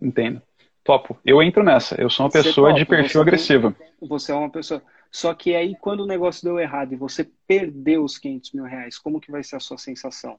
Entendo. 0.00 0.40
Topo. 0.82 1.18
Eu 1.26 1.42
entro 1.42 1.62
nessa. 1.62 2.00
Eu 2.00 2.08
sou 2.08 2.24
uma 2.24 2.32
pessoa 2.32 2.72
de 2.72 2.86
perfil 2.86 3.20
agressivo. 3.20 3.76
Você 4.00 4.32
é 4.32 4.34
uma 4.34 4.50
pessoa. 4.50 4.82
Só 5.10 5.34
que 5.34 5.54
aí, 5.54 5.76
quando 5.76 6.00
o 6.00 6.06
negócio 6.06 6.42
deu 6.42 6.58
errado 6.58 6.94
e 6.94 6.96
você 6.96 7.30
perdeu 7.46 8.02
os 8.02 8.16
500 8.16 8.52
mil 8.52 8.64
reais, 8.64 8.98
como 8.98 9.20
que 9.20 9.30
vai 9.30 9.44
ser 9.44 9.56
a 9.56 9.60
sua 9.60 9.76
sensação? 9.76 10.38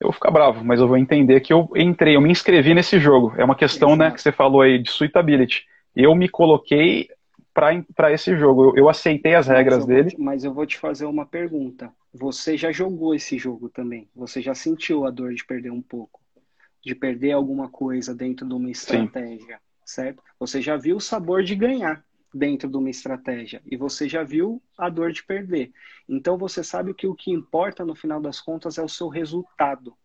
Eu 0.00 0.06
vou 0.06 0.12
ficar 0.12 0.30
bravo, 0.30 0.64
mas 0.64 0.80
eu 0.80 0.88
vou 0.88 0.96
entender 0.96 1.40
que 1.40 1.52
eu 1.52 1.68
entrei, 1.76 2.16
eu 2.16 2.20
me 2.22 2.30
inscrevi 2.30 2.72
nesse 2.72 2.98
jogo. 2.98 3.34
É 3.36 3.44
uma 3.44 3.54
questão, 3.54 3.90
Exato. 3.90 4.02
né, 4.02 4.10
que 4.10 4.22
você 4.22 4.32
falou 4.32 4.62
aí 4.62 4.78
de 4.78 4.90
suitability. 4.90 5.66
Eu 5.94 6.14
me 6.14 6.26
coloquei 6.26 7.10
para 7.52 8.12
esse 8.12 8.34
jogo. 8.36 8.70
Eu, 8.70 8.76
eu, 8.76 8.88
aceitei 8.88 9.34
as 9.34 9.46
regras 9.46 9.84
dele. 9.84 10.10
Te, 10.10 10.20
mas 10.20 10.42
eu 10.42 10.54
vou 10.54 10.64
te 10.64 10.78
fazer 10.78 11.04
uma 11.04 11.26
pergunta. 11.26 11.92
Você 12.14 12.56
já 12.56 12.72
jogou 12.72 13.14
esse 13.14 13.36
jogo 13.36 13.68
também? 13.68 14.08
Você 14.16 14.40
já 14.40 14.54
sentiu 14.54 15.04
a 15.04 15.10
dor 15.10 15.34
de 15.34 15.44
perder 15.44 15.70
um 15.70 15.82
pouco? 15.82 16.18
De 16.82 16.94
perder 16.94 17.32
alguma 17.32 17.68
coisa 17.68 18.14
dentro 18.14 18.46
de 18.46 18.54
uma 18.54 18.70
estratégia, 18.70 19.56
Sim. 19.56 19.62
certo? 19.84 20.22
Você 20.38 20.62
já 20.62 20.78
viu 20.78 20.96
o 20.96 21.00
sabor 21.00 21.42
de 21.42 21.54
ganhar 21.54 22.02
dentro 22.32 22.68
de 22.68 22.76
uma 22.76 22.90
estratégia 22.90 23.60
e 23.66 23.76
você 23.76 24.08
já 24.08 24.22
viu 24.22 24.62
a 24.78 24.88
dor 24.88 25.12
de 25.12 25.22
perder. 25.24 25.72
Então 26.08 26.38
você 26.38 26.62
sabe 26.62 26.94
que 26.94 27.06
o 27.06 27.14
que 27.14 27.30
importa 27.30 27.84
no 27.84 27.94
final 27.94 28.20
das 28.20 28.40
contas 28.40 28.78
é 28.78 28.82
o 28.82 28.88
seu 28.88 29.08
resultado. 29.08 29.96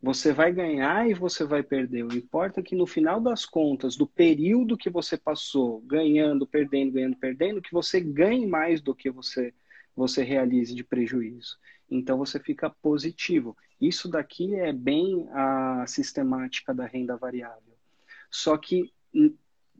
Você 0.00 0.32
vai 0.32 0.52
ganhar 0.52 1.08
e 1.08 1.14
você 1.14 1.44
vai 1.44 1.62
perder. 1.62 2.04
O 2.04 2.14
importa 2.14 2.60
é 2.60 2.62
que 2.62 2.76
no 2.76 2.86
final 2.86 3.20
das 3.20 3.44
contas, 3.44 3.96
do 3.96 4.06
período 4.06 4.76
que 4.76 4.90
você 4.90 5.16
passou, 5.16 5.80
ganhando, 5.80 6.46
perdendo, 6.46 6.92
ganhando, 6.92 7.16
perdendo, 7.16 7.62
que 7.62 7.72
você 7.72 8.00
ganhe 8.00 8.46
mais 8.46 8.80
do 8.80 8.94
que 8.94 9.10
você 9.10 9.52
você 9.96 10.22
realize 10.22 10.74
de 10.74 10.84
prejuízo. 10.84 11.58
Então 11.90 12.18
você 12.18 12.38
fica 12.38 12.68
positivo. 12.68 13.56
Isso 13.80 14.08
daqui 14.08 14.54
é 14.54 14.70
bem 14.70 15.26
a 15.32 15.86
sistemática 15.86 16.74
da 16.74 16.86
renda 16.86 17.16
variável. 17.16 17.74
Só 18.30 18.58
que 18.58 18.92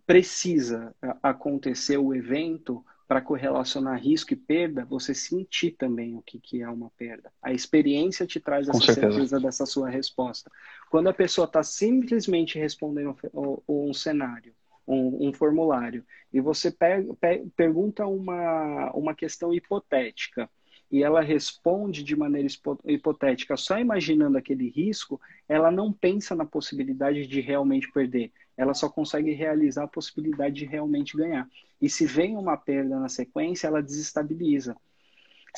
precisa 0.07 0.95
acontecer 1.23 1.99
o 1.99 2.14
evento 2.14 2.85
para 3.09 3.21
correlacionar 3.21 4.01
risco 4.01 4.33
e 4.33 4.37
perda, 4.37 4.85
você 4.85 5.14
sentir 5.14 5.73
também 5.73 6.16
o 6.16 6.23
que, 6.23 6.40
que 6.40 6.62
é 6.62 6.69
uma 6.69 6.90
perda. 6.90 7.33
A 7.40 7.53
experiência 7.53 8.27
te 8.27 8.40
traz 8.40 8.69
essa 8.69 8.95
certeza 8.95 9.38
dessa 9.38 9.64
sua 9.64 9.88
resposta. 9.88 10.51
Quando 10.90 11.09
a 11.09 11.14
pessoa 11.14 11.45
está 11.45 11.62
simplesmente 11.62 12.59
respondendo 12.59 13.16
um 13.69 13.95
cenário, 13.95 14.53
um, 14.87 15.29
um 15.29 15.33
formulário, 15.33 16.05
e 16.33 16.40
você 16.40 16.71
pega, 16.71 17.07
pergunta 17.55 18.07
uma, 18.07 18.90
uma 18.92 19.14
questão 19.14 19.55
hipotética, 19.55 20.51
e 20.90 21.03
ela 21.03 21.21
responde 21.21 22.03
de 22.03 22.14
maneira 22.14 22.49
hipotética, 22.85 23.57
só 23.57 23.79
imaginando 23.79 24.38
aquele 24.38 24.69
risco, 24.69 25.21
ela 25.49 25.71
não 25.71 25.92
pensa 25.92 26.35
na 26.35 26.45
possibilidade 26.45 27.27
de 27.27 27.40
realmente 27.40 27.90
perder 27.90 28.33
ela 28.57 28.75
só 28.75 28.88
consegue 28.88 29.33
realizar 29.33 29.85
a 29.85 29.88
possibilidade 29.88 30.55
de 30.55 30.64
realmente 30.64 31.16
ganhar. 31.16 31.49
E 31.81 31.88
se 31.88 32.07
vem 32.07 32.37
uma 32.37 32.57
perda 32.57 32.99
na 32.99 33.09
sequência, 33.09 33.66
ela 33.66 33.83
desestabiliza. 33.83 34.77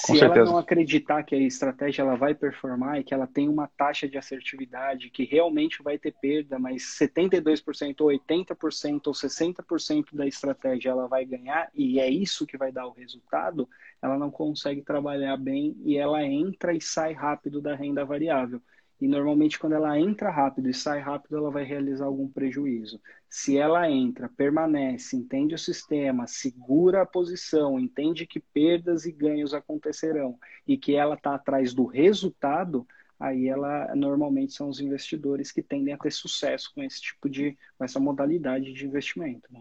Com 0.07 0.13
se 0.13 0.19
certeza. 0.19 0.41
ela 0.41 0.51
não 0.53 0.59
acreditar 0.59 1.25
que 1.25 1.35
a 1.35 1.39
estratégia 1.39 2.03
ela 2.03 2.15
vai 2.15 2.33
performar 2.33 3.01
e 3.01 3.05
que 3.05 3.13
ela 3.13 3.27
tem 3.27 3.49
uma 3.49 3.67
taxa 3.67 4.09
de 4.09 4.17
assertividade 4.17 5.11
que 5.11 5.25
realmente 5.25 5.83
vai 5.83 5.99
ter 5.99 6.15
perda, 6.21 6.57
mas 6.57 6.83
72% 7.01 8.01
ou 8.01 8.09
80% 8.09 9.07
ou 9.07 9.13
60% 9.13 10.15
da 10.15 10.27
estratégia 10.27 10.91
ela 10.91 11.09
vai 11.09 11.25
ganhar 11.25 11.69
e 11.75 11.99
é 11.99 12.09
isso 12.09 12.47
que 12.47 12.57
vai 12.57 12.71
dar 12.71 12.87
o 12.87 12.93
resultado, 12.93 13.69
ela 14.01 14.17
não 14.17 14.31
consegue 14.31 14.83
trabalhar 14.83 15.37
bem 15.37 15.77
e 15.85 15.97
ela 15.97 16.23
entra 16.23 16.73
e 16.73 16.81
sai 16.81 17.13
rápido 17.13 17.61
da 17.61 17.75
renda 17.75 18.05
variável. 18.05 18.63
E 19.01 19.07
normalmente, 19.07 19.59
quando 19.59 19.75
ela 19.75 19.99
entra 19.99 20.31
rápido 20.31 20.69
e 20.69 20.75
sai 20.75 20.99
rápido, 20.99 21.37
ela 21.37 21.51
vai 21.51 21.63
realizar 21.63 22.07
algum 22.07 22.29
prejuízo. 22.29 23.01
Se 23.29 23.57
ela 23.57 23.89
entra, 23.89 24.29
permanece, 24.29 25.17
entende 25.17 25.55
o 25.55 25.59
sistema, 25.59 26.27
segura 26.27 27.03
a 27.03 27.07
posição, 27.07 27.79
entende 27.79 28.27
que 28.27 28.41
perdas 28.41 29.05
e 29.05 29.13
ganhos 29.13 29.55
acontecerão 29.55 30.37
e 30.67 30.77
que 30.77 30.97
ela 30.97 31.15
está 31.15 31.35
atrás 31.35 31.73
do 31.73 31.87
resultado, 31.87 32.87
aí 33.21 33.49
ela 33.49 33.95
normalmente 33.95 34.53
são 34.53 34.69
os 34.69 34.81
investidores 34.81 35.53
que 35.53 35.63
tendem 35.63 35.95
a 35.95 35.99
ter 35.99 36.11
sucesso 36.11 36.73
com 36.75 36.83
esse 36.83 37.01
tipo 37.01 37.29
de, 37.29 37.57
com 37.77 37.85
essa 37.85 38.01
modalidade 38.01 38.73
de 38.73 38.85
investimento. 38.85 39.49
Né? 39.53 39.61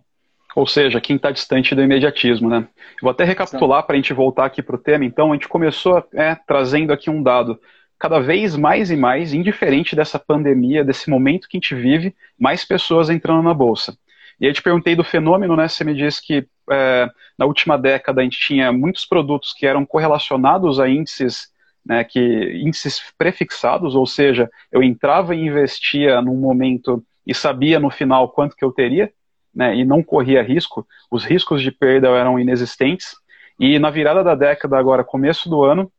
Ou 0.55 0.65
seja, 0.65 0.99
quem 0.99 1.17
está 1.17 1.29
distante 1.29 1.75
do 1.75 1.83
imediatismo, 1.83 2.49
né? 2.49 2.67
Vou 2.99 3.11
até 3.11 3.23
recapitular 3.23 3.85
para 3.85 3.93
a 3.93 3.97
gente 3.97 4.13
voltar 4.13 4.45
aqui 4.45 4.63
para 4.63 4.75
o 4.75 4.79
tema. 4.79 5.05
Então, 5.05 5.31
a 5.31 5.35
gente 5.35 5.47
começou 5.47 6.03
é, 6.13 6.33
trazendo 6.33 6.91
aqui 6.91 7.11
um 7.11 7.21
dado 7.21 7.59
cada 7.99 8.19
vez 8.19 8.55
mais 8.55 8.91
e 8.91 8.95
mais, 8.95 9.33
indiferente 9.33 9.95
dessa 9.95 10.19
pandemia, 10.19 10.83
desse 10.83 11.09
momento 11.09 11.47
que 11.47 11.57
a 11.57 11.59
gente 11.59 11.75
vive, 11.75 12.15
mais 12.37 12.63
pessoas 12.63 13.09
entrando 13.09 13.41
na 13.41 13.53
bolsa. 13.53 13.97
E 14.39 14.45
aí 14.45 14.53
te 14.53 14.61
perguntei 14.61 14.95
do 14.95 15.03
fenômeno, 15.03 15.55
né? 15.55 15.67
Você 15.67 15.83
me 15.83 15.95
disse 15.95 16.21
que 16.25 16.47
é, 16.69 17.09
na 17.37 17.45
última 17.45 17.77
década 17.77 18.21
a 18.21 18.23
gente 18.23 18.39
tinha 18.39 18.71
muitos 18.71 19.05
produtos 19.05 19.53
que 19.53 19.65
eram 19.65 19.85
correlacionados 19.85 20.79
a 20.79 20.87
índices, 20.87 21.49
né, 21.85 22.03
que, 22.03 22.19
índices 22.61 23.01
prefixados, 23.17 23.95
ou 23.95 24.05
seja, 24.05 24.49
eu 24.71 24.83
entrava 24.83 25.33
e 25.33 25.39
investia 25.39 26.21
num 26.21 26.35
momento 26.35 27.03
e 27.25 27.33
sabia 27.33 27.79
no 27.79 27.89
final 27.89 28.29
quanto 28.29 28.55
que 28.55 28.63
eu 28.63 28.71
teria, 28.71 29.11
né, 29.55 29.75
e 29.75 29.85
não 29.85 30.03
corria 30.03 30.43
risco, 30.43 30.85
os 31.09 31.23
riscos 31.23 31.61
de 31.61 31.71
perda 31.71 32.09
eram 32.09 32.39
inexistentes. 32.39 33.15
E 33.59 33.79
na 33.79 33.89
virada 33.89 34.23
da 34.23 34.35
década, 34.35 34.77
agora, 34.77 35.03
começo 35.03 35.49
do 35.49 35.63
ano, 35.63 35.91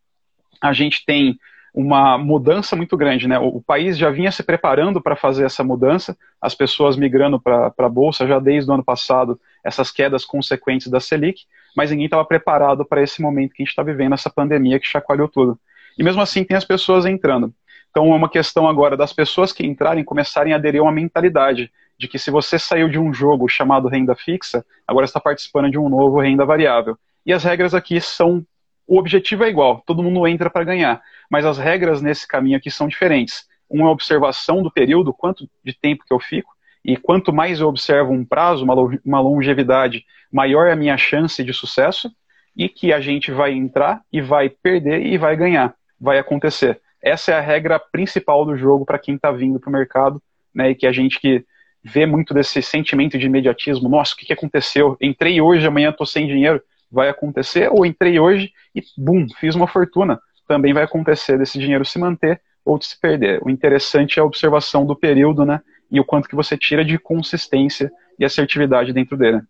a 0.60 0.72
gente 0.72 1.04
tem 1.04 1.38
uma 1.74 2.18
mudança 2.18 2.74
muito 2.74 2.96
grande. 2.96 3.28
Né? 3.28 3.38
O, 3.38 3.60
país 3.60 3.96
já 3.96 4.10
vinha 4.10 4.32
se 4.32 4.42
preparando 4.42 5.00
para 5.00 5.16
fazer 5.16 5.44
essa 5.44 5.62
mudança, 5.62 6.16
as 6.40 6.54
pessoas 6.54 6.96
migrando 6.96 7.40
para 7.40 7.72
a 7.76 7.88
Bolsa 7.88 8.26
já 8.26 8.38
desde 8.38 8.70
o 8.70 8.74
ano 8.74 8.84
passado, 8.84 9.40
essas 9.64 9.90
quedas 9.90 10.24
consequentes 10.24 10.88
da 10.88 11.00
Selic, 11.00 11.42
mas 11.76 11.90
ninguém 11.90 12.06
estava 12.06 12.24
preparado 12.24 12.84
para 12.84 13.02
esse 13.02 13.20
momento 13.20 13.54
que 13.54 13.62
a 13.62 13.64
gente 13.64 13.70
está 13.70 13.82
vivendo, 13.82 14.14
essa 14.14 14.30
pandemia 14.30 14.80
que 14.80 14.86
chacoalhou 14.86 15.28
tudo. 15.28 15.58
E 15.98 16.02
mesmo 16.02 16.22
assim 16.22 16.44
tem 16.44 16.56
as 16.56 16.64
pessoas 16.64 17.06
entrando. 17.06 17.52
Então 17.90 18.12
é 18.12 18.16
uma 18.16 18.28
questão 18.28 18.68
agora 18.68 18.96
das 18.96 19.12
pessoas 19.12 19.52
que 19.52 19.66
entrarem 19.66 20.04
começarem 20.04 20.52
a 20.52 20.56
aderir 20.56 20.80
a 20.80 20.84
uma 20.84 20.92
mentalidade 20.92 21.70
de 21.98 22.06
que 22.06 22.18
se 22.18 22.30
você 22.30 22.58
saiu 22.58 22.88
de 22.88 22.98
um 22.98 23.12
jogo 23.12 23.48
chamado 23.48 23.88
renda 23.88 24.14
fixa, 24.14 24.64
agora 24.86 25.04
está 25.04 25.18
participando 25.18 25.70
de 25.70 25.78
um 25.78 25.88
novo 25.88 26.20
renda 26.20 26.44
variável. 26.44 26.96
E 27.26 27.32
as 27.32 27.42
regras 27.42 27.74
aqui 27.74 28.00
são 28.00 28.46
o 28.88 28.98
objetivo 28.98 29.44
é 29.44 29.50
igual, 29.50 29.82
todo 29.86 30.02
mundo 30.02 30.26
entra 30.26 30.48
para 30.48 30.64
ganhar, 30.64 31.02
mas 31.30 31.44
as 31.44 31.58
regras 31.58 32.00
nesse 32.00 32.26
caminho 32.26 32.56
aqui 32.56 32.70
são 32.70 32.88
diferentes. 32.88 33.46
Uma 33.68 33.90
é 33.90 33.92
observação 33.92 34.62
do 34.62 34.70
período, 34.70 35.12
quanto 35.12 35.46
de 35.62 35.74
tempo 35.74 36.04
que 36.06 36.12
eu 36.12 36.18
fico, 36.18 36.56
e 36.82 36.96
quanto 36.96 37.30
mais 37.30 37.60
eu 37.60 37.68
observo 37.68 38.12
um 38.12 38.24
prazo, 38.24 38.64
uma 39.04 39.20
longevidade, 39.20 40.06
maior 40.32 40.66
é 40.66 40.72
a 40.72 40.76
minha 40.76 40.96
chance 40.96 41.44
de 41.44 41.52
sucesso, 41.52 42.10
e 42.56 42.66
que 42.66 42.90
a 42.90 42.98
gente 42.98 43.30
vai 43.30 43.52
entrar 43.52 44.00
e 44.10 44.22
vai 44.22 44.48
perder 44.48 45.04
e 45.04 45.18
vai 45.18 45.36
ganhar, 45.36 45.74
vai 46.00 46.18
acontecer. 46.18 46.80
Essa 47.02 47.32
é 47.32 47.34
a 47.34 47.42
regra 47.42 47.78
principal 47.78 48.46
do 48.46 48.56
jogo 48.56 48.86
para 48.86 48.98
quem 48.98 49.16
está 49.16 49.30
vindo 49.30 49.60
para 49.60 49.68
o 49.68 49.72
mercado, 49.72 50.20
né, 50.54 50.70
e 50.70 50.74
que 50.74 50.86
a 50.86 50.92
gente 50.92 51.20
que 51.20 51.44
vê 51.84 52.06
muito 52.06 52.32
desse 52.32 52.62
sentimento 52.62 53.18
de 53.18 53.26
imediatismo, 53.26 53.86
nossa, 53.86 54.14
o 54.14 54.16
que, 54.16 54.26
que 54.26 54.32
aconteceu? 54.32 54.96
Entrei 54.98 55.42
hoje, 55.42 55.66
amanhã 55.66 55.90
estou 55.90 56.06
sem 56.06 56.26
dinheiro 56.26 56.62
vai 56.90 57.08
acontecer, 57.08 57.68
ou 57.70 57.84
entrei 57.84 58.18
hoje 58.18 58.52
e, 58.74 58.82
bum, 58.96 59.26
fiz 59.38 59.54
uma 59.54 59.66
fortuna. 59.66 60.20
Também 60.46 60.72
vai 60.72 60.84
acontecer 60.84 61.38
desse 61.38 61.58
dinheiro 61.58 61.84
se 61.84 61.98
manter 61.98 62.40
ou 62.64 62.78
de 62.78 62.86
se 62.86 62.98
perder. 62.98 63.40
O 63.42 63.50
interessante 63.50 64.18
é 64.18 64.22
a 64.22 64.26
observação 64.26 64.84
do 64.84 64.96
período, 64.96 65.44
né? 65.44 65.62
E 65.90 66.00
o 66.00 66.04
quanto 66.04 66.28
que 66.28 66.36
você 66.36 66.56
tira 66.56 66.84
de 66.84 66.98
consistência 66.98 67.90
e 68.18 68.24
assertividade 68.24 68.92
dentro 68.92 69.16
dele. 69.16 69.40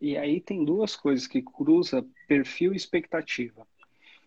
E 0.00 0.16
aí 0.16 0.40
tem 0.40 0.64
duas 0.64 0.94
coisas 0.94 1.26
que 1.26 1.40
cruza 1.40 2.04
perfil 2.28 2.72
e 2.72 2.76
expectativa. 2.76 3.66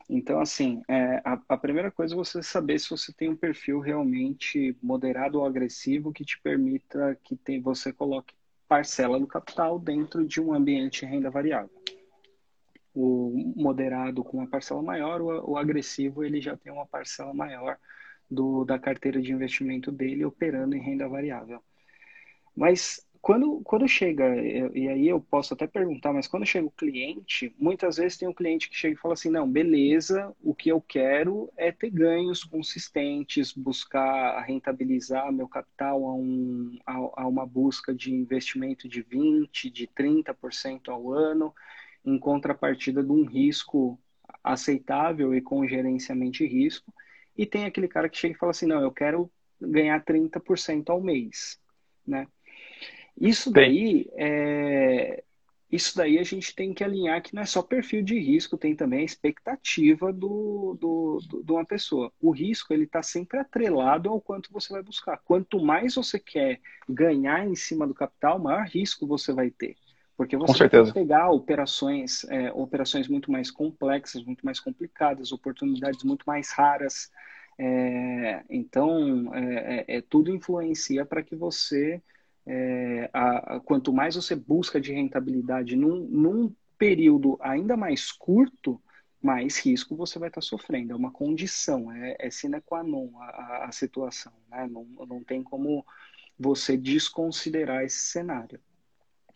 Então, 0.09 0.39
assim, 0.39 0.81
é, 0.87 1.21
a, 1.23 1.39
a, 1.47 1.57
primeira 1.57 1.91
coisa 1.91 2.15
é 2.15 2.17
você 2.17 2.41
saber 2.41 2.79
se 2.79 2.89
você 2.89 3.13
tem 3.13 3.29
um 3.29 3.35
perfil 3.35 3.79
realmente 3.79 4.75
moderado 4.81 5.39
ou 5.39 5.45
agressivo 5.45 6.11
que 6.11 6.25
te 6.25 6.41
permita 6.41 7.15
que 7.23 7.35
tem, 7.35 7.61
você 7.61 7.93
coloque 7.93 8.33
parcela 8.67 9.19
do 9.19 9.27
capital 9.27 9.77
dentro 9.77 10.25
de 10.25 10.41
um 10.41 10.51
ambiente 10.51 11.01
de 11.01 11.05
renda 11.05 11.29
variável 11.29 11.78
o 12.99 13.53
moderado 13.55 14.23
com 14.23 14.37
uma 14.37 14.47
parcela 14.47 14.81
maior, 14.81 15.21
o, 15.21 15.51
o 15.51 15.57
agressivo 15.57 16.23
ele 16.23 16.41
já 16.41 16.57
tem 16.57 16.71
uma 16.71 16.85
parcela 16.85 17.33
maior 17.33 17.77
do, 18.29 18.65
da 18.65 18.77
carteira 18.77 19.21
de 19.21 19.31
investimento 19.31 19.91
dele 19.91 20.25
operando 20.25 20.75
em 20.75 20.81
renda 20.81 21.07
variável. 21.07 21.63
Mas 22.55 23.05
quando, 23.21 23.61
quando 23.63 23.87
chega, 23.87 24.35
e 24.35 24.87
aí 24.87 25.07
eu 25.07 25.19
posso 25.19 25.53
até 25.53 25.67
perguntar, 25.67 26.13
mas 26.13 26.27
quando 26.27 26.45
chega 26.45 26.65
o 26.65 26.71
cliente, 26.71 27.53
muitas 27.59 27.97
vezes 27.97 28.17
tem 28.17 28.27
um 28.27 28.33
cliente 28.33 28.69
que 28.69 28.75
chega 28.75 28.93
e 28.93 28.97
fala 28.97 29.13
assim: 29.13 29.29
não, 29.29 29.49
beleza, 29.49 30.33
o 30.41 30.55
que 30.55 30.69
eu 30.69 30.81
quero 30.81 31.51
é 31.57 31.71
ter 31.71 31.89
ganhos 31.89 32.43
consistentes, 32.43 33.51
buscar 33.51 34.41
rentabilizar 34.41 35.31
meu 35.33 35.47
capital 35.47 36.05
a, 36.05 36.13
um, 36.13 36.79
a, 36.85 37.23
a 37.23 37.27
uma 37.27 37.45
busca 37.45 37.93
de 37.93 38.13
investimento 38.13 38.87
de 38.87 39.03
20%, 39.03 39.71
de 39.71 39.87
30% 39.87 40.87
ao 40.87 41.11
ano, 41.11 41.53
em 42.05 42.17
contrapartida 42.17 43.03
de 43.03 43.11
um 43.11 43.25
risco 43.25 43.99
aceitável 44.43 45.33
e 45.33 45.41
com 45.41 45.67
gerenciamento 45.67 46.37
de 46.39 46.45
risco. 46.45 46.93
E 47.37 47.45
tem 47.45 47.65
aquele 47.65 47.87
cara 47.87 48.09
que 48.09 48.17
chega 48.17 48.35
e 48.35 48.37
fala 48.37 48.51
assim: 48.51 48.65
não, 48.65 48.81
eu 48.81 48.91
quero 48.91 49.31
ganhar 49.61 50.03
30% 50.03 50.89
ao 50.89 51.01
mês, 51.01 51.59
né? 52.05 52.27
Isso 53.19 53.51
daí 53.51 54.09
é, 54.13 55.23
isso 55.71 55.95
daí 55.95 56.17
a 56.17 56.23
gente 56.23 56.55
tem 56.55 56.73
que 56.73 56.83
alinhar 56.83 57.21
que 57.21 57.35
não 57.35 57.43
é 57.43 57.45
só 57.45 57.61
perfil 57.61 58.01
de 58.01 58.17
risco, 58.17 58.57
tem 58.57 58.75
também 58.75 59.01
a 59.01 59.05
expectativa 59.05 60.11
do, 60.11 60.75
do, 60.79 61.19
do 61.27 61.43
de 61.43 61.51
uma 61.51 61.65
pessoa. 61.65 62.11
O 62.19 62.31
risco 62.31 62.73
ele 62.73 62.85
está 62.85 63.03
sempre 63.03 63.39
atrelado 63.39 64.09
ao 64.09 64.19
quanto 64.19 64.51
você 64.51 64.73
vai 64.73 64.81
buscar. 64.81 65.17
Quanto 65.23 65.63
mais 65.63 65.93
você 65.93 66.17
quer 66.17 66.59
ganhar 66.87 67.47
em 67.47 67.55
cima 67.55 67.85
do 67.85 67.93
capital, 67.93 68.39
maior 68.39 68.65
risco 68.65 69.05
você 69.05 69.31
vai 69.31 69.51
ter. 69.51 69.75
Porque 70.19 70.35
você 70.35 70.67
vai 70.67 70.91
pegar 70.91 71.31
operações, 71.31 72.25
é, 72.25 72.51
operações 72.51 73.07
muito 73.07 73.31
mais 73.31 73.49
complexas, 73.49 74.21
muito 74.21 74.45
mais 74.45 74.59
complicadas, 74.59 75.31
oportunidades 75.31 76.03
muito 76.03 76.25
mais 76.27 76.51
raras. 76.51 77.09
É, 77.57 78.43
então, 78.49 79.33
é, 79.33 79.85
é, 79.87 79.97
é 79.97 80.01
tudo 80.01 80.29
influencia 80.29 81.05
para 81.05 81.23
que 81.23 81.37
você 81.37 82.03
é, 82.45 83.09
a, 83.13 83.55
a, 83.55 83.59
quanto 83.61 83.93
mais 83.93 84.15
você 84.15 84.35
busca 84.35 84.77
de 84.81 84.91
rentabilidade 84.91 85.77
num, 85.77 85.99
num 86.09 86.53
período 86.77 87.37
ainda 87.39 87.77
mais 87.77 88.11
curto, 88.11 88.77
mais 89.21 89.57
risco 89.57 89.95
você 89.95 90.19
vai 90.19 90.27
estar 90.27 90.41
sofrendo. 90.41 90.91
É 90.91 90.95
uma 90.97 91.11
condição, 91.11 91.89
é, 91.93 92.17
é 92.19 92.29
sine 92.29 92.59
qua 92.59 92.83
non 92.83 93.09
a, 93.21 93.67
a 93.69 93.71
situação. 93.71 94.33
Né? 94.49 94.67
Não, 94.69 94.83
não 95.07 95.23
tem 95.23 95.41
como 95.41 95.85
você 96.37 96.75
desconsiderar 96.75 97.85
esse 97.85 97.99
cenário. 97.99 98.59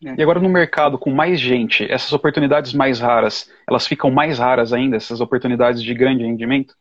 Né? 0.04 0.16
E 0.18 0.22
agora 0.22 0.38
no 0.38 0.50
mercado 0.50 0.98
com 0.98 1.10
mais 1.10 1.40
gente, 1.40 1.90
essas 1.90 2.12
oportunidades 2.12 2.74
mais 2.74 3.00
raras, 3.00 3.50
elas 3.66 3.86
ficam 3.86 4.10
mais 4.10 4.38
raras 4.38 4.72
ainda, 4.72 4.96
essas 4.96 5.20
oportunidades 5.20 5.82
de 5.82 5.94
grande 5.94 6.24
rendimento? 6.24 6.74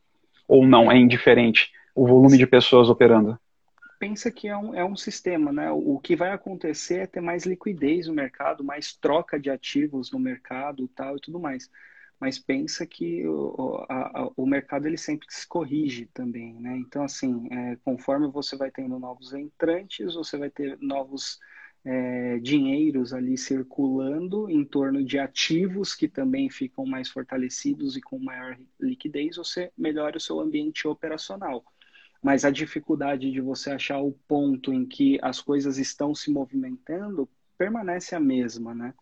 Ou 0.46 0.68
não, 0.68 0.92
é 0.92 0.98
indiferente 0.98 1.72
o 1.96 2.06
volume 2.06 2.38
de 2.38 2.46
pessoas 2.46 2.90
operando? 2.90 3.40
pensa 4.04 4.30
que 4.30 4.50
é 4.50 4.58
um, 4.58 4.76
é 4.76 4.84
um 4.84 4.98
sistema, 4.98 5.50
né? 5.54 5.72
O 5.72 5.98
que 5.98 6.14
vai 6.14 6.32
acontecer 6.32 6.96
é 6.96 7.08
ter 7.08 7.22
mais 7.22 7.46
liquidez 7.46 8.06
no 8.06 8.14
mercado, 8.14 8.62
mais 8.62 8.94
troca 8.94 9.40
de 9.40 9.50
ativos 9.50 10.12
no 10.12 10.20
mercado 10.20 10.90
tal 10.90 11.16
e 11.16 11.22
tudo 11.22 11.40
mais. 11.40 11.72
Mas 12.20 12.38
pensa 12.38 12.86
que 12.86 13.26
o, 13.26 13.78
a, 13.88 14.30
o 14.36 14.46
mercado 14.46 14.88
ele 14.88 14.98
sempre 14.98 15.26
se 15.30 15.48
corrige 15.48 16.06
também, 16.14 16.54
né? 16.56 16.76
Então, 16.76 17.06
assim, 17.06 17.48
é, 17.50 17.78
conforme 17.78 18.28
você 18.28 18.58
vai 18.58 18.70
tendo 18.70 19.00
novos 19.00 19.34
entrantes, 19.34 20.16
você 20.16 20.38
vai 20.38 20.50
ter 20.50 20.78
novos 20.82 21.40
é, 21.86 22.40
dinheiros 22.40 23.14
ali 23.14 23.38
circulando 23.38 24.50
em 24.50 24.64
torno 24.64 25.04
de 25.04 25.20
ativos 25.20 25.94
que 25.94 26.08
também 26.08 26.50
ficam 26.50 26.86
mais 26.86 27.10
fortalecidos 27.10 27.98
e 27.98 28.02
com 28.02 28.18
maior 28.18 28.58
liquidez, 28.80 29.36
você 29.36 29.72
melhora 29.78 30.18
o 30.18 30.22
seu 30.22 30.40
ambiente 30.40 30.88
operacional 30.88 31.64
mas 32.24 32.46
a 32.46 32.50
dificuldade 32.50 33.30
de 33.30 33.42
você 33.42 33.72
achar 33.72 34.00
o 34.00 34.14
ponto 34.26 34.72
em 34.72 34.86
que 34.86 35.20
as 35.22 35.42
coisas 35.42 35.78
estão 35.78 36.16
se 36.16 36.32
movimentando 36.32 37.28
permanece 37.58 38.16
a 38.16 38.20
mesma, 38.20 38.74
né? 38.74 38.94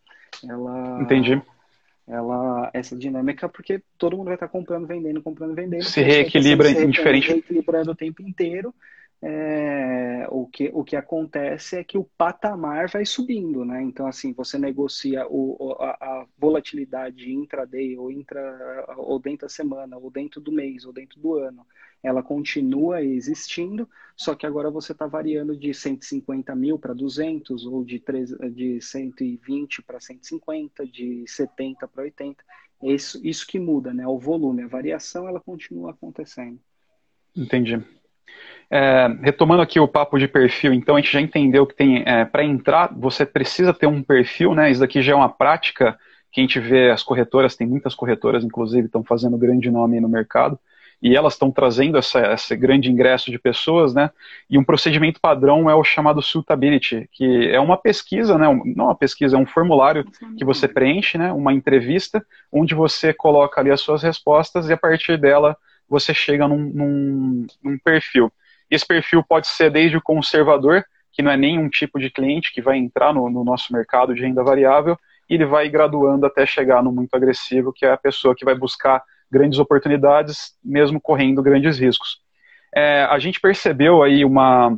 Ela, 0.44 1.02
Entendi. 1.02 1.40
Ela, 2.08 2.72
essa 2.74 2.96
dinâmica, 2.96 3.48
porque 3.48 3.82
todo 3.98 4.18
mundo 4.18 4.26
vai 4.26 4.34
estar 4.34 4.48
comprando, 4.48 4.88
vendendo, 4.88 5.22
comprando, 5.22 5.54
vendendo. 5.54 5.84
Se 5.84 6.02
reequilibra 6.02 6.70
se 6.70 6.84
indiferente. 6.84 7.28
Reequilibrando 7.28 7.92
o 7.92 7.96
tempo 7.96 8.24
inteiro. 8.24 8.74
É, 9.24 10.26
o, 10.32 10.48
que, 10.48 10.72
o 10.74 10.84
que 10.84 10.96
acontece 10.96 11.78
é 11.78 11.84
que 11.84 11.98
o 11.98 12.04
patamar 12.18 12.90
vai 12.90 13.06
subindo, 13.06 13.64
né? 13.64 13.82
Então, 13.84 14.08
assim, 14.08 14.34
você 14.34 14.58
negocia 14.58 15.28
o, 15.30 15.76
a, 15.80 15.92
a 15.92 16.26
volatilidade 16.38 17.32
intraday 17.32 17.96
ou, 17.98 18.12
intra, 18.12 18.86
ou 18.98 19.20
dentro 19.20 19.46
da 19.46 19.50
semana, 19.50 19.98
ou 19.98 20.10
dentro 20.10 20.42
do 20.42 20.52
mês, 20.52 20.86
ou 20.86 20.92
dentro 20.92 21.20
do 21.20 21.36
ano 21.36 21.66
ela 22.04 22.24
continua 22.24 23.04
existindo, 23.04 23.88
só 24.16 24.34
que 24.34 24.46
agora 24.46 24.72
você 24.72 24.92
está 24.92 25.06
variando 25.06 25.56
de 25.56 25.74
150 25.74 26.56
mil 26.56 26.80
para 26.80 26.94
200, 26.94 27.66
ou 27.66 27.84
de, 27.84 28.00
3, 28.00 28.32
de 28.54 28.82
120 28.82 29.82
para 29.84 30.00
150, 30.00 30.86
de 30.88 31.24
70 31.28 31.88
para 31.88 32.04
80. 32.04 32.44
Isso, 32.84 33.20
isso 33.24 33.46
que 33.46 33.60
muda, 33.60 33.94
né? 33.94 34.08
O 34.08 34.18
volume, 34.18 34.64
a 34.64 34.68
variação, 34.68 35.28
ela 35.28 35.40
continua 35.40 35.92
acontecendo. 35.92 36.60
Entendi. 37.36 37.84
É, 38.74 39.08
retomando 39.22 39.62
aqui 39.62 39.82
o 39.82 39.88
papo 39.88 40.18
de 40.18 40.30
perfil, 40.30 40.74
então 40.74 40.96
a 40.96 41.02
gente 41.02 41.12
já 41.12 41.20
entendeu 41.20 41.68
que 41.68 41.76
tem 41.76 42.04
é, 42.06 42.24
para 42.24 42.42
entrar 42.46 42.90
você 42.96 43.26
precisa 43.26 43.74
ter 43.74 43.86
um 43.86 44.02
perfil, 44.02 44.56
né? 44.56 44.72
Isso 44.72 44.80
daqui 44.80 45.02
já 45.02 45.12
é 45.12 45.16
uma 45.16 45.28
prática 45.28 46.00
que 46.32 46.40
a 46.40 46.44
gente 46.44 46.58
vê 46.60 46.90
as 46.90 47.04
corretoras, 47.04 47.56
tem 47.56 47.68
muitas 47.68 47.94
corretoras, 47.94 48.46
inclusive, 48.46 48.86
estão 48.86 49.04
fazendo 49.04 49.38
grande 49.38 49.70
nome 49.70 50.00
no 50.00 50.08
mercado 50.08 50.58
e 51.02 51.16
elas 51.16 51.34
estão 51.34 51.52
trazendo 51.52 51.98
essa, 51.98 52.34
esse 52.34 52.56
grande 52.56 52.90
ingresso 52.90 53.32
de 53.32 53.40
pessoas, 53.40 53.94
né? 53.94 54.12
E 54.50 54.58
um 54.58 54.64
procedimento 54.64 55.20
padrão 55.20 55.70
é 55.70 55.74
o 55.76 55.84
chamado 55.84 56.22
suitability, 56.22 57.10
que 57.12 57.50
é 57.50 57.60
uma 57.60 57.76
pesquisa, 57.76 58.38
né? 58.38 58.46
Não 58.76 58.86
uma 58.86 58.96
pesquisa, 58.96 59.36
é 59.36 59.40
um 59.40 59.46
formulário 59.46 60.06
que 60.38 60.46
você 60.46 60.68
preenche, 60.68 61.18
né? 61.18 61.34
Uma 61.34 61.54
entrevista, 61.54 62.24
onde 62.52 62.76
você 62.76 63.14
coloca 63.14 63.60
ali 63.60 63.72
as 63.72 63.82
suas 63.82 64.04
respostas 64.04 64.70
e 64.70 64.74
a 64.74 64.78
partir 64.78 65.18
dela 65.20 65.58
você 65.90 66.14
chega 66.14 66.48
num, 66.48 66.72
num, 66.74 67.48
num 67.64 67.78
perfil. 67.80 68.32
Esse 68.72 68.88
perfil 68.88 69.22
pode 69.22 69.48
ser 69.48 69.70
desde 69.70 69.98
o 69.98 70.02
conservador, 70.02 70.84
que 71.12 71.22
não 71.22 71.30
é 71.30 71.36
nenhum 71.36 71.70
tipo 71.70 72.00
de 72.00 72.10
cliente 72.10 72.54
que 72.54 72.62
vai 72.62 72.78
entrar 72.78 73.14
no, 73.14 73.30
no 73.30 73.44
nosso 73.44 73.74
mercado 73.74 74.16
de 74.16 74.22
renda 74.22 74.42
variável, 74.42 74.98
e 75.30 75.36
ele 75.36 75.46
vai 75.46 75.68
graduando 75.70 76.26
até 76.26 76.46
chegar 76.46 76.82
no 76.82 76.92
muito 76.92 77.14
agressivo, 77.14 77.74
que 77.74 77.86
é 77.86 77.92
a 77.92 77.98
pessoa 77.98 78.34
que 78.34 78.46
vai 78.46 78.56
buscar 78.56 79.04
grandes 79.30 79.60
oportunidades, 79.60 80.54
mesmo 80.64 81.00
correndo 81.00 81.44
grandes 81.44 81.78
riscos. 81.78 82.20
É, 82.74 83.04
a 83.04 83.20
gente 83.20 83.40
percebeu 83.40 84.02
aí 84.02 84.24
uma, 84.24 84.78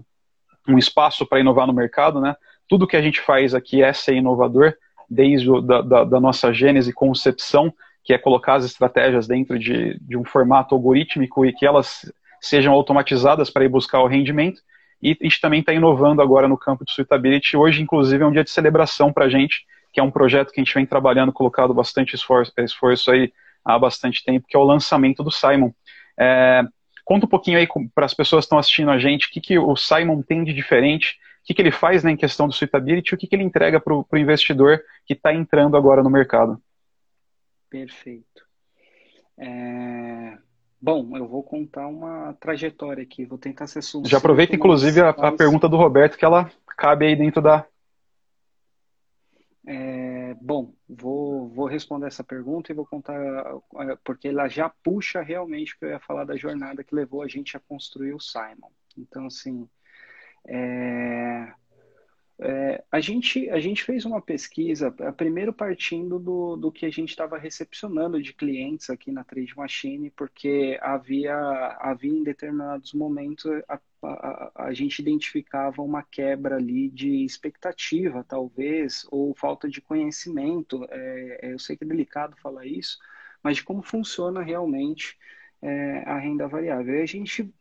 um 0.68 0.78
espaço 0.78 1.26
para 1.26 1.40
inovar 1.40 1.68
no 1.68 1.74
mercado, 1.74 2.20
né? 2.20 2.36
Tudo 2.68 2.88
que 2.88 2.98
a 2.98 3.02
gente 3.02 3.22
faz 3.22 3.54
aqui 3.54 3.84
é 3.84 3.94
ser 3.94 4.16
inovador, 4.16 4.74
desde 5.10 5.50
o, 5.50 5.62
da, 5.62 5.82
da, 5.82 6.04
da, 6.04 6.20
nossa 6.20 6.52
gênese 6.52 6.94
concepção, 6.94 7.74
que 8.04 8.14
é 8.14 8.18
colocar 8.18 8.56
as 8.56 8.66
estratégias 8.66 9.28
dentro 9.28 9.60
de, 9.60 10.00
de 10.00 10.18
um 10.18 10.24
formato 10.24 10.74
algorítmico 10.74 11.46
e 11.46 11.54
que 11.54 11.66
elas 11.66 12.12
sejam 12.44 12.74
automatizadas 12.74 13.50
para 13.50 13.64
ir 13.64 13.70
buscar 13.70 14.02
o 14.02 14.08
rendimento. 14.08 14.62
E 15.02 15.18
a 15.20 15.24
gente 15.24 15.40
também 15.40 15.62
está 15.62 15.74
inovando 15.74 16.22
agora 16.22 16.48
no 16.48 16.58
campo 16.58 16.84
de 16.84 16.92
suitability. 16.92 17.56
Hoje, 17.56 17.82
inclusive, 17.82 18.24
é 18.24 18.28
um 18.28 18.32
dia 18.32 18.44
de 18.44 18.50
celebração 18.50 19.12
para 19.14 19.26
a 19.26 19.30
gente, 19.30 19.66
que 19.92 20.00
é 20.00 20.04
um 20.04 20.12
projeto 20.12 20.52
que 20.52 20.60
a 20.60 20.64
gente 20.64 20.74
vem 20.74 20.86
trabalhando, 20.86 21.32
colocado 21.32 21.74
bastante 21.74 22.16
esforço, 22.16 22.52
esforço 22.60 23.12
aí 23.12 23.32
há 23.64 23.80
bastante 23.80 24.24
tempo, 24.24 24.46
que 24.48 24.58
é 24.58 24.60
o 24.60 24.64
lançamento 24.64 25.24
do 25.24 25.32
Simon. 25.32 25.72
É, 26.20 26.64
conta 27.06 27.26
um 27.26 27.30
pouquinho 27.30 27.58
aí 27.58 27.68
para 27.96 28.06
as 28.06 28.14
pessoas 28.14 28.44
que 28.44 28.48
estão 28.48 28.60
assistindo 28.60 28.92
a 28.92 28.98
gente, 28.98 29.28
o 29.28 29.30
que, 29.30 29.40
que 29.40 29.58
o 29.58 29.76
Simon 29.76 30.22
tem 30.22 30.44
de 30.44 30.54
diferente, 30.54 31.18
o 31.44 31.46
que, 31.46 31.54
que 31.54 31.62
ele 31.62 31.72
faz 31.72 32.04
né, 32.04 32.12
em 32.12 32.18
questão 32.18 32.48
do 32.48 32.54
suitability, 32.54 33.14
o 33.14 33.18
que, 33.18 33.28
que 33.28 33.36
ele 33.36 33.44
entrega 33.44 33.80
para 33.80 33.94
o 33.94 34.18
investidor 34.18 34.82
que 35.06 35.14
está 35.14 35.34
entrando 35.34 35.78
agora 35.78 36.04
no 36.04 36.10
mercado. 36.10 36.62
Perfeito. 37.70 38.44
É... 39.38 40.38
Bom, 40.84 41.16
eu 41.16 41.26
vou 41.26 41.42
contar 41.42 41.88
uma 41.88 42.34
trajetória 42.34 43.02
aqui, 43.02 43.24
vou 43.24 43.38
tentar 43.38 43.68
ser 43.68 43.82
sucinto. 43.82 44.10
Já 44.10 44.18
aproveita, 44.18 44.54
inclusive, 44.54 45.00
a, 45.00 45.12
a, 45.12 45.32
pergunta 45.32 45.70
do 45.70 45.78
Roberto, 45.78 46.18
que 46.18 46.26
ela 46.26 46.52
cabe 46.78 47.06
aí 47.06 47.16
dentro 47.16 47.42
da... 47.42 47.66
É 49.66 50.36
bom, 50.42 50.74
vou, 50.90 51.48
vou 51.48 51.68
responder 51.68 52.08
essa 52.08 52.22
pergunta 52.22 52.70
e 52.70 52.76
vou 52.76 52.86
contar, 52.86 53.16
é, 53.16 53.98
porque 54.04 54.28
ela 54.28 54.50
já 54.50 54.68
puxa 54.68 55.22
realmente 55.22 55.80
que 55.80 55.86
eu 55.86 55.90
ia 55.90 56.02
falar 56.02 56.26
da 56.26 56.36
jornada 56.36 56.84
que 56.84 56.94
levou 56.94 57.22
a 57.22 57.30
gente 57.30 57.56
a 57.56 57.62
construir 57.62 58.14
o 58.14 58.20
Simon. 58.20 58.70
Então, 58.98 59.28
assim, 59.28 59.66
é, 60.46 61.50
é, 62.40 62.84
a, 62.92 63.00
gente, 63.00 63.50
a 63.50 63.60
gente 63.60 63.84
fez 63.84 64.06
uma 64.06 64.22
pesquisa, 64.22 64.92
primeiro 65.16 65.54
partindo 65.54 66.20
do, 66.20 66.56
do 66.56 66.72
que 66.72 66.86
a 66.86 66.90
gente 66.90 67.10
estava 67.10 67.38
recepcionando 67.38 68.22
de 68.22 68.34
clientes 68.34 68.90
aqui 68.90 69.12
na 69.12 69.24
Trade 69.24 69.56
Machine, 69.56 70.10
porque 70.10 70.78
havia, 70.82 71.36
havia 71.80 72.12
em 72.12 72.24
determinados 72.24 72.94
momentos 72.94 73.46
a, 73.68 73.80
a, 74.04 74.52
a, 74.56 74.74
gente 74.74 75.00
identificava 75.00 75.82
uma 75.82 76.04
quebra 76.04 76.56
ali 76.56 76.90
de 76.90 77.24
expectativa, 77.24 78.26
talvez, 78.28 79.06
ou 79.12 79.36
falta 79.36 79.70
de 79.70 79.80
conhecimento. 79.80 80.86
É, 80.90 81.40
é 81.50 81.54
eu 81.54 81.60
sei 81.60 81.78
que 81.78 81.84
é 81.84 81.88
delicado 81.88 82.36
falar 82.38 82.66
isso, 82.66 82.98
mas 83.44 83.58
de 83.58 83.64
como 83.64 83.84
funciona 83.84 84.42
realmente 84.42 85.18
é, 85.62 86.04
a 86.06 86.18
renda 86.18 86.48
variável. 86.48 86.96
E 86.96 87.02
a 87.02 87.06
gente 87.06 87.54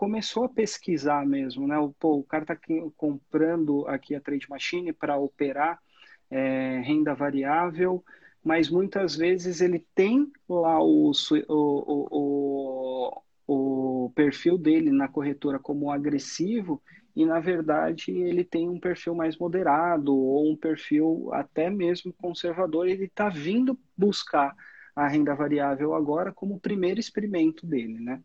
começou 0.00 0.44
a 0.44 0.48
pesquisar 0.48 1.26
mesmo, 1.26 1.66
né? 1.68 1.78
O, 1.78 1.92
pô, 1.92 2.14
o 2.14 2.24
cara 2.24 2.42
está 2.44 2.56
comprando 2.96 3.86
aqui 3.86 4.14
a 4.14 4.20
Trade 4.20 4.48
Machine 4.48 4.94
para 4.94 5.18
operar 5.18 5.78
é, 6.30 6.80
renda 6.82 7.14
variável, 7.14 8.02
mas 8.42 8.70
muitas 8.70 9.14
vezes 9.14 9.60
ele 9.60 9.86
tem 9.94 10.32
lá 10.48 10.82
o, 10.82 11.12
o, 11.48 13.12
o, 13.46 14.04
o 14.06 14.12
perfil 14.14 14.56
dele 14.56 14.90
na 14.90 15.06
corretora 15.06 15.58
como 15.58 15.90
agressivo 15.90 16.82
e 17.14 17.26
na 17.26 17.38
verdade 17.38 18.10
ele 18.10 18.42
tem 18.42 18.70
um 18.70 18.80
perfil 18.80 19.14
mais 19.14 19.36
moderado 19.36 20.16
ou 20.16 20.50
um 20.50 20.56
perfil 20.56 21.28
até 21.34 21.68
mesmo 21.68 22.10
conservador. 22.14 22.88
Ele 22.88 23.04
está 23.04 23.28
vindo 23.28 23.78
buscar 23.94 24.56
a 24.96 25.06
renda 25.06 25.34
variável 25.34 25.92
agora 25.92 26.32
como 26.32 26.54
o 26.54 26.60
primeiro 26.60 26.98
experimento 26.98 27.66
dele, 27.66 28.00
né? 28.00 28.22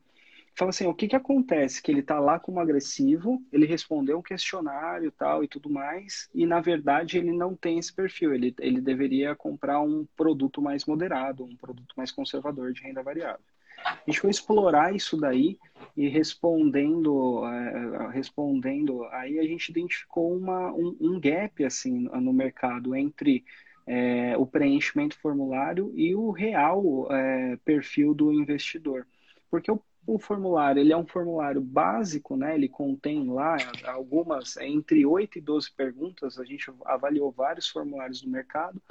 Fala 0.58 0.70
assim, 0.70 0.88
o 0.88 0.94
que 0.94 1.08
que 1.10 1.16
acontece? 1.16 1.82
Que 1.82 1.92
ele 1.92 2.00
está 2.00 2.18
lá 2.18 2.40
como 2.40 2.62
agressivo, 2.62 3.44
ele 3.52 3.66
respondeu 3.66 4.20
um 4.20 4.22
questionário 4.22 5.12
tal 5.12 5.44
e 5.44 5.48
tudo 5.50 5.70
mais, 5.70 6.30
e 6.34 6.46
na 6.46 6.62
verdade 6.62 7.18
ele 7.18 7.34
não 7.34 7.56
tem 7.56 7.78
esse 7.78 7.94
perfil, 7.94 8.34
ele, 8.34 8.56
ele 8.60 8.80
deveria 8.80 9.36
comprar 9.36 9.82
um 9.82 10.08
produto 10.16 10.62
mais 10.62 10.86
moderado, 10.86 11.44
um 11.44 11.58
produto 11.58 11.94
mais 11.98 12.10
conservador 12.10 12.72
de 12.72 12.82
renda 12.82 13.04
variável. 13.04 13.44
A 13.86 14.10
gente 14.10 14.22
foi 14.22 14.30
explorar 14.30 14.96
isso 14.96 15.18
daí 15.18 15.60
e 15.96 16.08
respondendo, 16.08 17.46
é, 17.46 18.10
respondendo, 18.12 19.04
aí 19.12 19.38
a 19.40 19.44
gente 19.44 19.70
identificou 19.70 20.36
uma, 20.36 20.72
um, 20.72 20.96
um 21.02 21.20
gap 21.20 21.64
assim 21.66 22.08
no 22.14 22.32
mercado 22.32 22.96
entre 22.96 23.44
é, 23.86 24.38
o 24.38 24.46
preenchimento 24.46 25.20
formulário 25.20 25.92
e 25.96 26.16
o 26.16 26.32
real 26.32 27.08
é, 27.12 27.58
perfil 27.58 28.14
do 28.14 28.32
investidor. 28.32 29.06
Porque 29.52 29.70
o, 29.72 29.80
o, 30.06 30.20
formulário 30.20 30.80
ele 30.80 30.94
é 30.94 30.98
um 30.98 31.06
formulário 31.06 31.62
básico, 31.62 32.36
né? 32.36 32.56
ele 32.56 32.68
contém 32.68 33.28
lá 33.28 33.58
algumas, 33.86 34.58
entre 34.58 35.06
8 35.06 35.38
e 35.38 35.42
12 35.42 35.72
perguntas, 35.72 36.40
a 36.40 36.46
gente 36.46 36.72
avaliou 36.86 37.32
vários 37.32 37.68
formulários 37.68 38.22
do 38.22 38.30
mercado, 38.30 38.82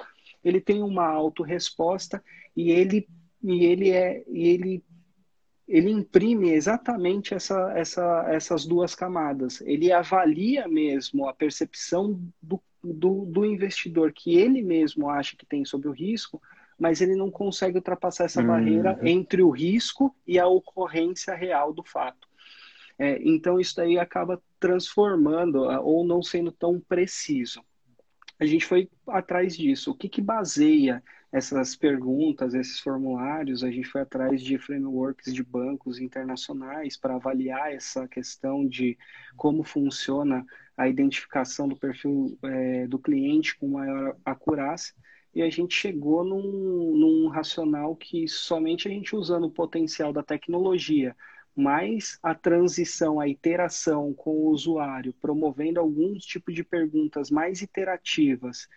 ele 0.45 0.61
tem 0.61 0.83
uma 0.83 1.07
autorresposta 1.07 2.23
e 2.57 2.71
ele, 2.71 3.09
e 3.43 3.65
ele, 3.65 3.91
é, 3.91 4.25
e 4.29 4.49
ele 4.49 4.85
ele 5.67 5.91
imprime 5.91 6.51
exatamente 6.51 7.33
essa, 7.33 7.73
essa, 7.75 8.27
essas 8.29 8.67
duas 8.67 8.95
camadas. 8.95 9.63
Ele 9.63 9.91
avalia 9.91 10.69
mesmo 10.69 11.27
a 11.27 11.33
percepção 11.33 12.21
do 12.43 12.61
do, 12.85 13.25
do 13.25 13.45
investidor 13.45 14.13
que 14.13 14.37
ele 14.37 14.61
mesmo 14.61 15.09
acha 15.09 15.37
que 15.37 15.47
tem 15.47 15.65
sobre 15.65 15.89
o 15.89 15.93
risco, 15.93 16.41
mas 16.79 17.01
ele 17.01 17.15
não 17.15 17.31
consegue 17.31 17.79
ultrapassar 17.79 18.25
essa 18.25 18.41
uhum. 18.41 18.49
barreira 18.49 18.99
entre 19.03 19.43
o 19.43 19.51
risco 19.51 20.15
e 20.27 20.39
a 20.39 20.47
ocorrência 20.47 21.35
real 21.35 21.73
do 21.73 21.83
fato. 21.83 22.29
É, 22.99 23.19
então, 23.23 23.59
isso 23.59 23.77
daí 23.77 23.99
acaba 23.99 24.41
transformando 24.61 25.63
ou 25.83 26.05
não 26.05 26.23
sendo 26.23 26.53
tão 26.53 26.81
preciso. 26.81 27.61
A 28.39 28.47
gente 28.47 28.65
foi 28.65 28.89
atrás 29.09 29.57
disso. 29.57 29.91
O 29.91 29.95
que, 29.95 30.09
que 30.09 30.21
baseia 30.21 31.03
essas 31.33 31.75
perguntas, 31.75 32.55
esses 32.55 32.79
formulários? 32.81 33.65
A 33.65 33.71
gente 33.71 33.89
foi 33.89 34.03
atrás 34.03 34.41
de 34.41 34.59
frameworks 34.59 35.33
de 35.33 35.43
bancos 35.43 35.99
internacionais 35.99 36.97
para 36.97 37.15
avaliar 37.15 37.73
essa 37.73 38.07
questão 38.07 38.67
de 38.67 38.97
como 39.37 39.65
funciona 39.65 40.45
a 40.77 40.89
identificação 40.89 41.69
do 41.69 41.77
perfil 41.77 42.37
é, 42.43 42.87
do 42.87 42.99
cliente 42.99 43.57
com 43.57 43.69
maior 43.69 44.17
acurácia 44.25 44.95
e 45.35 45.43
a 45.43 45.51
gente 45.51 45.75
chegou 45.75 46.25
num, 46.25 46.97
num 46.97 47.29
racional 47.29 47.97
que 47.97 48.29
somente 48.29 48.87
a 48.87 48.91
gente 48.91 49.17
usando 49.17 49.45
o 49.47 49.51
potencial 49.51 50.13
da 50.13 50.23
tecnologia, 50.23 51.17
mais 51.57 52.19
a 52.23 52.35
transição, 52.35 53.19
a 53.19 53.29
iteração 53.29 54.13
com 54.15 54.31
o 54.31 54.51
usuário, 54.51 55.13
promovendo 55.21 55.81
alguns 55.81 56.25
tipos 56.25 56.55
de 56.55 56.63
perguntas 56.63 57.31
mais 57.31 57.63
iterativas 57.63 58.69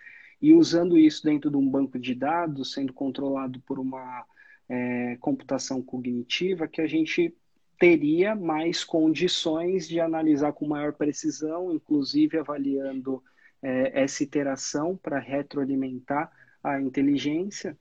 e 0.42 0.54
usando 0.54 0.98
isso 0.98 1.24
dentro 1.24 1.50
de 1.50 1.58
um 1.58 1.68
banco 1.68 2.00
de 2.00 2.14
dados, 2.14 2.74
sendo 2.74 2.94
controlado 2.94 3.60
por 3.62 3.80
uma 3.80 4.26
é, 4.70 5.18
computação 5.20 5.82
cognitiva, 5.82 6.68
que 6.68 6.82
a 6.82 6.88
gente 6.88 7.36
teria 7.80 8.36
mais 8.36 8.84
condições 8.84 9.88
de 9.88 10.00
analisar 10.00 10.54
com 10.54 10.68
maior 10.68 10.94
precisão, 10.94 11.72
inclusive 11.72 12.38
avaliando 12.38 13.24
é, 13.62 14.04
essa 14.04 14.24
iteração 14.24 14.98
para 14.98 15.20
retroalimentar 15.20 16.32
a 16.72 16.82
inteligência, 16.82 17.78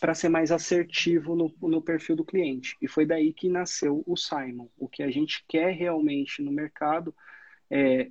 para 0.00 0.14
ser 0.14 0.28
mais 0.28 0.52
assertivo 0.52 1.34
no, 1.34 1.52
no 1.60 1.82
perfil 1.82 2.14
do 2.16 2.24
cliente. 2.24 2.76
E 2.80 2.86
foi 2.86 3.04
daí 3.04 3.32
que 3.32 3.48
nasceu 3.48 4.02
o 4.06 4.16
Simon. 4.16 4.68
O 4.78 4.88
que 4.88 5.02
a 5.02 5.10
gente 5.10 5.44
quer 5.48 5.72
realmente 5.72 6.40
no 6.40 6.52
mercado 6.52 7.14
é 7.70 8.10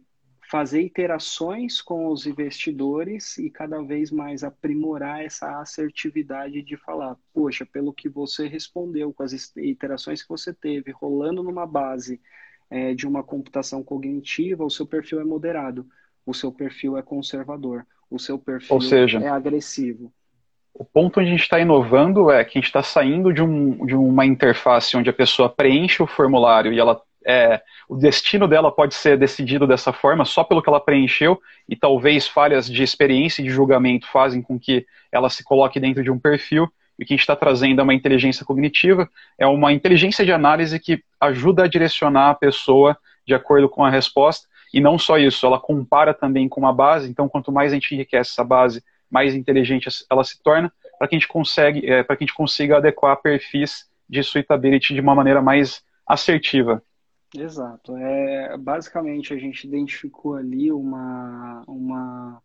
fazer 0.50 0.82
iterações 0.82 1.82
com 1.82 2.08
os 2.08 2.26
investidores 2.26 3.38
e 3.38 3.50
cada 3.50 3.82
vez 3.82 4.12
mais 4.12 4.44
aprimorar 4.44 5.24
essa 5.24 5.60
assertividade 5.60 6.62
de 6.62 6.78
falar, 6.78 7.18
poxa, 7.34 7.66
pelo 7.66 7.94
que 7.94 8.08
você 8.08 8.48
respondeu 8.48 9.14
com 9.14 9.24
as 9.24 9.34
iterações 9.58 10.24
que 10.24 10.30
você 10.30 10.54
teve, 10.54 10.92
rolando 10.92 11.44
numa 11.44 11.66
base 11.66 12.22
é, 12.70 12.94
de 12.94 13.06
uma 13.06 13.24
computação 13.24 13.84
cognitiva, 13.84 14.64
o 14.64 14.70
seu 14.70 14.86
perfil 14.86 15.20
é 15.20 15.26
moderado, 15.26 15.86
o 16.26 16.34
seu 16.34 16.52
perfil 16.52 16.98
é 16.98 17.02
conservador, 17.02 17.86
o 18.10 18.18
seu 18.18 18.40
perfil 18.40 18.78
seja, 18.82 19.20
é 19.20 19.28
agressivo. 19.28 20.14
O 20.80 20.86
ponto 20.86 21.20
onde 21.20 21.30
a 21.30 21.32
gente 21.32 21.42
está 21.42 21.60
inovando 21.60 22.30
é 22.30 22.44
que 22.46 22.58
a 22.58 22.62
gente 22.62 22.68
está 22.68 22.84
saindo 22.84 23.34
de, 23.34 23.42
um, 23.42 23.84
de 23.84 23.96
uma 23.96 24.28
interface 24.28 24.96
onde 24.96 25.10
a 25.10 25.14
pessoa 25.14 25.50
preenche 25.50 26.04
o 26.04 26.08
formulário 26.08 26.72
e 26.72 26.80
ela 26.80 27.02
é, 27.26 27.62
o 27.90 27.96
destino 27.96 28.48
dela 28.48 28.72
pode 28.72 28.94
ser 28.94 29.18
decidido 29.18 29.66
dessa 29.66 29.92
forma 29.92 30.24
só 30.24 30.44
pelo 30.44 30.62
que 30.62 30.70
ela 30.70 30.80
preencheu 30.80 31.42
e 31.68 31.76
talvez 31.76 32.28
falhas 32.28 32.70
de 32.70 32.84
experiência 32.84 33.42
e 33.42 33.46
de 33.46 33.50
julgamento 33.50 34.08
fazem 34.08 34.42
com 34.42 34.60
que 34.60 34.86
ela 35.12 35.30
se 35.30 35.44
coloque 35.44 35.80
dentro 35.80 36.04
de 36.04 36.12
um 36.12 36.20
perfil 36.20 36.72
e 36.98 37.04
o 37.04 37.06
que 37.06 37.14
a 37.14 37.18
gente 37.18 37.22
está 37.22 37.36
trazendo 37.36 37.82
é 37.82 37.84
uma 37.84 37.94
inteligência 37.94 38.46
cognitiva, 38.46 39.10
é 39.38 39.48
uma 39.48 39.74
inteligência 39.74 40.24
de 40.24 40.32
análise 40.32 40.80
que 40.80 41.04
ajuda 41.20 41.64
a 41.64 41.68
direcionar 41.68 42.30
a 42.30 42.36
pessoa 42.36 42.96
de 43.26 43.34
acordo 43.34 43.68
com 43.68 43.84
a 43.84 43.90
resposta 43.90 44.48
e 44.74 44.80
não 44.80 44.98
só 44.98 45.18
isso, 45.18 45.46
ela 45.46 45.60
compara 45.60 46.14
também 46.14 46.48
com 46.48 46.62
uma 46.62 46.74
base, 46.74 47.10
então 47.10 47.28
quanto 47.28 47.52
mais 47.52 47.72
a 47.72 47.76
gente 47.76 47.94
enriquece 47.94 48.32
essa 48.32 48.44
base, 48.44 48.84
mais 49.10 49.36
inteligente 49.36 49.90
ela 50.10 50.24
se 50.24 50.42
torna, 50.42 50.72
para 50.98 51.08
que 51.08 51.16
a 51.16 51.20
gente 51.20 51.28
consegue, 51.28 51.90
é, 51.90 52.04
para 52.04 52.16
que 52.16 52.24
a 52.24 52.28
gente 52.28 52.36
consiga 52.36 52.78
adequar 52.78 53.22
perfis 53.22 53.86
de 54.10 54.24
suitability 54.24 54.94
de 54.94 55.02
uma 55.02 55.16
maneira 55.16 55.42
mais 55.42 55.84
assertiva. 56.06 56.82
Exato. 57.36 57.96
É, 57.98 58.58
basicamente, 58.58 59.34
a 59.34 59.38
gente 59.38 59.68
identificou 59.68 60.36
ali 60.36 60.72
uma, 60.72 61.64
uma, 61.68 62.42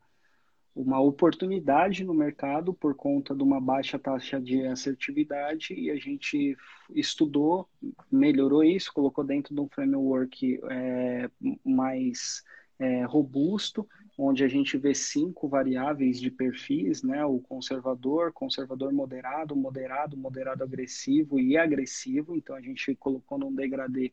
uma 0.75 1.01
oportunidade 1.01 2.05
no 2.05 2.13
mercado 2.13 2.75
por 2.75 2.95
conta 2.95 3.35
de 3.35 3.43
uma 3.43 3.61
baixa 3.61 3.99
taxa 3.99 4.41
de 4.41 4.67
assertividade 4.67 5.73
e 5.75 5.91
a 5.91 5.97
gente 5.97 6.57
estudou, 6.91 7.69
melhorou 8.11 8.65
isso, 8.65 8.93
colocou 8.93 9.23
dentro 9.23 9.55
de 9.55 9.61
um 9.61 9.69
framework 9.69 10.61
é, 10.69 11.31
mais 11.65 12.43
é, 12.79 13.05
robusto, 13.05 13.87
onde 14.17 14.45
a 14.45 14.49
gente 14.49 14.77
vê 14.79 14.95
cinco 14.95 15.49
variáveis 15.49 16.21
de 16.21 16.31
perfis, 16.31 17.03
né? 17.03 17.25
O 17.25 17.41
conservador, 17.41 18.33
conservador 18.33 18.93
moderado, 18.93 19.57
moderado, 19.57 20.17
moderado 20.17 20.63
agressivo 20.65 21.41
e 21.41 21.57
agressivo. 21.57 22.37
Então 22.37 22.55
a 22.57 22.61
gente 22.61 22.95
colocou 22.97 23.39
num 23.39 23.55
degradê 23.55 24.13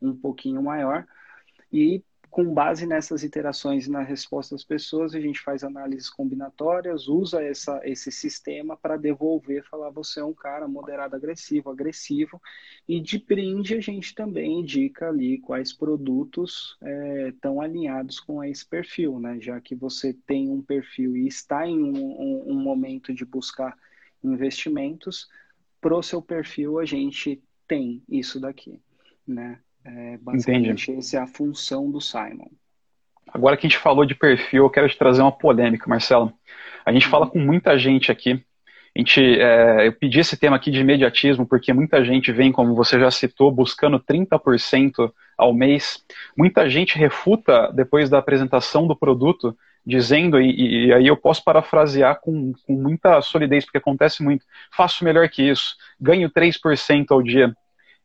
um 0.00 0.16
pouquinho 0.16 0.62
maior. 0.62 1.06
E 1.72 2.04
com 2.30 2.54
base 2.54 2.86
nessas 2.86 3.24
iterações 3.24 3.86
e 3.86 3.90
na 3.90 4.02
resposta 4.02 4.54
das 4.54 4.62
pessoas, 4.62 5.14
a 5.14 5.20
gente 5.20 5.40
faz 5.40 5.64
análises 5.64 6.08
combinatórias, 6.08 7.08
usa 7.08 7.42
essa, 7.42 7.80
esse 7.84 8.12
sistema 8.12 8.76
para 8.76 8.96
devolver, 8.96 9.64
falar 9.64 9.90
você 9.90 10.20
é 10.20 10.24
um 10.24 10.32
cara 10.32 10.68
moderado 10.68 11.16
agressivo, 11.16 11.70
agressivo, 11.70 12.40
e 12.88 13.00
de 13.00 13.18
brinde 13.18 13.74
a 13.74 13.80
gente 13.80 14.14
também 14.14 14.60
indica 14.60 15.08
ali 15.08 15.38
quais 15.38 15.72
produtos 15.72 16.78
estão 17.26 17.60
é, 17.60 17.64
alinhados 17.64 18.20
com 18.20 18.42
esse 18.44 18.64
perfil, 18.64 19.18
né? 19.18 19.40
Já 19.40 19.60
que 19.60 19.74
você 19.74 20.14
tem 20.14 20.48
um 20.48 20.62
perfil 20.62 21.16
e 21.16 21.26
está 21.26 21.66
em 21.66 21.82
um, 21.82 21.96
um, 21.96 22.52
um 22.52 22.62
momento 22.62 23.12
de 23.12 23.24
buscar 23.24 23.76
investimentos, 24.22 25.28
para 25.80 25.96
o 25.96 26.02
seu 26.02 26.22
perfil 26.22 26.78
a 26.78 26.84
gente 26.84 27.42
tem 27.66 28.02
isso 28.08 28.38
daqui, 28.38 28.78
né? 29.26 29.58
É, 29.84 30.18
basicamente, 30.18 30.92
essa 30.92 31.16
é 31.16 31.20
a 31.20 31.26
função 31.26 31.90
do 31.90 32.00
Simon. 32.00 32.48
Agora 33.32 33.56
que 33.56 33.66
a 33.66 33.70
gente 33.70 33.78
falou 33.78 34.04
de 34.04 34.14
perfil, 34.14 34.64
eu 34.64 34.70
quero 34.70 34.88
te 34.88 34.98
trazer 34.98 35.22
uma 35.22 35.32
polêmica, 35.32 35.88
Marcelo. 35.88 36.32
A 36.84 36.92
gente 36.92 37.04
uhum. 37.06 37.10
fala 37.10 37.26
com 37.26 37.38
muita 37.38 37.78
gente 37.78 38.10
aqui. 38.10 38.42
A 38.94 38.98
gente, 38.98 39.20
é, 39.20 39.86
eu 39.86 39.92
pedi 39.92 40.18
esse 40.18 40.36
tema 40.36 40.56
aqui 40.56 40.70
de 40.70 40.80
imediatismo 40.80 41.46
porque 41.46 41.72
muita 41.72 42.04
gente 42.04 42.32
vem, 42.32 42.50
como 42.50 42.74
você 42.74 42.98
já 42.98 43.10
citou, 43.10 43.50
buscando 43.52 44.00
30% 44.00 45.12
ao 45.38 45.54
mês. 45.54 46.04
Muita 46.36 46.68
gente 46.68 46.98
refuta 46.98 47.70
depois 47.72 48.10
da 48.10 48.18
apresentação 48.18 48.86
do 48.88 48.96
produto, 48.96 49.56
dizendo, 49.86 50.40
e, 50.40 50.86
e 50.86 50.92
aí 50.92 51.06
eu 51.06 51.16
posso 51.16 51.42
parafrasear 51.44 52.20
com, 52.20 52.52
com 52.66 52.72
muita 52.74 53.20
solidez, 53.22 53.64
porque 53.64 53.78
acontece 53.78 54.22
muito, 54.22 54.44
faço 54.72 55.04
melhor 55.04 55.28
que 55.28 55.42
isso, 55.42 55.76
ganho 55.98 56.28
3% 56.28 57.06
ao 57.10 57.22
dia 57.22 57.54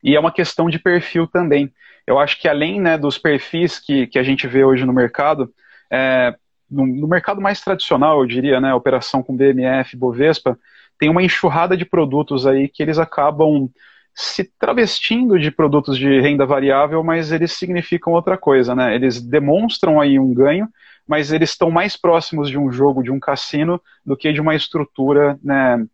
e 0.02 0.14
é 0.14 0.20
uma 0.20 0.32
questão 0.32 0.68
de 0.68 0.78
perfil 0.78 1.26
também. 1.26 1.72
eu 2.06 2.18
acho 2.18 2.40
que 2.40 2.48
além 2.48 2.80
né, 2.80 2.96
dos 2.96 3.18
perfis 3.18 3.78
que, 3.78 4.06
que 4.06 4.18
a 4.18 4.22
gente 4.22 4.46
vê 4.46 4.64
hoje 4.64 4.84
no 4.84 4.92
mercado, 4.92 5.52
é, 5.90 6.34
no, 6.70 6.86
no, 6.86 7.08
mercado 7.08 7.40
mais 7.40 7.60
tradicional, 7.60 8.20
eu 8.20 8.26
diria, 8.26 8.60
né, 8.60 8.72
operação 8.74 9.22
com 9.22 9.36
BMF, 9.36 9.96
Bovespa, 9.96 10.58
tem 10.98 11.08
uma 11.08 11.22
enxurrada 11.22 11.76
de 11.76 11.84
produtos 11.84 12.46
aí 12.46 12.68
que 12.68 12.82
eles 12.82 12.98
acabam 12.98 13.68
se 14.14 14.50
travestindo 14.58 15.38
de 15.38 15.50
produtos 15.50 15.98
de 15.98 16.20
renda 16.20 16.46
variável, 16.46 17.04
mas 17.04 17.32
eles 17.32 17.52
significam 17.52 18.14
outra 18.14 18.38
coisa, 18.38 18.74
né? 18.74 18.94
Eles 18.94 19.20
demonstram 19.20 20.00
aí 20.00 20.18
um 20.18 20.32
ganho, 20.32 20.68
mas 21.06 21.32
eles 21.32 21.50
estão 21.50 21.70
mais 21.70 21.98
próximos 21.98 22.48
de 22.48 22.58
um 22.58 22.72
jogo, 22.72 23.02
de 23.02 23.10
um 23.10 23.20
cassino, 23.20 23.80
do 24.04 24.16
que 24.16 24.32
de 24.32 24.40
uma 24.40 24.54
estrutura 24.54 25.38
né, 25.44 25.84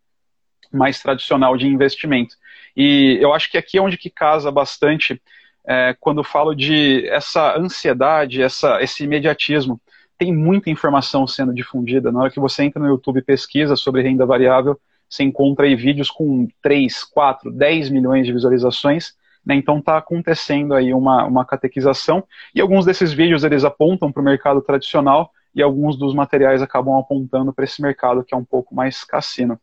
mais 0.71 1.01
tradicional 1.01 1.57
de 1.57 1.67
investimento. 1.67 2.35
E 2.75 3.17
eu 3.21 3.33
acho 3.33 3.49
que 3.49 3.57
aqui 3.57 3.77
é 3.77 3.81
onde 3.81 3.97
que 3.97 4.09
casa 4.09 4.51
bastante 4.51 5.21
é, 5.65 5.95
quando 5.99 6.23
falo 6.23 6.53
de 6.53 7.07
essa 7.07 7.57
ansiedade, 7.57 8.41
essa, 8.41 8.81
esse 8.81 9.03
imediatismo. 9.03 9.79
Tem 10.17 10.33
muita 10.33 10.69
informação 10.69 11.25
sendo 11.25 11.53
difundida. 11.53 12.11
Na 12.11 12.21
hora 12.21 12.31
que 12.31 12.39
você 12.39 12.63
entra 12.63 12.81
no 12.81 12.87
YouTube 12.87 13.19
e 13.19 13.23
pesquisa 13.23 13.75
sobre 13.75 14.01
renda 14.01 14.25
variável, 14.25 14.79
você 15.09 15.23
encontra 15.23 15.65
aí 15.65 15.75
vídeos 15.75 16.09
com 16.09 16.47
3, 16.61 17.03
4, 17.03 17.51
10 17.51 17.89
milhões 17.89 18.25
de 18.25 18.33
visualizações. 18.33 19.13
Né? 19.45 19.55
Então 19.55 19.79
está 19.79 19.97
acontecendo 19.97 20.73
aí 20.73 20.93
uma, 20.93 21.25
uma 21.25 21.45
catequização. 21.45 22.23
E 22.53 22.61
alguns 22.61 22.85
desses 22.85 23.13
vídeos 23.13 23.43
eles 23.43 23.63
apontam 23.63 24.11
para 24.11 24.21
o 24.21 24.25
mercado 24.25 24.61
tradicional 24.61 25.31
e 25.55 25.61
alguns 25.61 25.97
dos 25.97 26.13
materiais 26.13 26.61
acabam 26.61 26.97
apontando 26.97 27.53
para 27.53 27.63
esse 27.63 27.81
mercado 27.81 28.23
que 28.23 28.33
é 28.33 28.37
um 28.37 28.45
pouco 28.45 28.73
mais 28.73 29.03
cassino. 29.03 29.59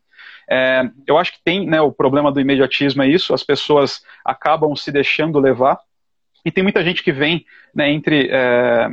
É, 0.49 0.89
eu 1.07 1.17
acho 1.17 1.33
que 1.33 1.39
tem 1.43 1.65
né, 1.65 1.79
o 1.81 1.91
problema 1.91 2.31
do 2.31 2.41
imediatismo 2.41 3.03
é 3.03 3.07
isso, 3.07 3.33
as 3.33 3.43
pessoas 3.43 4.03
acabam 4.25 4.75
se 4.75 4.91
deixando 4.91 5.39
levar 5.39 5.79
e 6.45 6.51
tem 6.51 6.63
muita 6.63 6.83
gente 6.83 7.03
que 7.03 7.11
vem 7.11 7.45
né, 7.73 7.91
entre. 7.91 8.29
É, 8.31 8.89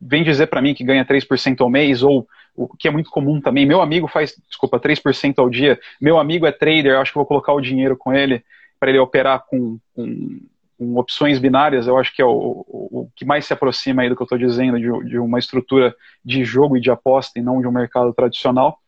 vem 0.00 0.22
dizer 0.22 0.46
para 0.46 0.62
mim 0.62 0.74
que 0.74 0.84
ganha 0.84 1.04
3% 1.04 1.60
ao 1.60 1.70
mês, 1.70 2.02
ou 2.02 2.26
o 2.56 2.68
que 2.68 2.88
é 2.88 2.90
muito 2.90 3.10
comum 3.10 3.40
também. 3.40 3.66
Meu 3.66 3.80
amigo 3.80 4.08
faz, 4.08 4.34
desculpa, 4.48 4.80
3% 4.80 5.38
ao 5.38 5.50
dia. 5.50 5.78
Meu 6.00 6.18
amigo 6.18 6.46
é 6.46 6.52
trader, 6.52 6.98
acho 6.98 7.12
que 7.12 7.18
vou 7.18 7.26
colocar 7.26 7.52
o 7.52 7.60
dinheiro 7.60 7.96
com 7.96 8.12
ele 8.12 8.42
para 8.78 8.90
ele 8.90 8.98
operar 8.98 9.44
com, 9.46 9.78
com, 9.94 10.40
com, 10.78 10.96
opções 10.96 11.38
binárias. 11.38 11.86
Eu 11.86 11.98
acho 11.98 12.14
que 12.14 12.22
é 12.22 12.24
o, 12.24 12.64
o, 12.66 13.00
o 13.02 13.10
que 13.14 13.24
mais 13.24 13.44
se 13.44 13.52
aproxima 13.52 14.02
aí 14.02 14.08
do 14.08 14.16
que 14.16 14.22
eu 14.22 14.24
estou 14.24 14.38
dizendo, 14.38 14.78
de, 14.78 15.08
de, 15.08 15.18
uma 15.18 15.38
estrutura 15.38 15.94
de 16.24 16.44
jogo 16.44 16.76
e 16.76 16.80
de 16.80 16.90
aposta 16.90 17.38
e 17.38 17.42
não 17.42 17.60
de 17.60 17.66
um 17.66 17.72
mercado 17.72 18.12
tradicional. 18.14 18.78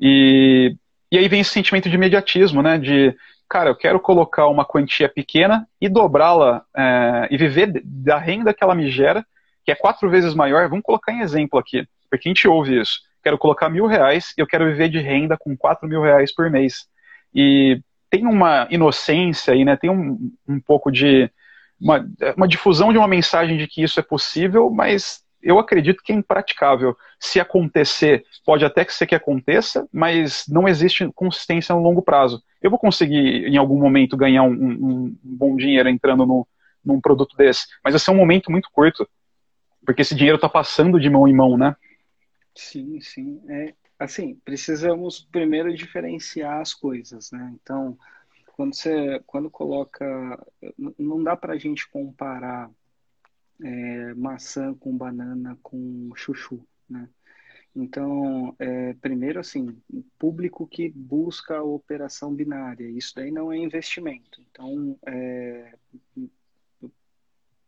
E, 0.00 0.76
e 1.10 1.18
aí 1.18 1.28
vem 1.28 1.40
esse 1.40 1.50
sentimento 1.50 1.88
de 1.88 1.94
imediatismo, 1.94 2.62
né? 2.62 2.78
De 2.78 3.14
cara, 3.48 3.70
eu 3.70 3.74
quero 3.74 3.98
colocar 3.98 4.46
uma 4.46 4.64
quantia 4.64 5.08
pequena 5.08 5.66
e 5.80 5.88
dobrá-la 5.88 6.62
é, 6.76 7.28
e 7.30 7.36
viver 7.36 7.82
da 7.84 8.16
renda 8.16 8.54
que 8.54 8.62
ela 8.62 8.76
me 8.76 8.88
gera, 8.88 9.26
que 9.64 9.72
é 9.72 9.74
quatro 9.74 10.08
vezes 10.08 10.34
maior. 10.34 10.68
Vamos 10.68 10.84
colocar 10.84 11.12
em 11.12 11.20
exemplo 11.20 11.58
aqui, 11.58 11.84
porque 12.08 12.28
a 12.28 12.30
gente 12.30 12.46
ouve 12.46 12.80
isso. 12.80 13.00
Quero 13.22 13.36
colocar 13.36 13.68
mil 13.68 13.86
reais 13.86 14.32
e 14.38 14.40
eu 14.40 14.46
quero 14.46 14.66
viver 14.66 14.88
de 14.88 15.00
renda 15.00 15.36
com 15.36 15.56
quatro 15.56 15.88
mil 15.88 16.00
reais 16.00 16.32
por 16.32 16.48
mês. 16.48 16.86
E 17.34 17.82
tem 18.08 18.24
uma 18.24 18.68
inocência 18.70 19.52
aí, 19.52 19.64
né? 19.64 19.76
Tem 19.76 19.90
um, 19.90 20.32
um 20.46 20.60
pouco 20.60 20.90
de 20.90 21.28
uma, 21.80 22.06
uma 22.36 22.46
difusão 22.46 22.92
de 22.92 22.98
uma 22.98 23.08
mensagem 23.08 23.58
de 23.58 23.66
que 23.66 23.82
isso 23.82 23.98
é 23.98 24.02
possível, 24.02 24.70
mas 24.70 25.22
eu 25.42 25.58
acredito 25.58 26.02
que 26.02 26.12
é 26.12 26.14
impraticável. 26.14 26.96
Se 27.18 27.40
acontecer, 27.40 28.24
pode 28.44 28.64
até 28.64 28.84
ser 28.88 29.06
que 29.06 29.14
aconteça, 29.14 29.88
mas 29.92 30.44
não 30.48 30.68
existe 30.68 31.10
consistência 31.14 31.74
no 31.74 31.82
longo 31.82 32.02
prazo. 32.02 32.42
Eu 32.60 32.70
vou 32.70 32.78
conseguir, 32.78 33.46
em 33.46 33.56
algum 33.56 33.78
momento, 33.78 34.16
ganhar 34.16 34.42
um, 34.42 34.52
um, 34.52 35.16
bom 35.22 35.56
dinheiro 35.56 35.88
entrando 35.88 36.26
no, 36.26 36.46
num 36.84 37.00
produto 37.00 37.36
desse, 37.36 37.66
mas 37.82 37.94
vai 37.94 38.00
ser 38.00 38.10
um 38.10 38.16
momento 38.16 38.50
muito 38.50 38.70
curto, 38.72 39.08
porque 39.84 40.02
esse 40.02 40.14
dinheiro 40.14 40.36
está 40.36 40.48
passando 40.48 41.00
de 41.00 41.08
mão 41.08 41.26
em 41.26 41.34
mão, 41.34 41.56
né? 41.56 41.74
Sim, 42.54 43.00
sim. 43.00 43.40
É, 43.48 43.74
assim, 43.98 44.34
precisamos 44.44 45.20
primeiro 45.20 45.74
diferenciar 45.74 46.60
as 46.60 46.74
coisas, 46.74 47.30
né? 47.32 47.52
Então, 47.54 47.96
quando 48.56 48.74
você 48.74 49.22
quando 49.26 49.50
coloca, 49.50 50.38
não 50.98 51.22
dá 51.22 51.34
para 51.34 51.54
a 51.54 51.58
gente 51.58 51.88
comparar 51.88 52.70
é, 53.62 54.14
maçã 54.14 54.74
com 54.74 54.96
banana 54.96 55.58
com 55.62 56.10
chuchu, 56.14 56.66
né? 56.88 57.08
Então, 57.74 58.54
é, 58.58 58.94
primeiro 58.94 59.38
assim, 59.38 59.80
público 60.18 60.66
que 60.66 60.88
busca 60.90 61.58
a 61.58 61.62
operação 61.62 62.34
binária, 62.34 62.88
isso 62.90 63.12
daí 63.14 63.30
não 63.30 63.52
é 63.52 63.56
investimento. 63.56 64.42
Então, 64.50 64.98
é, 65.06 65.74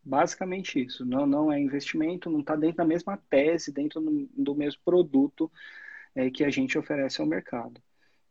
basicamente 0.03 0.83
isso, 0.85 1.05
não, 1.05 1.27
não 1.27 1.53
é 1.53 1.61
investimento, 1.61 2.29
não 2.31 2.41
está 2.41 2.57
dentro 2.57 2.79
da 2.79 2.85
mesma 2.85 3.17
tese, 3.31 3.73
dentro 3.73 4.01
do, 4.01 4.29
do 4.37 4.55
mesmo 4.55 4.81
produto 4.85 5.51
é, 6.15 6.31
que 6.31 6.45
a 6.45 6.51
gente 6.51 6.77
oferece 6.77 7.21
ao 7.21 7.27
mercado. 7.27 7.81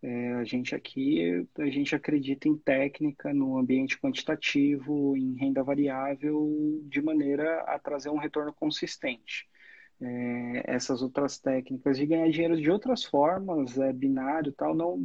É, 0.03 0.33
a 0.33 0.43
gente 0.43 0.73
aqui, 0.73 1.47
a 1.59 1.69
gente 1.69 1.95
acredita 1.95 2.47
em 2.47 2.57
técnica, 2.57 3.31
no 3.33 3.57
ambiente 3.57 3.99
quantitativo, 3.99 5.15
em 5.15 5.35
renda 5.35 5.63
variável, 5.63 6.81
de 6.85 7.01
maneira 7.01 7.61
a 7.61 7.77
trazer 7.77 8.09
um 8.09 8.17
retorno 8.17 8.51
consistente. 8.51 9.47
É, 10.01 10.63
essas 10.65 11.03
outras 11.03 11.37
técnicas 11.37 11.97
de 11.97 12.07
ganhar 12.07 12.27
dinheiro 12.31 12.59
de 12.59 12.71
outras 12.71 13.03
formas, 13.03 13.77
é, 13.77 13.93
binário 13.93 14.51
tal, 14.51 14.73
não, 14.73 14.97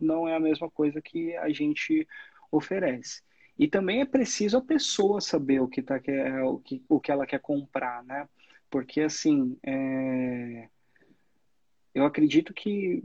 não 0.00 0.28
é 0.28 0.34
a 0.34 0.40
mesma 0.40 0.68
coisa 0.68 1.00
que 1.00 1.36
a 1.36 1.48
gente 1.50 2.06
oferece. 2.50 3.22
E 3.56 3.68
também 3.68 4.00
é 4.00 4.04
preciso 4.04 4.56
a 4.56 4.62
pessoa 4.62 5.20
saber 5.20 5.60
o 5.60 5.68
que, 5.68 5.80
tá, 5.82 6.00
o 6.44 6.58
que, 6.58 6.82
o 6.88 6.98
que 6.98 7.12
ela 7.12 7.26
quer 7.26 7.38
comprar, 7.40 8.02
né? 8.04 8.28
Porque, 8.68 9.02
assim, 9.02 9.56
é... 9.62 10.68
eu 11.94 12.04
acredito 12.04 12.52
que 12.52 13.04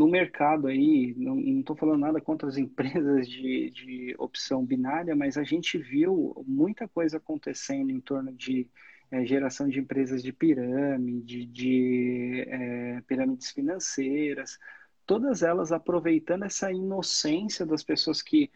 no 0.00 0.08
mercado 0.08 0.66
aí, 0.66 1.14
não 1.18 1.38
estou 1.60 1.76
falando 1.76 2.00
nada 2.00 2.22
contra 2.22 2.48
as 2.48 2.56
empresas 2.58 3.28
de, 3.28 3.70
de 3.70 4.14
opção 4.18 4.64
binária, 4.64 5.14
mas 5.14 5.36
a 5.36 5.44
gente 5.44 5.76
viu 5.76 6.42
muita 6.46 6.88
coisa 6.88 7.18
acontecendo 7.18 7.90
em 7.90 8.00
torno 8.00 8.32
de 8.32 8.66
é, 9.10 9.26
geração 9.26 9.68
de 9.68 9.78
empresas 9.78 10.22
de 10.22 10.32
pirâmide, 10.32 11.44
de 11.44 12.46
é, 12.48 13.02
pirâmides 13.06 13.50
financeiras, 13.50 14.58
todas 15.04 15.42
elas 15.42 15.70
aproveitando 15.70 16.44
essa 16.44 16.72
inocência 16.72 17.66
das 17.66 17.82
pessoas 17.82 18.22
que 18.22 18.50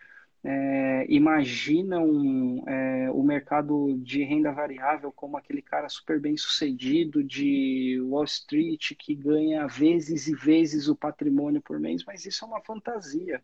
é, 0.44 1.06
imaginam 1.08 2.62
é, 2.68 3.10
o 3.10 3.22
mercado 3.22 3.96
de 3.98 4.22
renda 4.22 4.52
variável 4.52 5.10
como 5.10 5.38
aquele 5.38 5.62
cara 5.62 5.88
super 5.88 6.20
bem 6.20 6.36
sucedido 6.36 7.24
de 7.24 7.98
Wall 8.02 8.24
Street 8.24 8.92
que 8.98 9.14
ganha 9.14 9.66
vezes 9.66 10.28
e 10.28 10.34
vezes 10.34 10.86
o 10.86 10.94
patrimônio 10.94 11.62
por 11.62 11.80
mês, 11.80 12.04
mas 12.04 12.26
isso 12.26 12.44
é 12.44 12.48
uma 12.48 12.60
fantasia, 12.60 13.42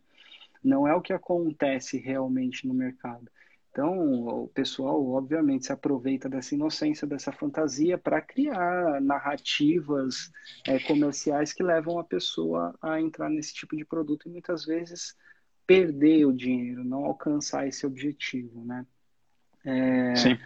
não 0.62 0.86
é 0.86 0.94
o 0.94 1.00
que 1.00 1.14
acontece 1.14 1.96
realmente 1.96 2.68
no 2.68 2.74
mercado. 2.74 3.30
Então, 3.70 4.42
o 4.42 4.48
pessoal, 4.48 5.02
obviamente, 5.12 5.66
se 5.66 5.72
aproveita 5.72 6.28
dessa 6.28 6.54
inocência, 6.54 7.06
dessa 7.06 7.30
fantasia, 7.30 7.96
para 7.96 8.20
criar 8.20 9.00
narrativas 9.00 10.30
é, 10.66 10.78
comerciais 10.80 11.52
que 11.52 11.62
levam 11.62 11.98
a 11.98 12.04
pessoa 12.04 12.76
a 12.82 13.00
entrar 13.00 13.30
nesse 13.30 13.54
tipo 13.54 13.76
de 13.76 13.84
produto 13.84 14.28
e 14.28 14.32
muitas 14.32 14.64
vezes 14.64 15.16
perder 15.70 16.26
o 16.26 16.32
dinheiro, 16.32 16.82
não 16.82 17.04
alcançar 17.04 17.68
esse 17.68 17.86
objetivo, 17.86 18.64
né? 18.64 18.84
É, 19.64 20.16
sim. 20.16 20.38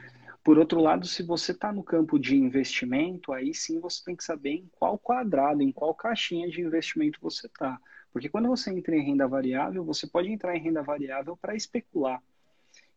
Por 0.45 0.59
outro 0.59 0.79
lado, 0.83 1.07
se 1.07 1.23
você 1.23 1.53
está 1.53 1.73
no 1.73 1.83
campo 1.83 2.19
de 2.19 2.37
investimento, 2.37 3.33
aí 3.33 3.55
sim 3.55 3.81
você 3.81 4.05
tem 4.05 4.15
que 4.15 4.23
saber 4.23 4.51
em 4.51 4.69
qual 4.73 4.99
quadrado, 4.99 5.63
em 5.63 5.73
qual 5.73 5.95
caixinha 5.95 6.47
de 6.51 6.61
investimento 6.61 7.19
você 7.23 7.47
está. 7.47 7.81
Porque 8.13 8.29
quando 8.29 8.49
você 8.49 8.71
entra 8.71 8.95
em 8.95 9.03
renda 9.03 9.27
variável, 9.27 9.83
você 9.83 10.07
pode 10.07 10.31
entrar 10.31 10.55
em 10.55 10.61
renda 10.61 10.83
variável 10.83 11.39
para 11.39 11.57
especular. 11.57 12.23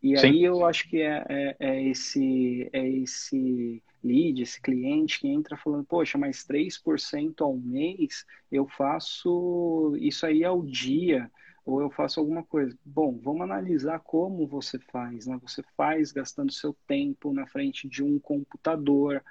E 0.04 0.18
sim. 0.18 0.28
aí 0.28 0.44
eu 0.44 0.66
acho 0.66 0.90
que 0.90 1.02
é, 1.02 1.26
é, 1.30 1.56
é, 1.60 1.84
esse, 1.84 2.70
é 2.74 2.90
esse 2.90 3.82
lead, 4.04 4.42
esse 4.42 4.62
cliente 4.62 5.22
que 5.22 5.30
entra 5.30 5.56
falando, 5.56 5.86
poxa, 5.86 6.18
mas 6.18 6.46
3% 6.46 7.40
ao 7.40 7.56
mês 7.56 8.26
eu 8.52 8.68
faço 8.68 9.96
isso 9.98 10.26
aí 10.26 10.44
ao 10.44 10.62
dia 10.62 11.32
ou 11.68 11.82
eu 11.82 11.92
faço 11.92 12.22
alguma 12.22 12.44
coisa. 12.44 12.76
Bom, 12.86 13.20
vamos 13.22 13.42
analisar 13.42 14.00
como 14.00 14.48
você 14.48 14.80
faz. 14.80 15.28
Né? 15.28 15.38
Você 15.42 15.62
faz 15.76 16.14
gastando 16.14 16.50
seu 16.52 16.74
tempo 16.88 17.34
na 17.34 17.46
frente 17.46 17.90
de 17.90 18.02
um 18.02 18.18
computador, 18.18 19.22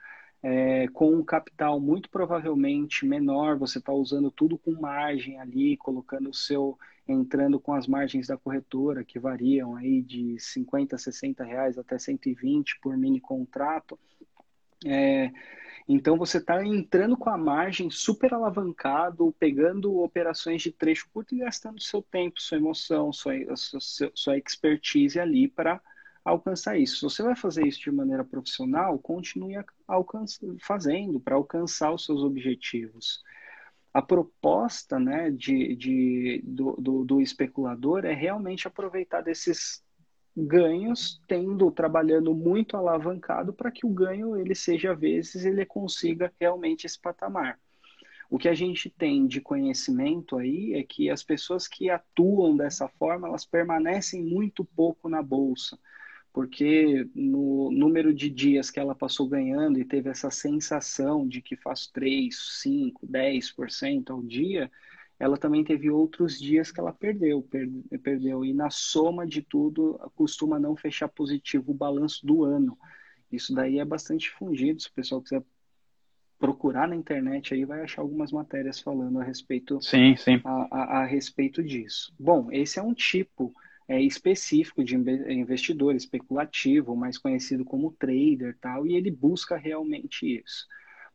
é, 0.43 0.87
com 0.89 1.15
um 1.15 1.25
capital 1.25 1.81
muito 1.81 2.11
provavelmente 2.11 3.07
menor, 3.07 3.59
você 3.59 3.79
está 3.79 3.91
usando 3.91 4.31
tudo 4.31 4.59
com 4.59 4.73
margem 4.73 5.41
ali, 5.41 5.79
colocando 5.79 6.29
o 6.29 6.35
seu, 6.35 6.79
entrando 7.09 7.59
com 7.59 7.73
as 7.73 7.87
margens 7.87 8.27
da 8.27 8.37
corretora, 8.37 9.03
que 9.03 9.19
variam 9.19 9.75
aí 9.75 10.03
de 10.03 10.39
50, 10.39 10.99
60 10.99 11.43
reais 11.43 11.79
até 11.79 11.99
120 11.99 12.79
por 12.81 12.99
mini 12.99 13.19
contrato. 13.19 13.99
É, 14.85 15.33
então 15.89 16.17
você 16.17 16.39
está 16.39 16.65
entrando 16.65 17.17
com 17.17 17.31
a 17.31 17.39
margem 17.39 17.89
super 17.91 18.35
alavancado, 18.35 19.35
pegando 19.39 20.01
operações 20.01 20.61
de 20.63 20.73
trecho 20.73 21.09
curto 21.13 21.35
e 21.35 21.39
gastando 21.39 21.81
seu 21.81 22.03
tempo, 22.03 22.41
sua 22.41 22.59
emoção, 22.59 23.13
sua, 23.13 23.35
sua, 23.55 24.11
sua 24.13 24.37
expertise 24.37 25.21
ali 25.21 25.47
para 25.47 25.81
alcançar 26.25 26.77
isso. 26.77 26.97
Se 26.97 27.03
você 27.03 27.23
vai 27.23 27.37
fazer 27.37 27.65
isso 27.65 27.81
de 27.81 27.91
maneira 27.93 28.25
profissional, 28.25 28.99
continue 28.99 29.55
fazendo 30.61 31.21
para 31.21 31.37
alcançar 31.37 31.93
os 31.93 32.05
seus 32.05 32.21
objetivos. 32.23 33.23
A 33.95 34.03
proposta 34.03 34.99
né, 34.99 35.31
de, 35.31 35.77
de, 35.77 36.43
do, 36.45 36.73
do, 36.73 37.05
do 37.05 37.21
especulador 37.21 38.05
é 38.05 38.13
realmente 38.13 38.67
aproveitar 38.67 39.23
desses 39.23 39.86
ganhos, 40.37 41.21
tendo 41.27 41.71
trabalhando 41.71 42.35
muito 42.35 42.77
alavancado 42.77 43.53
para 43.53 43.71
que 43.71 43.87
o 43.87 43.91
ganho 43.91 44.37
ele 44.37 44.55
seja 44.55 44.95
vezes 44.95 45.45
ele 45.45 45.65
consiga 45.65 46.33
realmente 46.39 46.85
esse 46.85 47.01
patamar. 47.01 47.59
O 48.29 48.39
que 48.39 48.49
a 48.49 48.55
gente 48.55 48.91
tem 48.91 49.27
de 49.27 49.41
conhecimento 49.41 50.37
aí 50.37 50.75
é 50.75 50.83
que 50.83 51.09
as 51.09 51.23
pessoas 51.23 51.69
que 51.69 51.89
atuam 51.89 52.57
dessa 52.57 52.89
forma, 52.89 53.29
elas 53.29 53.47
permanecem 53.47 54.23
muito 54.23 54.65
pouco 54.65 55.09
na 55.09 55.23
bolsa, 55.23 55.79
porque 56.33 57.09
no 57.15 57.71
número 57.71 58.13
de 58.13 58.29
dias 58.29 58.71
que 58.71 58.81
ela 58.81 58.95
passou 58.95 59.29
ganhando 59.29 59.79
e 59.79 59.85
teve 59.85 60.11
essa 60.11 60.31
sensação 60.31 61.27
de 61.27 61.41
que 61.41 61.57
faz 61.57 61.87
3, 61.87 62.37
5, 62.61 63.07
10% 63.07 64.11
ao 64.11 64.23
dia, 64.23 64.71
ela 65.19 65.39
também 65.39 65.65
teve 65.65 65.91
outros 65.91 66.39
dias 66.39 66.71
que 66.71 66.79
ela 66.79 66.93
perdeu, 66.93 67.43
per, 67.43 67.69
perdeu. 68.03 68.45
E 68.45 68.53
na 68.53 68.69
soma 68.69 69.27
de 69.27 69.41
tudo, 69.43 69.99
costuma 70.15 70.59
não 70.59 70.77
fechar 70.77 71.09
positivo 71.09 71.73
o 71.73 71.75
balanço 71.75 72.27
do 72.27 72.45
ano. 72.45 72.79
Isso 73.33 73.55
daí 73.55 73.79
é 73.79 73.85
bastante 73.85 74.31
fundido. 74.31 74.81
Se 74.81 74.89
o 74.89 74.93
pessoal 74.93 75.23
quiser 75.23 75.43
procurar 76.39 76.87
na 76.87 76.95
internet 76.95 77.55
aí, 77.55 77.65
vai 77.65 77.83
achar 77.83 78.03
algumas 78.03 78.31
matérias 78.31 78.79
falando 78.79 79.19
a 79.19 79.25
respeito, 79.25 79.81
sim, 79.81 80.15
sim. 80.17 80.41
A, 80.45 80.69
a, 80.71 80.83
a 81.01 81.05
respeito 81.05 81.63
disso. 81.63 82.13
Bom, 82.19 82.49
esse 82.53 82.79
é 82.79 82.83
um 82.83 82.93
tipo 82.93 83.55
é, 83.89 84.01
específico 84.01 84.85
de 84.85 84.97
investidor 84.97 85.95
especulativo, 85.95 86.95
mais 86.95 87.17
conhecido 87.17 87.65
como 87.65 87.93
trader 87.93 88.57
tal, 88.61 88.87
e 88.87 88.97
ele 88.97 89.11
busca 89.11 89.57
realmente 89.57 90.41
isso. 90.41 90.67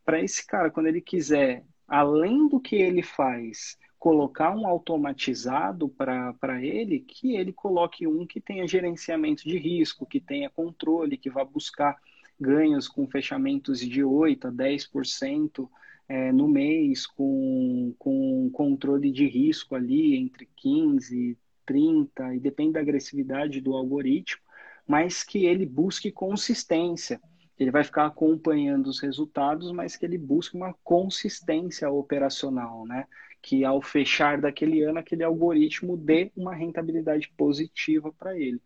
Para 0.04 0.20
esse 0.22 0.45
cara, 0.45 0.72
quando 0.72 0.88
ele 0.88 1.02
quiser, 1.02 1.64
além 1.88 2.47
do 2.47 2.60
que 2.60 2.76
ele 2.76 3.04
faz, 3.04 3.78
colocar 4.02 4.49
um 4.58 4.66
automatizado 4.66 5.88
para 5.88 6.60
ele, 6.60 7.02
que 7.02 7.36
ele 7.36 7.54
coloque 7.54 8.08
um 8.08 8.26
que 8.26 8.41
tenha 8.41 8.68
gerenciamento 8.68 9.47
de 9.47 9.60
risco, 9.60 10.08
que 10.08 10.20
tenha 10.20 10.49
controle, 10.49 11.20
que 11.20 11.30
vá 11.30 11.45
buscar 11.45 11.95
ganhos 12.39 12.88
com 12.88 13.08
fechamentos 13.08 13.80
de 13.80 14.02
8% 14.02 14.45
a 14.45 14.52
10% 14.52 15.70
é, 16.10 16.32
no 16.32 16.47
mês, 16.47 17.06
com, 17.06 17.93
com 17.99 18.49
controle 18.52 19.12
de 19.12 19.28
risco 19.28 19.76
ali 19.76 20.16
entre 20.16 20.49
15% 20.66 21.38
30%, 21.64 22.36
e 22.36 22.39
depende 22.39 22.74
da 22.74 22.80
agressividade 22.80 23.62
do 23.62 23.76
algoritmo, 23.76 24.41
mas 24.88 25.24
que 25.24 25.45
ele 25.45 25.66
busque 25.66 26.12
consistência. 26.12 27.22
Ele 27.58 27.70
vai 27.70 27.84
ficar 27.84 28.08
acompanhando 28.08 28.88
os 28.88 28.99
resultados, 28.99 29.72
mas 29.72 29.95
que 29.95 30.04
ele 30.04 30.18
busque 30.18 30.56
uma 30.56 30.74
consistência 30.84 31.88
operacional, 31.91 32.84
né? 32.88 33.06
Que 33.42 33.66
ao 33.66 33.82
fechar 33.82 34.39
daquele 34.39 34.84
ano, 34.84 35.00
aquele 35.00 35.24
algoritmo 35.24 35.98
dê 35.98 36.32
uma 36.36 36.54
rentabilidade 36.54 37.32
positiva 37.36 38.12
para 38.12 38.38
ele. 38.38 38.62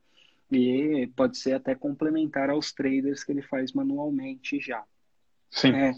E 0.51 1.07
pode 1.15 1.37
ser 1.37 1.53
até 1.53 1.73
complementar 1.73 2.49
aos 2.49 2.71
traders 2.71 3.23
que 3.23 3.31
ele 3.31 3.41
faz 3.41 3.73
manualmente 3.73 4.59
já. 4.59 4.83
Sim. 5.49 5.71
É, 5.71 5.93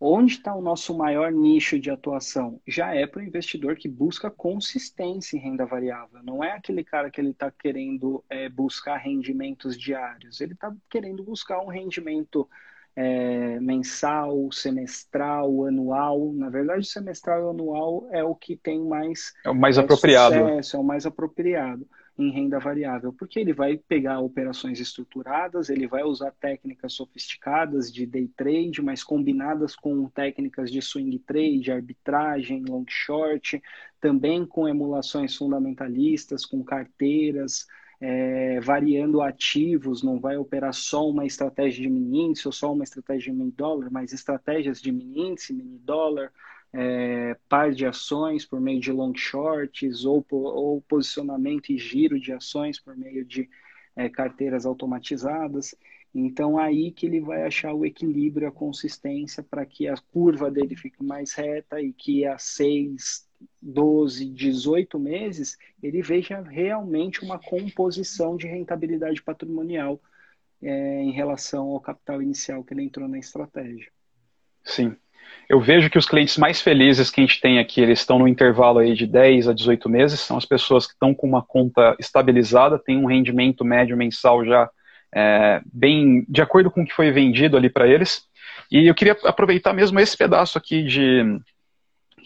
onde 0.00 0.34
está 0.34 0.54
o 0.54 0.62
nosso 0.62 0.96
maior 0.96 1.30
nicho 1.32 1.78
de 1.78 1.90
atuação? 1.90 2.60
Já 2.66 2.94
é 2.94 3.06
para 3.06 3.20
o 3.20 3.24
investidor 3.24 3.76
que 3.76 3.88
busca 3.88 4.30
consistência 4.30 5.36
em 5.36 5.40
renda 5.40 5.66
variável. 5.66 6.22
Não 6.22 6.42
é 6.42 6.52
aquele 6.52 6.84
cara 6.84 7.10
que 7.10 7.20
ele 7.20 7.30
está 7.30 7.50
querendo 7.50 8.24
é, 8.30 8.48
buscar 8.48 8.96
rendimentos 8.96 9.78
diários. 9.78 10.40
Ele 10.40 10.54
está 10.54 10.74
querendo 10.88 11.22
buscar 11.22 11.60
um 11.60 11.68
rendimento 11.68 12.48
é, 12.96 13.60
mensal, 13.60 14.50
semestral, 14.50 15.66
anual. 15.66 16.32
Na 16.32 16.48
verdade, 16.48 16.86
semestral 16.86 17.46
e 17.46 17.50
anual 17.50 18.08
é 18.10 18.24
o 18.24 18.34
que 18.34 18.56
tem 18.56 18.82
mais. 18.82 19.34
É 19.44 19.50
o 19.50 19.54
mais 19.54 19.76
é, 19.76 19.82
apropriado. 19.82 20.34
Sucesso, 20.34 20.76
é 20.76 20.80
o 20.80 20.84
mais 20.84 21.04
apropriado 21.04 21.86
em 22.18 22.30
renda 22.30 22.58
variável, 22.58 23.12
porque 23.12 23.38
ele 23.38 23.52
vai 23.52 23.76
pegar 23.76 24.20
operações 24.20 24.80
estruturadas, 24.80 25.68
ele 25.68 25.86
vai 25.86 26.02
usar 26.02 26.30
técnicas 26.40 26.94
sofisticadas 26.94 27.92
de 27.92 28.06
day 28.06 28.26
trade, 28.34 28.80
mas 28.80 29.04
combinadas 29.04 29.76
com 29.76 30.08
técnicas 30.08 30.70
de 30.70 30.80
swing 30.80 31.18
trade, 31.18 31.70
arbitragem, 31.70 32.64
long 32.66 32.86
short, 32.88 33.62
também 34.00 34.46
com 34.46 34.66
emulações 34.66 35.36
fundamentalistas, 35.36 36.46
com 36.46 36.64
carteiras, 36.64 37.66
é, 38.00 38.60
variando 38.60 39.22
ativos, 39.22 40.02
não 40.02 40.20
vai 40.20 40.36
operar 40.36 40.74
só 40.74 41.08
uma 41.08 41.24
estratégia 41.24 41.82
de 41.82 41.88
mini 41.88 42.20
índice 42.20 42.46
ou 42.46 42.52
só 42.52 42.72
uma 42.72 42.84
estratégia 42.84 43.32
de 43.32 43.38
mini 43.38 43.52
dólar, 43.52 43.90
mas 43.90 44.12
estratégias 44.12 44.80
de 44.80 44.92
mini 44.92 45.30
índice, 45.30 45.52
mini 45.52 45.78
dólar, 45.78 46.32
é, 46.72 47.36
par 47.48 47.72
de 47.72 47.86
ações 47.86 48.44
por 48.44 48.60
meio 48.60 48.80
de 48.80 48.92
long 48.92 49.14
shorts 49.14 50.04
ou, 50.04 50.24
ou 50.30 50.82
posicionamento 50.82 51.70
e 51.70 51.78
giro 51.78 52.20
de 52.20 52.32
ações 52.32 52.78
por 52.78 52.96
meio 52.96 53.24
de 53.24 53.48
é, 53.94 54.08
carteiras 54.08 54.66
automatizadas. 54.66 55.74
Então, 56.14 56.58
aí 56.58 56.90
que 56.90 57.06
ele 57.06 57.20
vai 57.20 57.42
achar 57.44 57.72
o 57.74 57.84
equilíbrio, 57.84 58.48
a 58.48 58.52
consistência 58.52 59.42
para 59.42 59.66
que 59.66 59.88
a 59.88 59.96
curva 60.12 60.50
dele 60.50 60.76
fique 60.76 61.02
mais 61.02 61.34
reta 61.34 61.80
e 61.80 61.92
que 61.92 62.24
a 62.26 62.38
6, 62.38 63.25
12, 63.60 64.26
18 64.26 64.98
meses 64.98 65.58
ele 65.82 66.02
veja 66.02 66.40
realmente 66.40 67.24
uma 67.24 67.38
composição 67.38 68.36
de 68.36 68.46
rentabilidade 68.46 69.22
patrimonial 69.22 70.00
é, 70.62 71.02
em 71.02 71.10
relação 71.10 71.68
ao 71.68 71.80
capital 71.80 72.22
inicial 72.22 72.64
que 72.64 72.72
ele 72.72 72.82
entrou 72.82 73.08
na 73.08 73.18
estratégia. 73.18 73.90
Sim. 74.64 74.96
Eu 75.48 75.60
vejo 75.60 75.90
que 75.90 75.98
os 75.98 76.06
clientes 76.06 76.36
mais 76.36 76.60
felizes 76.60 77.10
que 77.10 77.20
a 77.20 77.24
gente 77.24 77.40
tem 77.40 77.58
aqui, 77.58 77.80
eles 77.80 78.00
estão 78.00 78.18
no 78.18 78.28
intervalo 78.28 78.78
aí 78.78 78.94
de 78.94 79.06
10 79.06 79.48
a 79.48 79.52
18 79.52 79.88
meses, 79.88 80.20
são 80.20 80.36
as 80.36 80.44
pessoas 80.44 80.86
que 80.86 80.92
estão 80.92 81.14
com 81.14 81.26
uma 81.26 81.42
conta 81.42 81.96
estabilizada, 82.00 82.78
tem 82.78 82.96
um 82.96 83.06
rendimento 83.06 83.64
médio 83.64 83.96
mensal 83.96 84.44
já 84.44 84.68
é, 85.14 85.60
bem 85.72 86.24
de 86.28 86.42
acordo 86.42 86.70
com 86.70 86.82
o 86.82 86.86
que 86.86 86.92
foi 86.92 87.10
vendido 87.10 87.56
ali 87.56 87.70
para 87.70 87.86
eles. 87.86 88.22
E 88.70 88.88
eu 88.88 88.94
queria 88.94 89.16
aproveitar 89.24 89.72
mesmo 89.72 90.00
esse 90.00 90.16
pedaço 90.16 90.58
aqui 90.58 90.82
de 90.82 91.22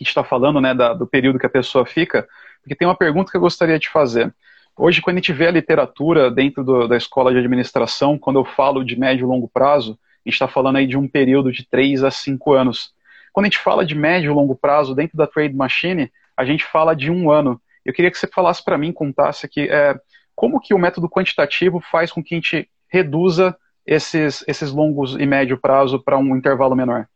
que 0.04 0.10
está 0.10 0.24
falando, 0.24 0.60
né, 0.60 0.74
da, 0.74 0.92
do 0.92 1.06
período 1.06 1.38
que 1.38 1.46
a 1.46 1.50
pessoa 1.50 1.86
fica, 1.86 2.26
porque 2.62 2.74
tem 2.74 2.86
uma 2.86 2.96
pergunta 2.96 3.30
que 3.30 3.36
eu 3.36 3.40
gostaria 3.40 3.78
de 3.78 3.88
fazer. 3.88 4.34
Hoje, 4.76 5.02
quando 5.02 5.16
a 5.16 5.20
gente 5.20 5.32
vê 5.32 5.46
a 5.46 5.50
literatura 5.50 6.30
dentro 6.30 6.64
do, 6.64 6.86
da 6.86 6.96
escola 6.96 7.32
de 7.32 7.38
administração, 7.38 8.18
quando 8.18 8.38
eu 8.38 8.44
falo 8.44 8.84
de 8.84 8.98
médio 8.98 9.24
e 9.24 9.28
longo 9.28 9.48
prazo, 9.48 9.98
a 10.24 10.28
gente 10.28 10.34
está 10.34 10.48
falando 10.48 10.76
aí 10.76 10.86
de 10.86 10.96
um 10.96 11.08
período 11.08 11.52
de 11.52 11.66
3 11.68 12.04
a 12.04 12.10
5 12.10 12.52
anos. 12.52 12.94
Quando 13.32 13.44
a 13.44 13.48
gente 13.48 13.58
fala 13.58 13.84
de 13.84 13.94
médio 13.94 14.30
e 14.30 14.34
longo 14.34 14.54
prazo 14.54 14.94
dentro 14.94 15.16
da 15.16 15.26
Trade 15.26 15.54
Machine, 15.54 16.10
a 16.36 16.44
gente 16.44 16.64
fala 16.64 16.94
de 16.94 17.10
um 17.10 17.30
ano. 17.30 17.60
Eu 17.84 17.92
queria 17.92 18.10
que 18.10 18.18
você 18.18 18.26
falasse 18.26 18.64
para 18.64 18.78
mim, 18.78 18.92
contasse 18.92 19.46
aqui, 19.46 19.68
é, 19.70 19.98
como 20.34 20.60
que 20.60 20.72
o 20.72 20.78
método 20.78 21.08
quantitativo 21.08 21.80
faz 21.80 22.10
com 22.10 22.22
que 22.22 22.34
a 22.34 22.38
gente 22.38 22.70
reduza 22.88 23.56
esses, 23.86 24.44
esses 24.46 24.70
longos 24.72 25.14
e 25.14 25.26
médio 25.26 25.58
prazo 25.58 26.02
para 26.02 26.18
um 26.18 26.36
intervalo 26.36 26.74
menor? 26.74 27.06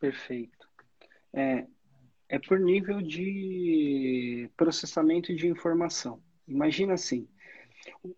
Perfeito. 0.00 0.66
É, 1.32 1.64
é 2.34 2.38
por 2.38 2.58
nível 2.58 3.00
de 3.00 4.50
processamento 4.56 5.34
de 5.34 5.46
informação. 5.46 6.20
Imagina 6.48 6.94
assim, 6.94 7.28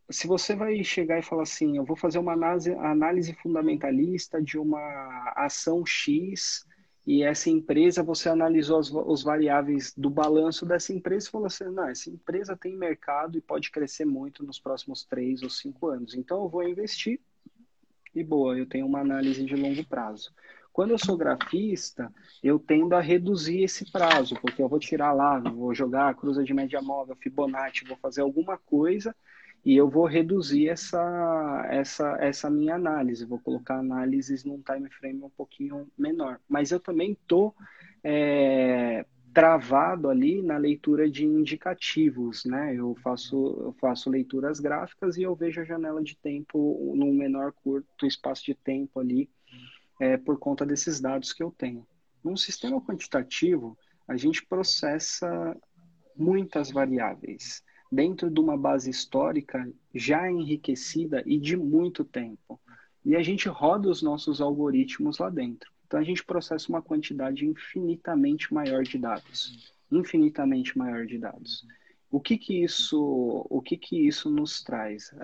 se 0.09 0.27
você 0.27 0.57
vai 0.57 0.83
chegar 0.83 1.19
e 1.19 1.23
falar 1.23 1.43
assim, 1.43 1.77
eu 1.77 1.85
vou 1.85 1.97
fazer 1.97 2.19
uma 2.19 2.33
análise, 2.33 2.73
análise 2.73 3.35
fundamentalista 3.35 4.41
de 4.41 4.59
uma 4.59 5.33
ação 5.37 5.85
X 5.85 6.65
e 7.07 7.23
essa 7.23 7.51
empresa, 7.51 8.03
você 8.03 8.31
analisou 8.31 8.81
os, 8.81 8.91
os, 8.91 9.23
variáveis 9.23 9.93
do 9.95 10.09
balanço 10.09 10.65
dessa 10.65 10.95
empresa 10.95 11.29
e 11.29 11.31
falou 11.31 11.47
assim, 11.47 11.65
não, 11.65 11.89
essa 11.89 12.09
empresa 12.09 12.57
tem 12.57 12.75
mercado 12.75 13.37
e 13.37 13.43
pode 13.43 13.71
crescer 13.71 14.07
muito 14.07 14.45
nos 14.45 14.59
próximos 14.59 15.05
três 15.05 15.43
ou 15.43 15.51
cinco 15.51 15.89
anos. 15.89 16.15
Então 16.15 16.43
eu 16.43 16.49
vou 16.49 16.67
investir 16.67 17.21
e 18.15 18.25
boa, 18.25 18.59
eu 18.59 18.67
tenho 18.67 18.87
uma 18.87 19.01
análise 19.01 19.45
de 19.45 19.55
longo 19.55 19.85
prazo. 19.85 20.33
Quando 20.77 20.91
eu 20.91 20.99
sou 20.99 21.17
grafista, 21.17 22.13
eu 22.43 22.59
tendo 22.59 22.95
a 22.95 23.01
reduzir 23.01 23.63
esse 23.63 23.91
prazo, 23.91 24.35
porque 24.43 24.61
eu 24.61 24.69
vou 24.69 24.79
tirar 24.79 25.15
lá, 25.15 25.39
vou 25.39 25.75
jogar 25.75 26.11
a 26.11 26.15
cruza 26.15 26.45
de 26.45 26.53
média 26.53 26.83
móvel, 26.83 27.17
Fibonacci, 27.17 27.87
vou 27.87 27.97
fazer 27.97 28.21
alguma 28.21 28.59
coisa 28.59 29.17
e 29.65 29.75
eu 29.75 29.89
vou 29.89 30.05
reduzir 30.05 30.69
essa, 30.69 31.67
essa, 31.71 32.19
essa 32.21 32.51
minha 32.51 32.75
análise, 32.75 33.25
vou 33.25 33.39
colocar 33.39 33.79
análises 33.79 34.45
num 34.45 34.61
time 34.61 34.91
frame 34.91 35.23
um 35.23 35.31
pouquinho 35.31 35.89
menor. 35.97 36.39
Mas 36.47 36.71
eu 36.71 36.79
também 36.79 37.13
estou 37.13 37.55
é, 38.05 39.07
travado 39.33 40.11
ali 40.11 40.43
na 40.43 40.59
leitura 40.59 41.11
de 41.11 41.25
indicativos, 41.25 42.45
né? 42.45 42.75
Eu 42.75 42.95
faço, 43.03 43.35
eu 43.65 43.75
faço 43.81 44.11
leituras 44.11 44.61
gráficas 44.61 45.17
e 45.17 45.23
eu 45.23 45.35
vejo 45.35 45.59
a 45.59 45.65
janela 45.65 46.03
de 46.03 46.19
tempo 46.19 46.93
num 46.95 47.15
menor 47.15 47.55
curto 47.65 48.07
espaço 48.07 48.45
de 48.45 48.55
tempo 48.55 49.01
ali, 49.01 49.31
é, 50.01 50.17
por 50.17 50.39
conta 50.39 50.65
desses 50.67 51.01
dados 51.01 51.33
que 51.33 51.43
eu 51.43 51.51
tenho. 51.51 51.87
Num 52.23 52.37
sistema 52.37 52.81
quantitativo, 52.81 53.79
a 54.07 54.17
gente 54.17 54.45
processa 54.47 55.57
muitas 56.17 56.71
variáveis 56.71 57.63
dentro 57.91 58.31
de 58.31 58.41
uma 58.41 58.57
base 58.57 58.91
histórica 58.91 59.69
já 59.95 60.31
enriquecida 60.31 61.23
e 61.27 61.39
de 61.39 61.57
muito 61.57 62.05
tempo. 62.05 62.61
E 63.05 63.15
a 63.15 63.23
gente 63.23 63.49
roda 63.49 63.89
os 63.89 64.03
nossos 64.03 64.41
algoritmos 64.41 65.19
lá 65.19 65.31
dentro. 65.31 65.71
Então 65.87 66.01
a 66.01 66.03
gente 66.03 66.25
processa 66.25 66.69
uma 66.69 66.83
quantidade 66.83 67.47
infinitamente 67.47 68.53
maior 68.53 68.83
de 68.83 68.99
dados, 68.99 69.73
infinitamente 69.91 70.77
maior 70.77 71.07
de 71.07 71.17
dados. 71.17 71.65
O 72.11 72.21
que 72.21 72.37
que 72.37 72.65
isso, 72.65 73.47
o 73.49 73.61
que 73.63 73.77
que 73.77 74.07
isso 74.07 74.31
nos 74.31 74.63
traz? 74.63 75.15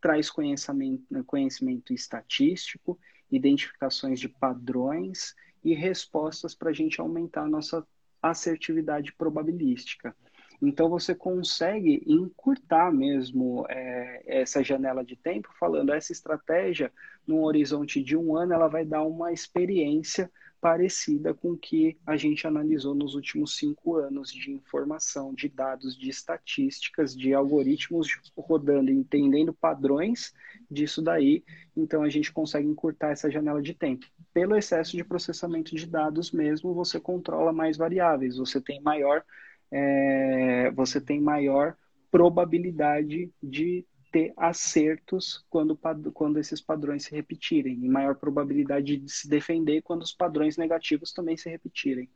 Traz 0.00 0.30
conhecimento, 0.30 1.24
conhecimento 1.24 1.92
estatístico, 1.92 2.98
identificações 3.30 4.18
de 4.18 4.28
padrões 4.28 5.34
e 5.64 5.74
respostas 5.74 6.54
para 6.54 6.70
a 6.70 6.72
gente 6.72 7.00
aumentar 7.00 7.42
a 7.42 7.48
nossa 7.48 7.86
assertividade 8.22 9.12
probabilística. 9.12 10.14
Então 10.62 10.90
você 10.90 11.14
consegue 11.14 12.02
encurtar 12.06 12.92
mesmo 12.92 13.64
é, 13.68 14.22
essa 14.26 14.62
janela 14.62 15.02
de 15.02 15.16
tempo, 15.16 15.48
falando 15.58 15.92
essa 15.92 16.12
estratégia 16.12 16.92
num 17.26 17.42
horizonte 17.42 18.02
de 18.02 18.16
um 18.16 18.36
ano, 18.36 18.52
ela 18.52 18.68
vai 18.68 18.84
dar 18.84 19.02
uma 19.02 19.32
experiência 19.32 20.30
parecida 20.60 21.32
com 21.32 21.52
o 21.52 21.58
que 21.58 21.96
a 22.06 22.16
gente 22.16 22.46
analisou 22.46 22.94
nos 22.94 23.14
últimos 23.14 23.56
cinco 23.56 23.96
anos 23.96 24.30
de 24.30 24.52
informação, 24.52 25.32
de 25.34 25.48
dados, 25.48 25.96
de 25.96 26.10
estatísticas, 26.10 27.16
de 27.16 27.32
algoritmos 27.32 28.08
rodando, 28.36 28.90
entendendo 28.90 29.54
padrões 29.54 30.34
disso 30.70 31.00
daí. 31.00 31.42
Então 31.76 32.02
a 32.02 32.08
gente 32.08 32.32
consegue 32.32 32.68
encurtar 32.68 33.10
essa 33.10 33.30
janela 33.30 33.62
de 33.62 33.74
tempo. 33.74 34.06
Pelo 34.32 34.56
excesso 34.56 34.96
de 34.96 35.04
processamento 35.04 35.74
de 35.74 35.86
dados 35.86 36.30
mesmo, 36.30 36.74
você 36.74 37.00
controla 37.00 37.52
mais 37.52 37.76
variáveis, 37.76 38.36
você 38.36 38.60
tem 38.60 38.80
maior 38.82 39.24
é, 39.72 40.70
você 40.72 41.00
tem 41.00 41.20
maior 41.20 41.76
probabilidade 42.10 43.32
de 43.40 43.86
ter 44.10 44.32
acertos 44.36 45.44
quando, 45.48 45.78
quando 46.12 46.38
esses 46.38 46.60
padrões 46.60 47.04
se 47.04 47.14
repetirem, 47.14 47.78
e 47.82 47.88
maior 47.88 48.14
probabilidade 48.14 48.96
de 48.96 49.10
se 49.10 49.28
defender 49.28 49.82
quando 49.82 50.02
os 50.02 50.12
padrões 50.12 50.56
negativos 50.56 51.12
também 51.12 51.36
se 51.36 51.48
repetirem. 51.48 52.08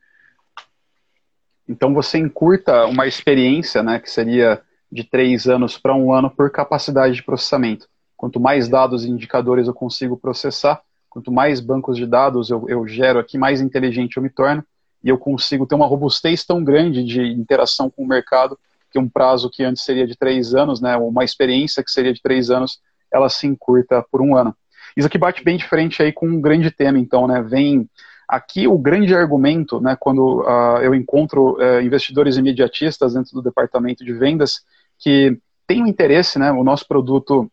Então 1.68 1.94
você 1.94 2.18
encurta 2.18 2.86
uma 2.86 3.06
experiência, 3.06 3.82
né, 3.82 3.98
que 3.98 4.10
seria 4.10 4.62
de 4.90 5.04
três 5.04 5.48
anos 5.48 5.78
para 5.78 5.94
um 5.94 6.12
ano 6.12 6.30
por 6.30 6.50
capacidade 6.50 7.14
de 7.14 7.22
processamento. 7.22 7.88
Quanto 8.16 8.38
mais 8.38 8.68
dados 8.68 9.04
e 9.04 9.10
indicadores 9.10 9.66
eu 9.66 9.74
consigo 9.74 10.16
processar, 10.16 10.82
quanto 11.08 11.32
mais 11.32 11.60
bancos 11.60 11.96
de 11.96 12.06
dados 12.06 12.50
eu, 12.50 12.68
eu 12.68 12.86
gero 12.86 13.18
aqui, 13.18 13.38
mais 13.38 13.60
inteligente 13.60 14.16
eu 14.16 14.22
me 14.22 14.30
torno, 14.30 14.64
e 15.02 15.08
eu 15.08 15.18
consigo 15.18 15.66
ter 15.66 15.74
uma 15.74 15.86
robustez 15.86 16.44
tão 16.44 16.62
grande 16.62 17.04
de 17.04 17.20
interação 17.22 17.90
com 17.90 18.02
o 18.02 18.08
mercado 18.08 18.58
que 18.94 18.98
um 19.00 19.08
prazo 19.08 19.50
que 19.50 19.64
antes 19.64 19.82
seria 19.82 20.06
de 20.06 20.16
três 20.16 20.54
anos, 20.54 20.80
né, 20.80 20.96
uma 20.96 21.24
experiência 21.24 21.82
que 21.82 21.90
seria 21.90 22.12
de 22.12 22.22
três 22.22 22.48
anos, 22.48 22.78
ela 23.12 23.28
se 23.28 23.44
encurta 23.44 24.04
por 24.08 24.22
um 24.22 24.36
ano. 24.36 24.56
Isso 24.96 25.08
aqui 25.08 25.18
bate 25.18 25.42
bem 25.42 25.56
de 25.56 25.66
frente 25.66 26.00
aí 26.00 26.12
com 26.12 26.28
um 26.28 26.40
grande 26.40 26.70
tema, 26.70 26.96
então, 26.96 27.26
né, 27.26 27.42
vem 27.42 27.90
aqui 28.28 28.68
o 28.68 28.78
grande 28.78 29.12
argumento, 29.12 29.80
né, 29.80 29.96
quando 29.98 30.42
uh, 30.42 30.78
eu 30.80 30.94
encontro 30.94 31.56
uh, 31.56 31.80
investidores 31.80 32.36
imediatistas 32.36 33.14
dentro 33.14 33.32
do 33.32 33.42
departamento 33.42 34.04
de 34.04 34.12
vendas 34.12 34.60
que 34.96 35.36
têm 35.66 35.82
um 35.82 35.88
interesse, 35.88 36.38
né, 36.38 36.52
o 36.52 36.62
nosso 36.62 36.86
produto 36.86 37.50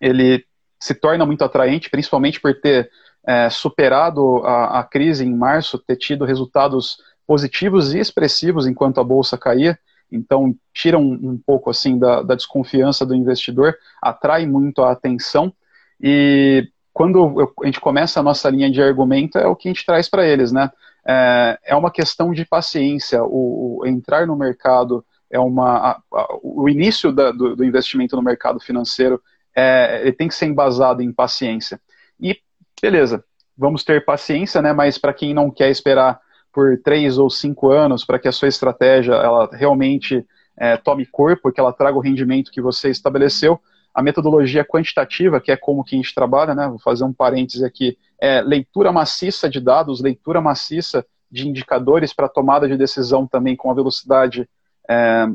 ele 0.00 0.44
se 0.78 0.94
torna 0.94 1.26
muito 1.26 1.42
atraente, 1.42 1.90
principalmente 1.90 2.40
por 2.40 2.54
ter 2.54 2.88
é, 3.26 3.50
superado 3.50 4.38
a, 4.46 4.78
a, 4.78 4.84
crise 4.84 5.26
em 5.26 5.34
março, 5.34 5.78
ter 5.78 5.96
tido 5.96 6.24
resultados 6.24 6.98
positivos 7.26 7.92
e 7.92 7.98
expressivos 7.98 8.66
enquanto 8.66 8.98
a 8.98 9.04
bolsa 9.04 9.36
caía, 9.36 9.78
então 10.10 10.54
tira 10.72 10.98
um, 10.98 11.12
um 11.12 11.38
pouco 11.44 11.70
assim 11.70 11.98
da, 11.98 12.22
da, 12.22 12.34
desconfiança 12.34 13.04
do 13.06 13.14
investidor, 13.14 13.76
atrai 14.02 14.46
muito 14.46 14.82
a 14.82 14.92
atenção 14.92 15.52
e 16.00 16.68
quando 16.92 17.40
eu, 17.40 17.52
a 17.62 17.66
gente 17.66 17.80
começa 17.80 18.20
a 18.20 18.22
nossa 18.22 18.48
linha 18.50 18.70
de 18.70 18.82
argumento 18.82 19.38
é 19.38 19.46
o 19.46 19.56
que 19.56 19.68
a 19.68 19.72
gente 19.72 19.86
traz 19.86 20.08
para 20.08 20.26
eles, 20.26 20.52
né? 20.52 20.70
É, 21.06 21.58
é, 21.64 21.76
uma 21.76 21.90
questão 21.90 22.32
de 22.32 22.44
paciência. 22.44 23.22
O, 23.24 23.80
o, 23.80 23.86
entrar 23.86 24.26
no 24.26 24.36
mercado 24.36 25.04
é 25.30 25.38
uma 25.38 25.76
a, 25.76 26.02
a, 26.12 26.38
o 26.42 26.68
início 26.68 27.12
da, 27.12 27.30
do, 27.30 27.56
do, 27.56 27.64
investimento 27.64 28.16
no 28.16 28.22
mercado 28.22 28.60
financeiro 28.60 29.20
é, 29.56 30.00
ele 30.02 30.12
tem 30.12 30.28
que 30.28 30.34
ser 30.34 30.46
embasado 30.46 31.02
em 31.02 31.12
paciência. 31.12 31.80
E 32.20 32.36
beleza, 32.80 33.24
vamos 33.56 33.84
ter 33.84 34.04
paciência, 34.04 34.60
né? 34.60 34.72
Mas 34.72 34.98
para 34.98 35.14
quem 35.14 35.32
não 35.32 35.50
quer 35.50 35.70
esperar 35.70 36.20
por 36.52 36.78
três 36.82 37.18
ou 37.18 37.30
cinco 37.30 37.70
anos 37.70 38.04
para 38.04 38.18
que 38.18 38.28
a 38.28 38.32
sua 38.32 38.48
estratégia 38.48 39.14
ela 39.14 39.48
realmente 39.52 40.26
é, 40.56 40.76
tome 40.76 41.06
corpo, 41.06 41.52
que 41.52 41.60
ela 41.60 41.72
traga 41.72 41.96
o 41.96 42.00
rendimento 42.00 42.50
que 42.50 42.60
você 42.60 42.90
estabeleceu, 42.90 43.60
a 43.94 44.02
metodologia 44.02 44.64
quantitativa, 44.64 45.40
que 45.40 45.50
é 45.50 45.56
como 45.56 45.82
que 45.82 45.96
a 45.96 45.98
gente 45.98 46.14
trabalha, 46.14 46.54
né? 46.54 46.68
Vou 46.68 46.78
fazer 46.78 47.04
um 47.04 47.12
parêntese 47.12 47.64
aqui, 47.64 47.98
é 48.20 48.40
leitura 48.40 48.92
maciça 48.92 49.48
de 49.48 49.60
dados, 49.60 50.00
leitura 50.00 50.40
maciça 50.40 51.04
de 51.30 51.48
indicadores 51.48 52.12
para 52.12 52.28
tomada 52.28 52.68
de 52.68 52.76
decisão 52.76 53.26
também 53.26 53.56
com 53.56 53.70
a 53.70 53.74
velocidade 53.74 54.48
é, 54.88 55.26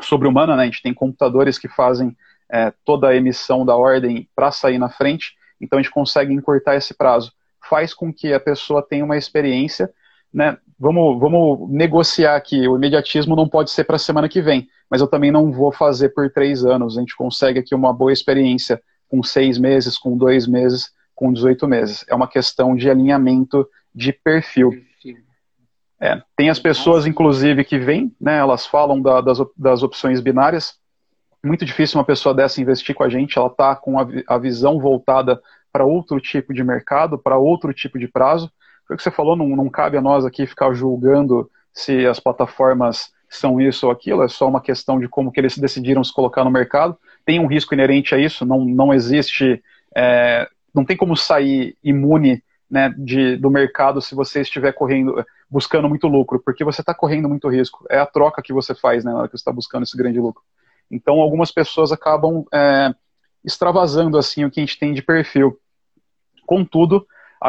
sobre-humana, 0.00 0.56
né? 0.56 0.62
A 0.62 0.66
gente 0.66 0.82
tem 0.82 0.92
computadores 0.92 1.58
que 1.58 1.68
fazem 1.68 2.16
é, 2.52 2.72
toda 2.84 3.08
a 3.08 3.16
emissão 3.16 3.64
da 3.64 3.74
ordem 3.74 4.28
para 4.34 4.50
sair 4.50 4.78
na 4.78 4.90
frente. 4.90 5.34
Então 5.60 5.78
a 5.78 5.82
gente 5.82 5.92
consegue 5.92 6.32
encurtar 6.34 6.76
esse 6.76 6.92
prazo. 6.92 7.32
Faz 7.68 7.94
com 7.94 8.12
que 8.12 8.32
a 8.32 8.40
pessoa 8.40 8.82
tenha 8.82 9.04
uma 9.04 9.16
experiência, 9.16 9.90
né? 10.32 10.56
Vamos, 10.78 11.20
vamos 11.20 11.70
negociar 11.70 12.36
aqui. 12.36 12.66
O 12.66 12.76
imediatismo 12.76 13.36
não 13.36 13.48
pode 13.48 13.70
ser 13.70 13.84
para 13.84 13.96
a 13.96 13.98
semana 13.98 14.28
que 14.28 14.42
vem, 14.42 14.68
mas 14.90 15.00
eu 15.00 15.06
também 15.06 15.30
não 15.30 15.52
vou 15.52 15.70
fazer 15.70 16.10
por 16.10 16.30
três 16.30 16.64
anos. 16.64 16.96
A 16.96 17.00
gente 17.00 17.16
consegue 17.16 17.58
aqui 17.58 17.74
uma 17.74 17.92
boa 17.92 18.12
experiência 18.12 18.82
com 19.08 19.22
seis 19.22 19.58
meses, 19.58 19.96
com 19.96 20.16
dois 20.16 20.46
meses, 20.46 20.90
com 21.14 21.32
18 21.32 21.68
meses. 21.68 22.04
É 22.08 22.14
uma 22.14 22.26
questão 22.26 22.74
de 22.74 22.90
alinhamento 22.90 23.68
de 23.94 24.12
perfil. 24.12 24.72
É, 26.00 26.20
tem 26.34 26.50
as 26.50 26.58
pessoas, 26.58 27.06
inclusive, 27.06 27.62
que 27.62 27.78
vêm, 27.78 28.12
né, 28.20 28.38
elas 28.38 28.66
falam 28.66 29.00
da, 29.00 29.20
das, 29.20 29.38
das 29.56 29.84
opções 29.84 30.20
binárias, 30.20 30.74
muito 31.44 31.64
difícil 31.64 31.98
uma 31.98 32.04
pessoa 32.04 32.34
dessa 32.34 32.60
investir 32.60 32.94
com 32.94 33.02
a 33.04 33.08
gente, 33.08 33.38
ela 33.38 33.48
está 33.48 33.74
com 33.76 33.98
a, 33.98 34.06
a, 34.28 34.38
visão 34.38 34.78
voltada 34.78 35.40
para 35.72 35.84
outro 35.84 36.20
tipo 36.20 36.52
de 36.54 36.62
mercado, 36.62 37.18
para 37.18 37.36
outro 37.36 37.72
tipo 37.72 37.98
de 37.98 38.06
prazo. 38.06 38.50
Foi 38.86 38.94
o 38.94 38.96
que 38.96 39.02
você 39.02 39.10
falou, 39.10 39.36
não, 39.36 39.48
não 39.48 39.68
cabe 39.68 39.96
a 39.96 40.02
nós 40.02 40.24
aqui 40.24 40.46
ficar 40.46 40.72
julgando 40.72 41.50
se 41.72 42.06
as 42.06 42.20
plataformas 42.20 43.12
são 43.28 43.60
isso 43.60 43.86
ou 43.86 43.92
aquilo, 43.92 44.22
é 44.22 44.28
só 44.28 44.46
uma 44.46 44.60
questão 44.60 45.00
de 45.00 45.08
como 45.08 45.32
que 45.32 45.40
eles 45.40 45.56
decidiram 45.56 46.04
se 46.04 46.12
colocar 46.12 46.44
no 46.44 46.50
mercado. 46.50 46.98
Tem 47.24 47.40
um 47.40 47.46
risco 47.46 47.72
inerente 47.72 48.14
a 48.14 48.18
isso, 48.18 48.44
não, 48.44 48.64
não 48.64 48.92
existe, 48.92 49.62
é, 49.96 50.46
não 50.74 50.84
tem 50.84 50.96
como 50.96 51.16
sair 51.16 51.76
imune 51.82 52.42
né, 52.70 52.94
de, 52.96 53.36
do 53.36 53.50
mercado 53.50 54.02
se 54.02 54.14
você 54.14 54.42
estiver 54.42 54.72
correndo, 54.72 55.24
buscando 55.48 55.88
muito 55.88 56.08
lucro, 56.08 56.40
porque 56.44 56.64
você 56.64 56.82
está 56.82 56.94
correndo 56.94 57.28
muito 57.28 57.48
risco. 57.48 57.84
É 57.90 57.98
a 57.98 58.06
troca 58.06 58.42
que 58.42 58.52
você 58.52 58.74
faz 58.74 59.04
né, 59.04 59.12
na 59.12 59.18
hora 59.18 59.28
que 59.28 59.32
você 59.32 59.40
está 59.40 59.52
buscando 59.52 59.84
esse 59.84 59.96
grande 59.96 60.18
lucro. 60.18 60.42
Então, 60.90 61.20
algumas 61.20 61.50
pessoas 61.50 61.90
acabam 61.90 62.44
é, 62.52 62.94
extravasando 63.44 64.18
assim 64.18 64.44
o 64.44 64.50
que 64.50 64.60
a 64.60 64.62
gente 64.62 64.78
tem 64.78 64.92
de 64.92 65.02
perfil. 65.02 65.58
Contudo, 66.46 67.06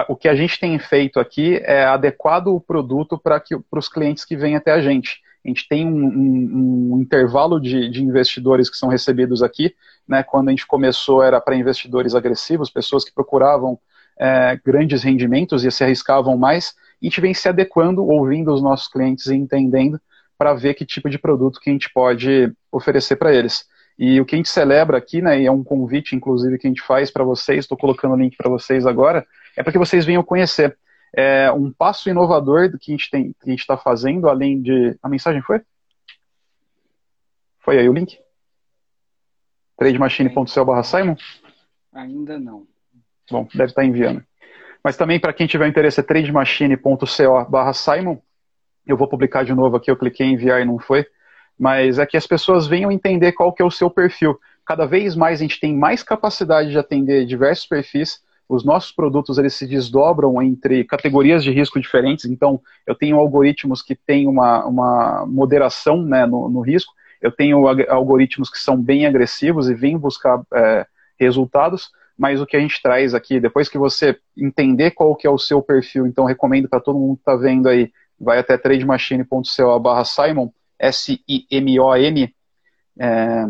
o 0.07 0.15
que 0.15 0.27
a 0.27 0.35
gente 0.35 0.59
tem 0.59 0.77
feito 0.79 1.19
aqui 1.19 1.57
é 1.63 1.85
adequado 1.85 2.47
o 2.47 2.59
produto 2.59 3.17
para 3.17 3.41
os 3.71 3.87
clientes 3.87 4.25
que 4.25 4.35
vêm 4.35 4.55
até 4.55 4.71
a 4.71 4.81
gente. 4.81 5.21
A 5.45 5.47
gente 5.47 5.67
tem 5.67 5.85
um, 5.85 6.05
um, 6.05 6.93
um 6.93 7.01
intervalo 7.01 7.59
de, 7.59 7.89
de, 7.89 8.01
investidores 8.01 8.69
que 8.69 8.77
são 8.77 8.89
recebidos 8.89 9.43
aqui. 9.43 9.75
Né, 10.07 10.23
quando 10.23 10.49
a 10.49 10.51
gente 10.51 10.65
começou 10.65 11.23
era 11.23 11.39
para 11.39 11.55
investidores 11.55 12.15
agressivos, 12.15 12.69
pessoas 12.69 13.05
que 13.05 13.13
procuravam 13.13 13.79
é, 14.17 14.59
grandes 14.65 15.03
rendimentos 15.03 15.63
e 15.63 15.71
se 15.71 15.83
arriscavam 15.83 16.37
mais. 16.37 16.73
A 17.01 17.05
gente 17.05 17.21
vem 17.21 17.33
se 17.33 17.47
adequando, 17.47 18.05
ouvindo 18.05 18.53
os 18.53 18.61
nossos 18.61 18.87
clientes 18.87 19.27
e 19.27 19.35
entendendo 19.35 19.99
para 20.37 20.53
ver 20.53 20.73
que 20.73 20.85
tipo 20.85 21.09
de 21.09 21.19
produto 21.19 21.59
que 21.59 21.69
a 21.69 21.73
gente 21.73 21.91
pode 21.93 22.51
oferecer 22.71 23.17
para 23.17 23.33
eles. 23.33 23.65
E 23.97 24.19
o 24.19 24.25
que 24.25 24.35
a 24.35 24.37
gente 24.37 24.49
celebra 24.49 24.97
aqui, 24.97 25.21
né, 25.21 25.41
e 25.41 25.45
é 25.45 25.51
um 25.51 25.63
convite, 25.63 26.15
inclusive, 26.15 26.57
que 26.57 26.65
a 26.65 26.69
gente 26.69 26.81
faz 26.81 27.11
para 27.11 27.23
vocês, 27.23 27.59
estou 27.59 27.77
colocando 27.77 28.13
o 28.13 28.17
link 28.17 28.35
para 28.35 28.49
vocês 28.49 28.85
agora, 28.85 29.25
é 29.55 29.63
para 29.63 29.71
que 29.71 29.77
vocês 29.77 30.05
venham 30.05 30.23
conhecer. 30.23 30.77
É 31.15 31.51
um 31.51 31.71
passo 31.71 32.09
inovador 32.09 32.69
do 32.69 32.79
que 32.79 32.91
a 32.93 32.97
gente 32.97 33.59
está 33.59 33.77
fazendo, 33.77 34.27
além 34.27 34.61
de. 34.61 34.97
A 35.01 35.07
mensagem 35.07 35.41
foi? 35.41 35.61
Foi 37.59 37.77
aí 37.77 37.87
o 37.87 37.93
link? 37.93 38.19
trademachine.co 39.77 40.65
barra 40.65 40.83
Simon? 40.83 41.15
Ainda 41.93 42.39
não. 42.39 42.65
Bom, 43.29 43.47
deve 43.53 43.71
estar 43.71 43.81
tá 43.81 43.87
enviando. 43.87 44.23
Mas 44.83 44.97
também, 44.97 45.19
para 45.19 45.33
quem 45.33 45.47
tiver 45.47 45.67
interesse, 45.67 45.99
é 45.99 46.03
trademachine.co 46.03 47.45
barra 47.49 47.73
Simon. 47.73 48.17
Eu 48.85 48.97
vou 48.97 49.07
publicar 49.07 49.43
de 49.43 49.53
novo 49.53 49.77
aqui, 49.77 49.89
eu 49.89 49.97
cliquei 49.97 50.27
em 50.27 50.33
enviar 50.33 50.61
e 50.61 50.65
não 50.65 50.79
foi. 50.79 51.05
Mas 51.57 51.99
é 51.99 52.05
que 52.05 52.17
as 52.17 52.27
pessoas 52.27 52.67
venham 52.67 52.91
entender 52.91 53.31
qual 53.31 53.53
que 53.53 53.61
é 53.61 53.65
o 53.65 53.71
seu 53.71 53.89
perfil. 53.89 54.37
Cada 54.65 54.85
vez 54.85 55.15
mais 55.15 55.39
a 55.39 55.43
gente 55.43 55.59
tem 55.59 55.75
mais 55.75 56.03
capacidade 56.03 56.69
de 56.69 56.77
atender 56.77 57.25
diversos 57.25 57.65
perfis. 57.65 58.21
Os 58.47 58.63
nossos 58.63 58.91
produtos 58.91 59.37
eles 59.37 59.53
se 59.53 59.65
desdobram 59.65 60.41
entre 60.41 60.83
categorias 60.83 61.43
de 61.43 61.51
risco 61.51 61.79
diferentes. 61.79 62.25
Então, 62.25 62.61
eu 62.85 62.93
tenho 62.93 63.17
algoritmos 63.17 63.81
que 63.81 63.95
têm 63.95 64.27
uma, 64.27 64.65
uma 64.65 65.25
moderação 65.25 66.03
né, 66.03 66.25
no, 66.25 66.49
no 66.49 66.61
risco. 66.61 66.93
eu 67.21 67.31
tenho 67.31 67.65
algoritmos 67.89 68.49
que 68.49 68.59
são 68.59 68.81
bem 68.81 69.05
agressivos 69.05 69.69
e 69.69 69.73
vêm 69.73 69.97
buscar 69.97 70.41
é, 70.53 70.85
resultados, 71.19 71.89
mas 72.17 72.41
o 72.41 72.45
que 72.45 72.57
a 72.57 72.59
gente 72.59 72.81
traz 72.81 73.13
aqui, 73.13 73.39
depois 73.39 73.69
que 73.69 73.77
você 73.77 74.19
entender 74.37 74.91
qual 74.91 75.15
que 75.15 75.25
é 75.25 75.29
o 75.29 75.37
seu 75.37 75.61
perfil, 75.61 76.05
então 76.05 76.25
recomendo 76.25 76.69
para 76.69 76.79
todo 76.79 76.99
mundo 76.99 77.15
que 77.15 77.21
está 77.21 77.35
vendo 77.35 77.67
aí, 77.67 77.91
vai 78.19 78.39
até 78.39 78.57
trademachine.co 78.57 79.79
barra 79.79 80.05
Simon, 80.05 80.49
S-I-M-O-N, 80.77 82.35
é, 82.99 83.45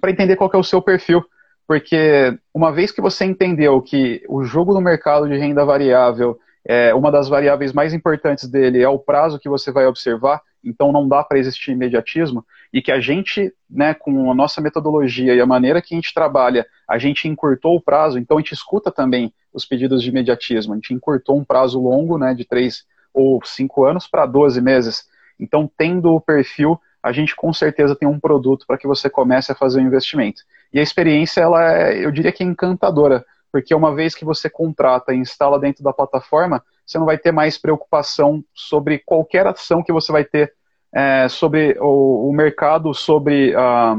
para 0.00 0.10
entender 0.10 0.36
qual 0.36 0.48
que 0.48 0.56
é 0.56 0.58
o 0.58 0.64
seu 0.64 0.80
perfil, 0.80 1.24
porque 1.70 2.36
uma 2.52 2.72
vez 2.72 2.90
que 2.90 3.00
você 3.00 3.24
entendeu 3.24 3.80
que 3.80 4.24
o 4.28 4.42
jogo 4.42 4.74
no 4.74 4.80
mercado 4.80 5.28
de 5.28 5.38
renda 5.38 5.64
variável, 5.64 6.36
é, 6.64 6.92
uma 6.92 7.12
das 7.12 7.28
variáveis 7.28 7.72
mais 7.72 7.94
importantes 7.94 8.48
dele 8.48 8.82
é 8.82 8.88
o 8.88 8.98
prazo 8.98 9.38
que 9.38 9.48
você 9.48 9.70
vai 9.70 9.86
observar, 9.86 10.42
então 10.64 10.90
não 10.90 11.06
dá 11.06 11.22
para 11.22 11.38
existir 11.38 11.70
imediatismo, 11.70 12.44
e 12.72 12.82
que 12.82 12.90
a 12.90 12.98
gente, 12.98 13.54
né, 13.70 13.94
com 13.94 14.32
a 14.32 14.34
nossa 14.34 14.60
metodologia 14.60 15.32
e 15.32 15.40
a 15.40 15.46
maneira 15.46 15.80
que 15.80 15.94
a 15.94 15.96
gente 15.96 16.12
trabalha, 16.12 16.66
a 16.88 16.98
gente 16.98 17.28
encurtou 17.28 17.76
o 17.76 17.80
prazo, 17.80 18.18
então 18.18 18.38
a 18.38 18.40
gente 18.40 18.52
escuta 18.52 18.90
também 18.90 19.32
os 19.54 19.64
pedidos 19.64 20.02
de 20.02 20.08
imediatismo, 20.08 20.72
a 20.72 20.74
gente 20.74 20.92
encurtou 20.92 21.38
um 21.38 21.44
prazo 21.44 21.80
longo, 21.80 22.18
né, 22.18 22.34
de 22.34 22.44
três 22.44 22.84
ou 23.14 23.40
cinco 23.44 23.84
anos 23.84 24.08
para 24.08 24.26
12 24.26 24.60
meses. 24.60 25.08
Então, 25.38 25.70
tendo 25.78 26.12
o 26.12 26.20
perfil, 26.20 26.80
a 27.02 27.12
gente 27.12 27.34
com 27.34 27.52
certeza 27.52 27.96
tem 27.96 28.08
um 28.08 28.20
produto 28.20 28.66
para 28.66 28.76
que 28.76 28.86
você 28.86 29.08
comece 29.08 29.50
a 29.52 29.54
fazer 29.54 29.80
o 29.80 29.82
investimento. 29.82 30.42
E 30.72 30.78
a 30.78 30.82
experiência, 30.82 31.40
ela 31.40 31.72
é, 31.72 32.04
eu 32.04 32.10
diria 32.10 32.32
que 32.32 32.42
é 32.42 32.46
encantadora, 32.46 33.24
porque 33.50 33.74
uma 33.74 33.94
vez 33.94 34.14
que 34.14 34.24
você 34.24 34.48
contrata 34.48 35.12
e 35.12 35.18
instala 35.18 35.58
dentro 35.58 35.82
da 35.82 35.92
plataforma, 35.92 36.62
você 36.86 36.98
não 36.98 37.06
vai 37.06 37.18
ter 37.18 37.32
mais 37.32 37.58
preocupação 37.58 38.44
sobre 38.54 38.98
qualquer 38.98 39.46
ação 39.46 39.82
que 39.82 39.92
você 39.92 40.12
vai 40.12 40.24
ter 40.24 40.52
é, 40.92 41.28
sobre 41.28 41.76
o, 41.80 42.28
o, 42.28 42.32
mercado, 42.32 42.92
sobre 42.92 43.54
a, 43.54 43.96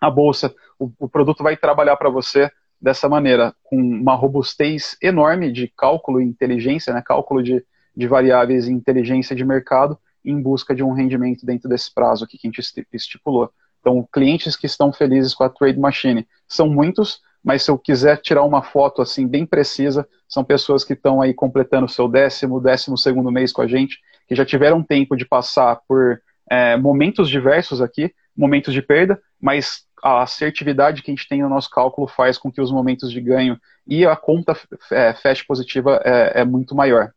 a 0.00 0.10
bolsa. 0.10 0.54
O, 0.78 0.90
o 0.98 1.08
produto 1.08 1.42
vai 1.42 1.56
trabalhar 1.56 1.96
para 1.96 2.10
você 2.10 2.50
dessa 2.80 3.08
maneira, 3.08 3.54
com 3.64 3.76
uma 3.76 4.14
robustez 4.14 4.96
enorme 5.02 5.50
de 5.50 5.68
cálculo 5.68 6.20
e 6.20 6.24
inteligência, 6.24 6.92
né, 6.92 7.02
cálculo 7.04 7.42
de, 7.42 7.64
de 7.96 8.06
variáveis 8.06 8.68
e 8.68 8.72
inteligência 8.72 9.34
de 9.34 9.44
mercado, 9.44 9.98
em 10.26 10.40
busca 10.40 10.74
de 10.74 10.82
um 10.82 10.92
rendimento 10.92 11.46
dentro 11.46 11.68
desse 11.68 11.92
prazo 11.94 12.26
que 12.26 12.36
a 12.36 12.46
gente 12.46 12.60
estipulou. 12.92 13.50
Então, 13.80 14.06
clientes 14.12 14.56
que 14.56 14.66
estão 14.66 14.92
felizes 14.92 15.32
com 15.32 15.44
a 15.44 15.48
Trade 15.48 15.78
Machine 15.78 16.26
são 16.48 16.68
muitos, 16.68 17.20
mas 17.42 17.62
se 17.62 17.70
eu 17.70 17.78
quiser 17.78 18.20
tirar 18.20 18.42
uma 18.42 18.60
foto 18.60 19.00
assim 19.00 19.28
bem 19.28 19.46
precisa, 19.46 20.06
são 20.28 20.42
pessoas 20.42 20.82
que 20.82 20.94
estão 20.94 21.22
aí 21.22 21.32
completando 21.32 21.86
o 21.86 21.88
seu 21.88 22.08
décimo, 22.08 22.60
décimo 22.60 22.98
segundo 22.98 23.30
mês 23.30 23.52
com 23.52 23.62
a 23.62 23.68
gente, 23.68 24.00
que 24.26 24.34
já 24.34 24.44
tiveram 24.44 24.82
tempo 24.82 25.16
de 25.16 25.24
passar 25.24 25.80
por 25.86 26.20
é, 26.50 26.76
momentos 26.76 27.28
diversos 27.28 27.80
aqui, 27.80 28.12
momentos 28.36 28.74
de 28.74 28.82
perda, 28.82 29.20
mas 29.40 29.86
a 30.02 30.22
assertividade 30.22 31.02
que 31.02 31.10
a 31.10 31.14
gente 31.14 31.28
tem 31.28 31.42
no 31.42 31.48
nosso 31.48 31.70
cálculo 31.70 32.06
faz 32.06 32.36
com 32.36 32.50
que 32.50 32.60
os 32.60 32.72
momentos 32.72 33.10
de 33.10 33.20
ganho 33.20 33.58
e 33.86 34.04
a 34.04 34.16
conta 34.16 34.56
é, 34.90 35.14
feche 35.14 35.44
positiva 35.46 36.00
é, 36.04 36.40
é 36.40 36.44
muito 36.44 36.74
maior. 36.74 37.12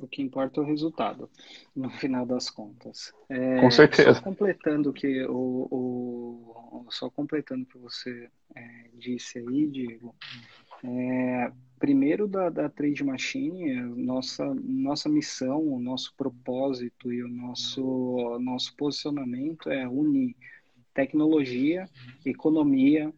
O 0.00 0.08
que 0.08 0.22
importa 0.22 0.60
é 0.60 0.62
o 0.62 0.66
resultado, 0.66 1.30
no 1.74 1.88
final 1.98 2.26
das 2.26 2.50
contas. 2.50 3.12
É, 3.28 3.60
Com 3.60 3.70
certeza. 3.70 4.14
Só 4.14 4.22
completando 4.22 4.92
que 4.92 5.24
o, 5.26 5.68
o 5.70 6.86
só 6.90 7.08
completando 7.10 7.64
o 7.64 7.66
que 7.66 7.78
você 7.78 8.28
é, 8.54 8.90
disse 8.94 9.38
aí, 9.38 9.66
Diego. 9.68 10.14
É, 10.82 11.50
primeiro 11.78 12.26
da, 12.28 12.50
da 12.50 12.68
Trade 12.68 13.02
Machine, 13.02 13.74
nossa 13.96 14.54
nossa 14.54 15.08
missão, 15.08 15.60
o 15.60 15.80
nosso 15.80 16.14
propósito 16.16 17.12
e 17.12 17.22
o 17.22 17.28
nosso 17.28 18.38
nosso 18.40 18.74
posicionamento 18.76 19.70
é 19.70 19.88
unir 19.88 20.36
tecnologia, 20.92 21.88
economia, 22.24 23.12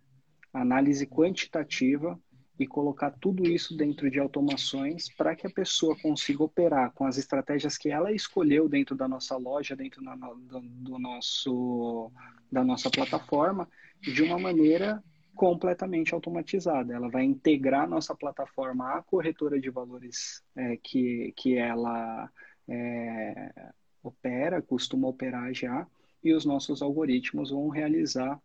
análise 0.53 1.07
quantitativa 1.07 2.19
e 2.59 2.67
colocar 2.67 3.11
tudo 3.11 3.45
isso 3.45 3.77
dentro 3.77 4.11
de 4.11 4.19
automações 4.19 5.09
para 5.15 5.37
que 5.37 5.47
a 5.47 5.51
pessoa 5.51 5.97
consiga 6.01 6.43
operar 6.43 6.93
com 6.93 7.05
as 7.05 7.19
estratégias 7.19 7.77
que 7.77 7.91
ela 7.91 8.13
escolheu 8.13 8.69
dentro 8.69 8.97
da 8.97 9.07
nossa 9.07 9.37
loja, 9.37 9.77
dentro 9.77 10.03
do, 10.03 10.61
do 10.61 10.99
nosso, 10.99 12.11
da 12.51 12.65
nossa 12.65 12.91
plataforma, 12.91 13.69
de 14.01 14.23
uma 14.23 14.39
maneira 14.39 15.03
completamente 15.35 16.15
automatizada. 16.15 16.95
Ela 16.95 17.11
vai 17.11 17.25
integrar 17.25 17.89
nossa 17.89 18.15
plataforma 18.15 18.95
à 18.95 19.03
corretora 19.03 19.61
de 19.61 19.69
valores 19.69 20.43
é, 20.57 20.79
que, 20.83 21.35
que 21.37 21.59
ela 21.59 22.31
é, 22.67 23.73
opera, 24.03 24.63
costuma 24.63 25.09
operar 25.09 25.53
já, 25.53 25.87
e 26.25 26.33
os 26.33 26.47
nossos 26.47 26.81
algoritmos 26.81 27.51
vão 27.51 27.69
realizar 27.69 28.41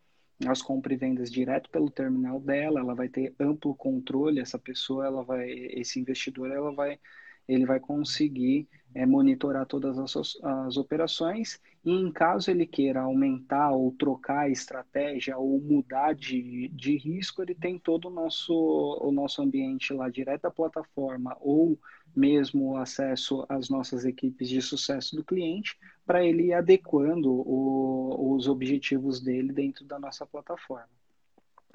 as 0.48 0.62
compras 0.62 0.96
e 0.96 1.00
vendas 1.00 1.32
direto 1.32 1.70
pelo 1.70 1.90
terminal 1.90 2.40
dela, 2.40 2.80
ela 2.80 2.96
vai 2.96 3.10
ter 3.10 3.34
amplo 3.40 3.76
controle, 3.76 4.40
essa 4.40 4.58
pessoa, 4.60 5.06
ela 5.06 5.24
vai, 5.24 5.50
esse 5.50 6.00
investidor, 6.00 6.52
ela 6.52 6.74
vai, 6.74 7.00
ele 7.48 7.66
vai 7.66 7.80
conseguir 7.80 8.68
é, 8.94 9.06
monitorar 9.06 9.66
todas 9.66 9.98
as, 9.98 10.38
as 10.44 10.78
operações 10.78 11.60
e 11.84 11.92
em 11.92 12.12
caso 12.12 12.52
ele 12.52 12.66
queira 12.66 13.02
aumentar 13.02 13.72
ou 13.72 13.92
trocar 13.92 14.42
a 14.42 14.50
estratégia 14.50 15.38
ou 15.38 15.60
mudar 15.60 16.14
de, 16.14 16.68
de 16.70 16.98
risco, 16.98 17.42
ele 17.42 17.56
tem 17.56 17.80
todo 17.80 18.08
o 18.08 18.12
nosso, 18.12 18.54
o 18.54 19.12
nosso 19.12 19.42
ambiente 19.42 19.94
lá 19.94 20.10
direto 20.10 20.44
da 20.44 20.52
plataforma 20.52 21.36
ou 21.40 21.80
mesmo 22.16 22.78
acesso 22.78 23.46
às 23.50 23.70
nossas 23.70 24.06
equipes 24.06 24.50
de 24.50 24.62
sucesso 24.62 25.16
do 25.16 25.24
cliente 25.24 25.78
para 26.06 26.24
ele 26.24 26.48
ir 26.48 26.54
adequando 26.54 27.32
o, 27.32 28.36
os 28.36 28.48
objetivos 28.48 29.20
dele 29.20 29.52
dentro 29.52 29.86
da 29.86 29.98
nossa 29.98 30.26
plataforma. 30.26 30.90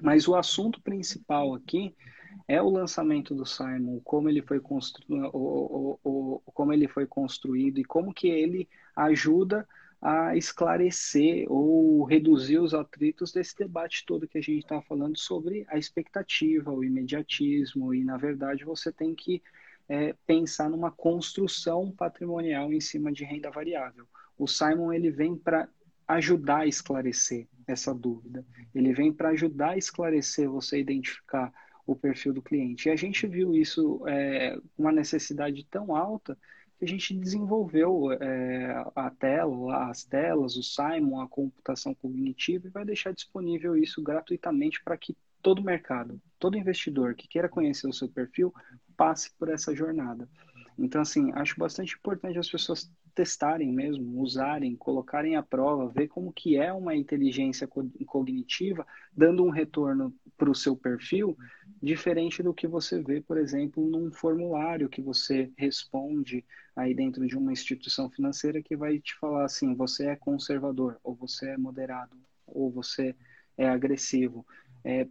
Mas 0.00 0.28
o 0.28 0.34
assunto 0.34 0.80
principal 0.82 1.54
aqui 1.54 1.94
é 2.46 2.60
o 2.60 2.70
lançamento 2.70 3.34
do 3.34 3.46
Simon, 3.46 4.00
como 4.04 4.28
ele 4.28 4.42
foi, 4.42 4.60
constru... 4.60 5.04
o, 5.32 5.98
o, 6.04 6.40
o, 6.44 6.52
como 6.52 6.72
ele 6.72 6.88
foi 6.88 7.06
construído 7.06 7.78
e 7.78 7.84
como 7.84 8.12
que 8.12 8.28
ele 8.28 8.68
ajuda 8.94 9.66
a 10.00 10.36
esclarecer 10.36 11.46
ou 11.50 12.04
reduzir 12.04 12.58
os 12.58 12.74
atritos 12.74 13.32
desse 13.32 13.56
debate 13.56 14.04
todo 14.06 14.28
que 14.28 14.38
a 14.38 14.42
gente 14.42 14.58
está 14.58 14.80
falando 14.82 15.18
sobre 15.18 15.64
a 15.68 15.78
expectativa, 15.78 16.70
o 16.70 16.84
imediatismo, 16.84 17.94
e 17.94 18.04
na 18.04 18.16
verdade 18.16 18.64
você 18.64 18.92
tem 18.92 19.14
que 19.14 19.42
é, 19.88 20.14
pensar 20.26 20.68
numa 20.68 20.90
construção 20.90 21.90
patrimonial 21.90 22.72
em 22.72 22.80
cima 22.80 23.10
de 23.12 23.24
renda 23.24 23.50
variável. 23.50 24.06
O 24.38 24.46
Simon 24.46 24.92
ele 24.92 25.10
vem 25.10 25.36
para 25.36 25.68
ajudar 26.06 26.58
a 26.58 26.66
esclarecer 26.66 27.48
essa 27.66 27.94
dúvida. 27.94 28.44
Ele 28.74 28.92
vem 28.92 29.12
para 29.12 29.30
ajudar 29.30 29.70
a 29.70 29.78
esclarecer 29.78 30.48
você 30.48 30.78
identificar 30.78 31.52
o 31.86 31.94
perfil 31.94 32.32
do 32.32 32.42
cliente. 32.42 32.88
E 32.88 32.92
a 32.92 32.96
gente 32.96 33.26
viu 33.26 33.54
isso 33.54 34.02
é, 34.08 34.58
uma 34.76 34.90
necessidade 34.90 35.64
tão 35.70 35.94
alta 35.94 36.36
que 36.78 36.84
a 36.84 36.88
gente 36.88 37.14
desenvolveu 37.14 38.12
é, 38.12 38.84
a 38.94 39.10
tela, 39.10 39.88
as 39.88 40.04
telas, 40.04 40.56
o 40.56 40.62
Simon, 40.62 41.20
a 41.20 41.28
computação 41.28 41.94
cognitiva 41.94 42.66
e 42.66 42.70
vai 42.70 42.84
deixar 42.84 43.12
disponível 43.12 43.76
isso 43.76 44.02
gratuitamente 44.02 44.82
para 44.82 44.96
que 44.96 45.16
todo 45.40 45.62
mercado, 45.62 46.20
todo 46.38 46.58
investidor 46.58 47.14
que 47.14 47.28
queira 47.28 47.48
conhecer 47.48 47.86
o 47.86 47.92
seu 47.92 48.08
perfil 48.08 48.52
passe 48.96 49.30
por 49.38 49.48
essa 49.48 49.74
jornada. 49.74 50.28
Então, 50.78 51.00
assim, 51.00 51.32
acho 51.32 51.58
bastante 51.58 51.94
importante 51.94 52.38
as 52.38 52.50
pessoas 52.50 52.90
testarem 53.16 53.72
mesmo, 53.72 54.20
usarem, 54.20 54.76
colocarem 54.76 55.36
à 55.36 55.42
prova, 55.42 55.88
ver 55.88 56.06
como 56.06 56.30
que 56.30 56.58
é 56.58 56.70
uma 56.70 56.94
inteligência 56.94 57.66
cognitiva, 58.06 58.86
dando 59.10 59.42
um 59.42 59.48
retorno 59.48 60.14
para 60.36 60.50
o 60.50 60.54
seu 60.54 60.76
perfil, 60.76 61.34
diferente 61.82 62.42
do 62.42 62.52
que 62.52 62.68
você 62.68 63.02
vê, 63.02 63.22
por 63.22 63.38
exemplo, 63.38 63.88
num 63.88 64.12
formulário 64.12 64.90
que 64.90 65.00
você 65.00 65.50
responde 65.56 66.44
aí 66.76 66.94
dentro 66.94 67.26
de 67.26 67.38
uma 67.38 67.52
instituição 67.52 68.10
financeira 68.10 68.62
que 68.62 68.76
vai 68.76 68.98
te 68.98 69.18
falar 69.18 69.46
assim, 69.46 69.74
você 69.74 70.08
é 70.08 70.16
conservador, 70.16 71.00
ou 71.02 71.14
você 71.14 71.48
é 71.48 71.56
moderado, 71.56 72.14
ou 72.46 72.70
você 72.70 73.16
é 73.56 73.66
agressivo. 73.66 74.46
É, 74.84 75.08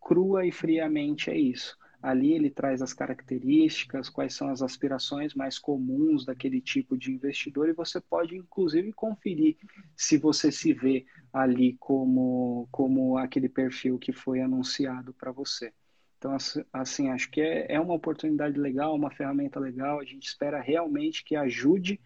crua 0.00 0.46
e 0.46 0.52
friamente 0.52 1.30
é 1.30 1.36
isso. 1.36 1.76
Ali 2.02 2.32
ele 2.32 2.50
traz 2.50 2.80
as 2.80 2.94
características, 2.94 4.08
quais 4.08 4.34
são 4.34 4.48
as 4.48 4.62
aspirações 4.62 5.34
mais 5.34 5.58
comuns 5.58 6.24
daquele 6.24 6.60
tipo 6.60 6.96
de 6.96 7.12
investidor 7.12 7.68
e 7.68 7.74
você 7.74 8.00
pode 8.00 8.36
inclusive 8.36 8.92
conferir 8.92 9.56
se 9.96 10.16
você 10.16 10.50
se 10.50 10.72
vê 10.72 11.04
ali 11.32 11.76
como, 11.78 12.68
como 12.70 13.18
aquele 13.18 13.48
perfil 13.48 13.98
que 13.98 14.12
foi 14.12 14.40
anunciado 14.40 15.12
para 15.12 15.30
você. 15.30 15.72
Então, 16.20 16.36
assim, 16.70 17.08
acho 17.08 17.30
que 17.30 17.40
é, 17.40 17.72
é 17.72 17.80
uma 17.80 17.94
oportunidade 17.94 18.60
legal, 18.60 18.94
uma 18.94 19.10
ferramenta 19.10 19.58
legal. 19.58 19.98
A 19.98 20.04
gente 20.04 20.26
espera 20.26 20.60
realmente 20.60 21.24
que 21.24 21.34
ajude 21.34 21.98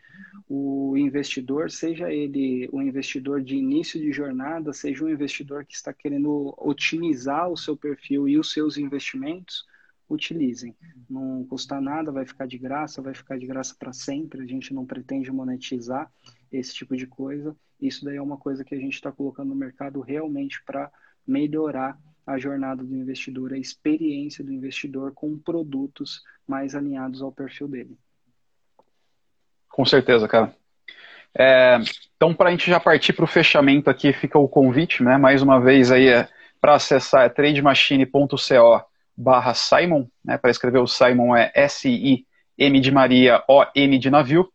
o 0.48 0.96
investidor, 0.96 1.68
seja 1.68 2.12
ele 2.12 2.70
um 2.72 2.80
investidor 2.80 3.42
de 3.42 3.56
início 3.56 4.00
de 4.00 4.12
jornada, 4.12 4.72
seja 4.72 5.04
um 5.04 5.08
investidor 5.08 5.64
que 5.64 5.74
está 5.74 5.92
querendo 5.92 6.54
otimizar 6.56 7.50
o 7.50 7.56
seu 7.56 7.76
perfil 7.76 8.28
e 8.28 8.38
os 8.38 8.52
seus 8.52 8.76
investimentos, 8.76 9.66
utilizem. 10.08 10.76
Não 11.08 11.44
custa 11.44 11.80
nada, 11.80 12.12
vai 12.12 12.26
ficar 12.26 12.46
de 12.46 12.58
graça, 12.58 13.02
vai 13.02 13.14
ficar 13.14 13.38
de 13.38 13.46
graça 13.46 13.74
para 13.78 13.92
sempre. 13.92 14.42
A 14.42 14.46
gente 14.46 14.72
não 14.74 14.84
pretende 14.84 15.30
monetizar 15.30 16.10
esse 16.52 16.74
tipo 16.74 16.96
de 16.96 17.06
coisa. 17.06 17.56
Isso 17.80 18.04
daí 18.04 18.16
é 18.16 18.22
uma 18.22 18.36
coisa 18.36 18.64
que 18.64 18.74
a 18.74 18.78
gente 18.78 18.94
está 18.94 19.10
colocando 19.10 19.48
no 19.48 19.54
mercado 19.54 20.00
realmente 20.00 20.62
para 20.64 20.90
melhorar 21.26 21.98
a 22.26 22.38
jornada 22.38 22.82
do 22.82 22.96
investidor, 22.96 23.52
a 23.52 23.58
experiência 23.58 24.42
do 24.42 24.52
investidor 24.52 25.12
com 25.12 25.38
produtos 25.38 26.22
mais 26.46 26.74
alinhados 26.74 27.20
ao 27.20 27.32
perfil 27.32 27.68
dele. 27.68 27.98
Com 29.68 29.84
certeza, 29.84 30.26
cara. 30.28 30.54
É, 31.36 31.78
então, 32.16 32.32
para 32.32 32.48
a 32.48 32.52
gente 32.52 32.70
já 32.70 32.78
partir 32.78 33.12
para 33.12 33.24
o 33.24 33.28
fechamento 33.28 33.90
aqui, 33.90 34.12
fica 34.12 34.38
o 34.38 34.48
convite, 34.48 35.02
né? 35.02 35.18
Mais 35.18 35.42
uma 35.42 35.60
vez 35.60 35.90
aí 35.90 36.08
é 36.08 36.28
para 36.60 36.76
acessar 36.76 37.26
é 37.26 37.28
trademachine.co 37.28 38.93
barra 39.16 39.54
Simon, 39.54 40.06
né? 40.24 40.38
Para 40.38 40.50
escrever 40.50 40.78
o 40.78 40.86
Simon 40.86 41.36
é 41.36 41.50
S-I-M 41.54 42.80
de 42.80 42.90
Maria, 42.90 43.42
O-M 43.48 43.98
de 43.98 44.10
navio. 44.10 44.48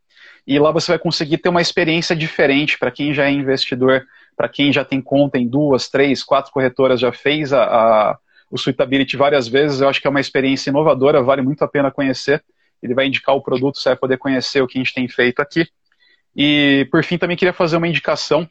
E 0.46 0.58
lá 0.58 0.72
você 0.72 0.92
vai 0.92 1.00
conseguir 1.00 1.38
ter 1.38 1.50
uma 1.50 1.62
experiência 1.62 2.16
diferente 2.16 2.78
para 2.78 2.92
quem 2.92 3.14
já 3.14 3.26
é 3.26 3.32
investidor, 3.32 4.06
para 4.36 4.50
quem 4.50 4.74
já 4.74 4.84
tem 4.84 5.02
conta 5.02 5.38
em 5.38 5.48
duas, 5.48 5.90
três, 5.90 6.24
quatro 6.24 6.52
corretoras, 6.52 7.00
já 7.00 7.12
fez 7.12 7.54
a, 7.54 7.64
a, 7.64 8.18
o 8.50 8.58
Suitability 8.58 9.16
várias 9.16 9.48
vezes. 9.48 9.82
Eu 9.82 9.90
acho 9.90 10.02
que 10.02 10.08
é 10.08 10.10
uma 10.10 10.20
experiência 10.20 10.70
inovadora, 10.70 11.22
vale 11.22 11.42
muito 11.42 11.64
a 11.64 11.68
pena 11.68 11.92
conhecer. 11.92 12.44
Ele 12.82 12.94
vai 12.94 13.06
indicar 13.08 13.36
o 13.36 13.42
produto, 13.42 13.78
você 13.78 13.90
vai 13.90 13.98
poder 13.98 14.18
conhecer 14.18 14.62
o 14.62 14.68
que 14.68 14.78
a 14.78 14.82
gente 14.82 14.94
tem 14.94 15.08
feito 15.08 15.40
aqui. 15.42 15.68
E, 16.36 16.88
por 16.90 17.04
fim, 17.04 17.18
também 17.18 17.36
queria 17.36 17.54
fazer 17.54 17.78
uma 17.78 17.88
indicação 17.88 18.48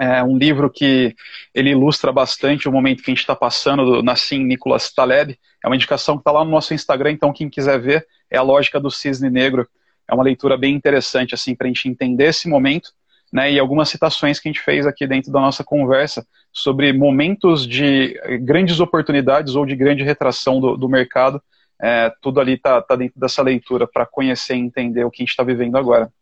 é 0.00 0.22
um 0.24 0.36
livro 0.36 0.70
que 0.70 1.14
ele 1.54 1.70
ilustra 1.70 2.10
bastante 2.10 2.66
o 2.66 2.72
momento 2.72 3.02
que 3.02 3.10
a 3.10 3.14
gente 3.14 3.20
está 3.20 3.36
passando 3.36 3.84
do 3.84 4.02
Nassim 4.02 4.44
Nicolas 4.44 4.90
Taleb. 4.90 5.38
É 5.62 5.68
uma 5.68 5.76
indicação 5.76 6.16
que 6.16 6.22
está 6.22 6.32
lá 6.32 6.42
no 6.42 6.50
nosso 6.50 6.72
Instagram, 6.72 7.12
então 7.12 7.32
quem 7.32 7.50
quiser 7.50 7.78
ver 7.78 8.06
é 8.30 8.38
a 8.38 8.42
lógica 8.42 8.80
do 8.80 8.90
cisne 8.90 9.28
negro 9.28 9.68
é 10.08 10.14
uma 10.14 10.24
leitura 10.24 10.56
bem 10.56 10.74
interessante 10.74 11.34
assim 11.34 11.54
para 11.54 11.66
a 11.66 11.68
gente 11.68 11.88
entender 11.88 12.24
esse 12.24 12.48
momento, 12.48 12.92
né? 13.32 13.52
E 13.52 13.58
algumas 13.60 13.88
citações 13.88 14.40
que 14.40 14.48
a 14.48 14.52
gente 14.52 14.64
fez 14.64 14.86
aqui 14.86 15.06
dentro 15.06 15.30
da 15.30 15.38
nossa 15.38 15.62
conversa 15.62 16.26
sobre 16.52 16.92
momentos 16.92 17.64
de 17.66 18.18
grandes 18.42 18.80
oportunidades 18.80 19.54
ou 19.54 19.64
de 19.64 19.76
grande 19.76 20.02
retração 20.02 20.60
do, 20.60 20.76
do 20.76 20.88
mercado. 20.88 21.40
É, 21.80 22.12
tudo 22.20 22.40
ali 22.40 22.54
está 22.54 22.82
tá 22.82 22.96
dentro 22.96 23.20
dessa 23.20 23.40
leitura 23.40 23.86
para 23.86 24.04
conhecer 24.04 24.56
e 24.56 24.60
entender 24.60 25.04
o 25.04 25.10
que 25.10 25.22
a 25.22 25.24
gente 25.24 25.30
está 25.30 25.44
vivendo 25.44 25.76
agora. 25.76 26.12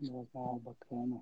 Legal, 0.00 0.60
bacana. 0.64 1.20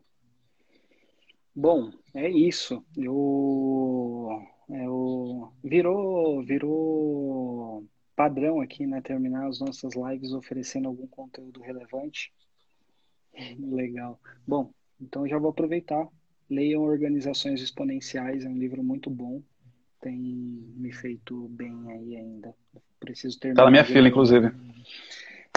Bom, 1.57 1.91
é 2.13 2.29
isso. 2.29 2.85
Eu, 2.95 4.29
eu 4.69 5.51
virou 5.65 6.45
virou 6.45 7.87
padrão 8.15 8.61
aqui, 8.61 8.87
né? 8.87 9.01
Terminar 9.01 9.47
as 9.47 9.59
nossas 9.59 9.95
lives 9.95 10.35
oferecendo 10.35 10.87
algum 10.87 11.07
conteúdo 11.07 11.63
relevante. 11.63 12.31
Legal. 13.59 14.21
Bom, 14.47 14.71
então 15.01 15.27
já 15.27 15.39
vou 15.39 15.49
aproveitar. 15.49 16.07
Leiam 16.49 16.83
Organizações 16.83 17.63
Exponenciais, 17.63 18.45
é 18.45 18.49
um 18.49 18.59
livro 18.59 18.85
muito 18.85 19.09
bom. 19.09 19.43
Tem 20.03 20.15
me 20.15 20.93
feito 20.93 21.49
bem 21.49 21.75
aí 21.89 22.17
ainda. 22.17 22.55
Preciso 23.01 23.41
terminar. 23.41 23.63
Tá 23.63 23.65
na 23.65 23.71
minha 23.71 23.85
fila, 23.85 24.07
inclusive. 24.07 24.53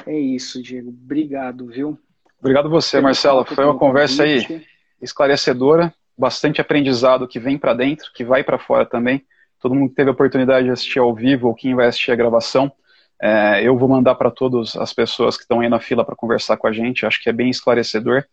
É 0.08 0.18
isso, 0.18 0.64
Diego. 0.64 0.90
Obrigado, 0.90 1.68
viu? 1.68 2.00
Obrigado 2.40 2.70
você, 2.70 3.02
Marcelo. 3.02 3.44
Foi 3.44 3.66
uma 3.66 3.78
conversa 3.78 4.24
aí 4.24 4.66
esclarecedora, 5.02 5.94
bastante 6.18 6.60
aprendizado 6.60 7.28
que 7.28 7.40
vem 7.40 7.58
para 7.58 7.74
dentro, 7.74 8.12
que 8.14 8.24
vai 8.24 8.44
para 8.44 8.60
fora 8.60 8.86
também 8.86 9.26
todo 9.60 9.76
mundo 9.76 9.90
que 9.90 9.96
teve 9.96 10.10
a 10.10 10.14
oportunidade 10.14 10.66
de 10.66 10.72
assistir 10.72 11.00
ao 11.00 11.14
vivo 11.14 11.48
ou 11.48 11.54
quem 11.54 11.76
vai 11.76 11.88
assistir 11.88 12.12
a 12.12 12.16
gravação, 12.16 12.72
é, 13.22 13.62
eu 13.62 13.78
vou 13.78 13.90
mandar 13.90 14.16
para 14.16 14.32
todas 14.32 14.76
as 14.78 14.94
pessoas 14.94 15.36
que 15.36 15.44
estão 15.44 15.60
aí 15.60 15.68
na 15.68 15.80
fila 15.80 16.06
para 16.06 16.16
conversar 16.16 16.56
com 16.58 16.68
a 16.68 16.72
gente. 16.72 17.06
Acho 17.06 17.22
que 17.22 17.30
é 17.30 17.34
bem 17.34 17.50
esclarecedor. 17.50 18.24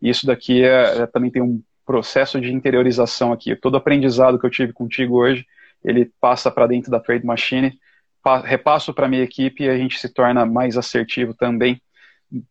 E 0.00 0.08
isso 0.08 0.26
daqui 0.26 0.62
é, 0.62 1.02
é, 1.02 1.06
também 1.06 1.30
tem 1.30 1.42
um 1.42 1.60
processo 1.84 2.40
de 2.40 2.52
interiorização 2.52 3.32
aqui. 3.32 3.56
Todo 3.56 3.76
aprendizado 3.76 4.38
que 4.38 4.46
eu 4.46 4.50
tive 4.50 4.72
contigo 4.72 5.16
hoje, 5.16 5.44
ele 5.84 6.10
passa 6.20 6.50
para 6.50 6.66
dentro 6.66 6.90
da 6.90 7.00
Trade 7.00 7.26
Machine, 7.26 7.78
repasso 8.44 8.92
para 8.92 9.08
minha 9.08 9.22
equipe 9.22 9.64
e 9.64 9.68
a 9.68 9.76
gente 9.76 9.98
se 9.98 10.12
torna 10.12 10.44
mais 10.44 10.76
assertivo 10.76 11.32
também, 11.32 11.80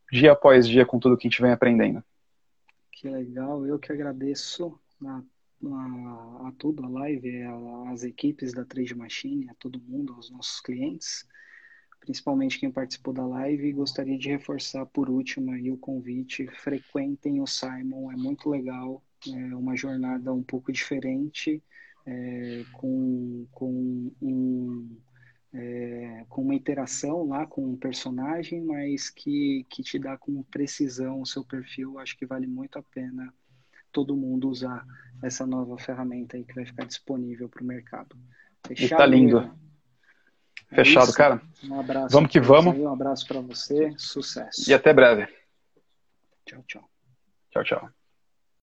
dia 0.10 0.32
após 0.32 0.68
dia, 0.68 0.86
com 0.86 1.00
tudo 1.00 1.18
que 1.18 1.28
a 1.28 1.30
gente 1.30 1.42
vem 1.42 1.52
aprendendo. 1.52 2.02
Que 2.96 3.08
legal, 3.10 3.66
eu 3.68 3.78
que 3.78 3.92
agradeço 3.92 4.80
a 5.06 5.22
a, 5.74 6.48
a 6.48 6.52
tudo, 6.58 6.84
a 6.84 6.90
live, 6.90 7.44
as 7.92 8.04
equipes 8.04 8.54
da 8.54 8.66
Trade 8.66 8.96
Machine, 8.96 9.50
a 9.50 9.56
todo 9.56 9.82
mundo, 9.82 10.14
aos 10.14 10.30
nossos 10.30 10.60
clientes, 10.60 11.26
principalmente 12.00 12.60
quem 12.60 12.72
participou 12.72 13.14
da 13.14 13.26
live. 13.26 13.68
E 13.68 13.74
gostaria 13.74 14.18
de 14.18 14.30
reforçar 14.30 14.86
por 14.88 15.10
último 15.10 15.52
aí 15.52 15.72
o 15.72 15.78
convite: 15.78 16.48
frequentem 16.48 17.42
o 17.42 17.48
Simon, 17.48 18.12
é 18.12 18.16
muito 18.16 18.50
legal, 18.50 19.04
é 19.28 19.56
uma 19.56 19.76
jornada 19.76 20.34
um 20.34 20.44
pouco 20.44 20.72
diferente, 20.72 21.64
é, 22.06 22.64
com, 22.74 23.48
com 23.52 24.12
um. 24.22 24.98
É, 25.58 26.26
com 26.28 26.42
uma 26.42 26.54
interação 26.54 27.26
lá 27.30 27.46
com 27.46 27.66
um 27.66 27.78
personagem, 27.78 28.62
mas 28.62 29.10
que, 29.10 29.66
que 29.70 29.82
te 29.82 29.98
dá 29.98 30.18
com 30.18 30.44
precisão 30.44 31.22
o 31.22 31.26
seu 31.26 31.46
perfil, 31.46 31.98
acho 31.98 32.18
que 32.18 32.26
vale 32.26 32.46
muito 32.46 32.78
a 32.78 32.84
pena 32.84 33.34
todo 33.96 34.18
mundo 34.18 34.50
usar 34.50 34.86
essa 35.24 35.48
nova 35.48 35.78
ferramenta 35.78 36.36
aí 36.36 36.44
que 36.44 36.54
vai 36.54 36.66
ficar 36.66 36.86
disponível 36.86 37.48
para 37.48 37.64
o 37.64 37.66
mercado. 37.66 38.18
Fechado, 38.68 38.98
tá 38.98 39.06
lindo. 39.06 39.40
É 40.72 40.76
Fechado, 40.76 41.06
isso. 41.06 41.18
cara. 41.18 41.42
Um 41.64 41.80
abraço. 41.80 42.10
Vamos 42.12 42.30
que 42.30 42.42
vamos. 42.42 42.76
um 42.78 42.92
abraço 42.92 43.26
para 43.26 43.40
você. 43.40 43.94
Sucesso. 43.98 44.70
E 44.70 44.74
até 44.74 44.94
breve. 44.94 45.26
Tchau, 46.46 46.62
tchau. 46.68 46.90
Tchau, 47.52 47.64
tchau. 47.64 48.05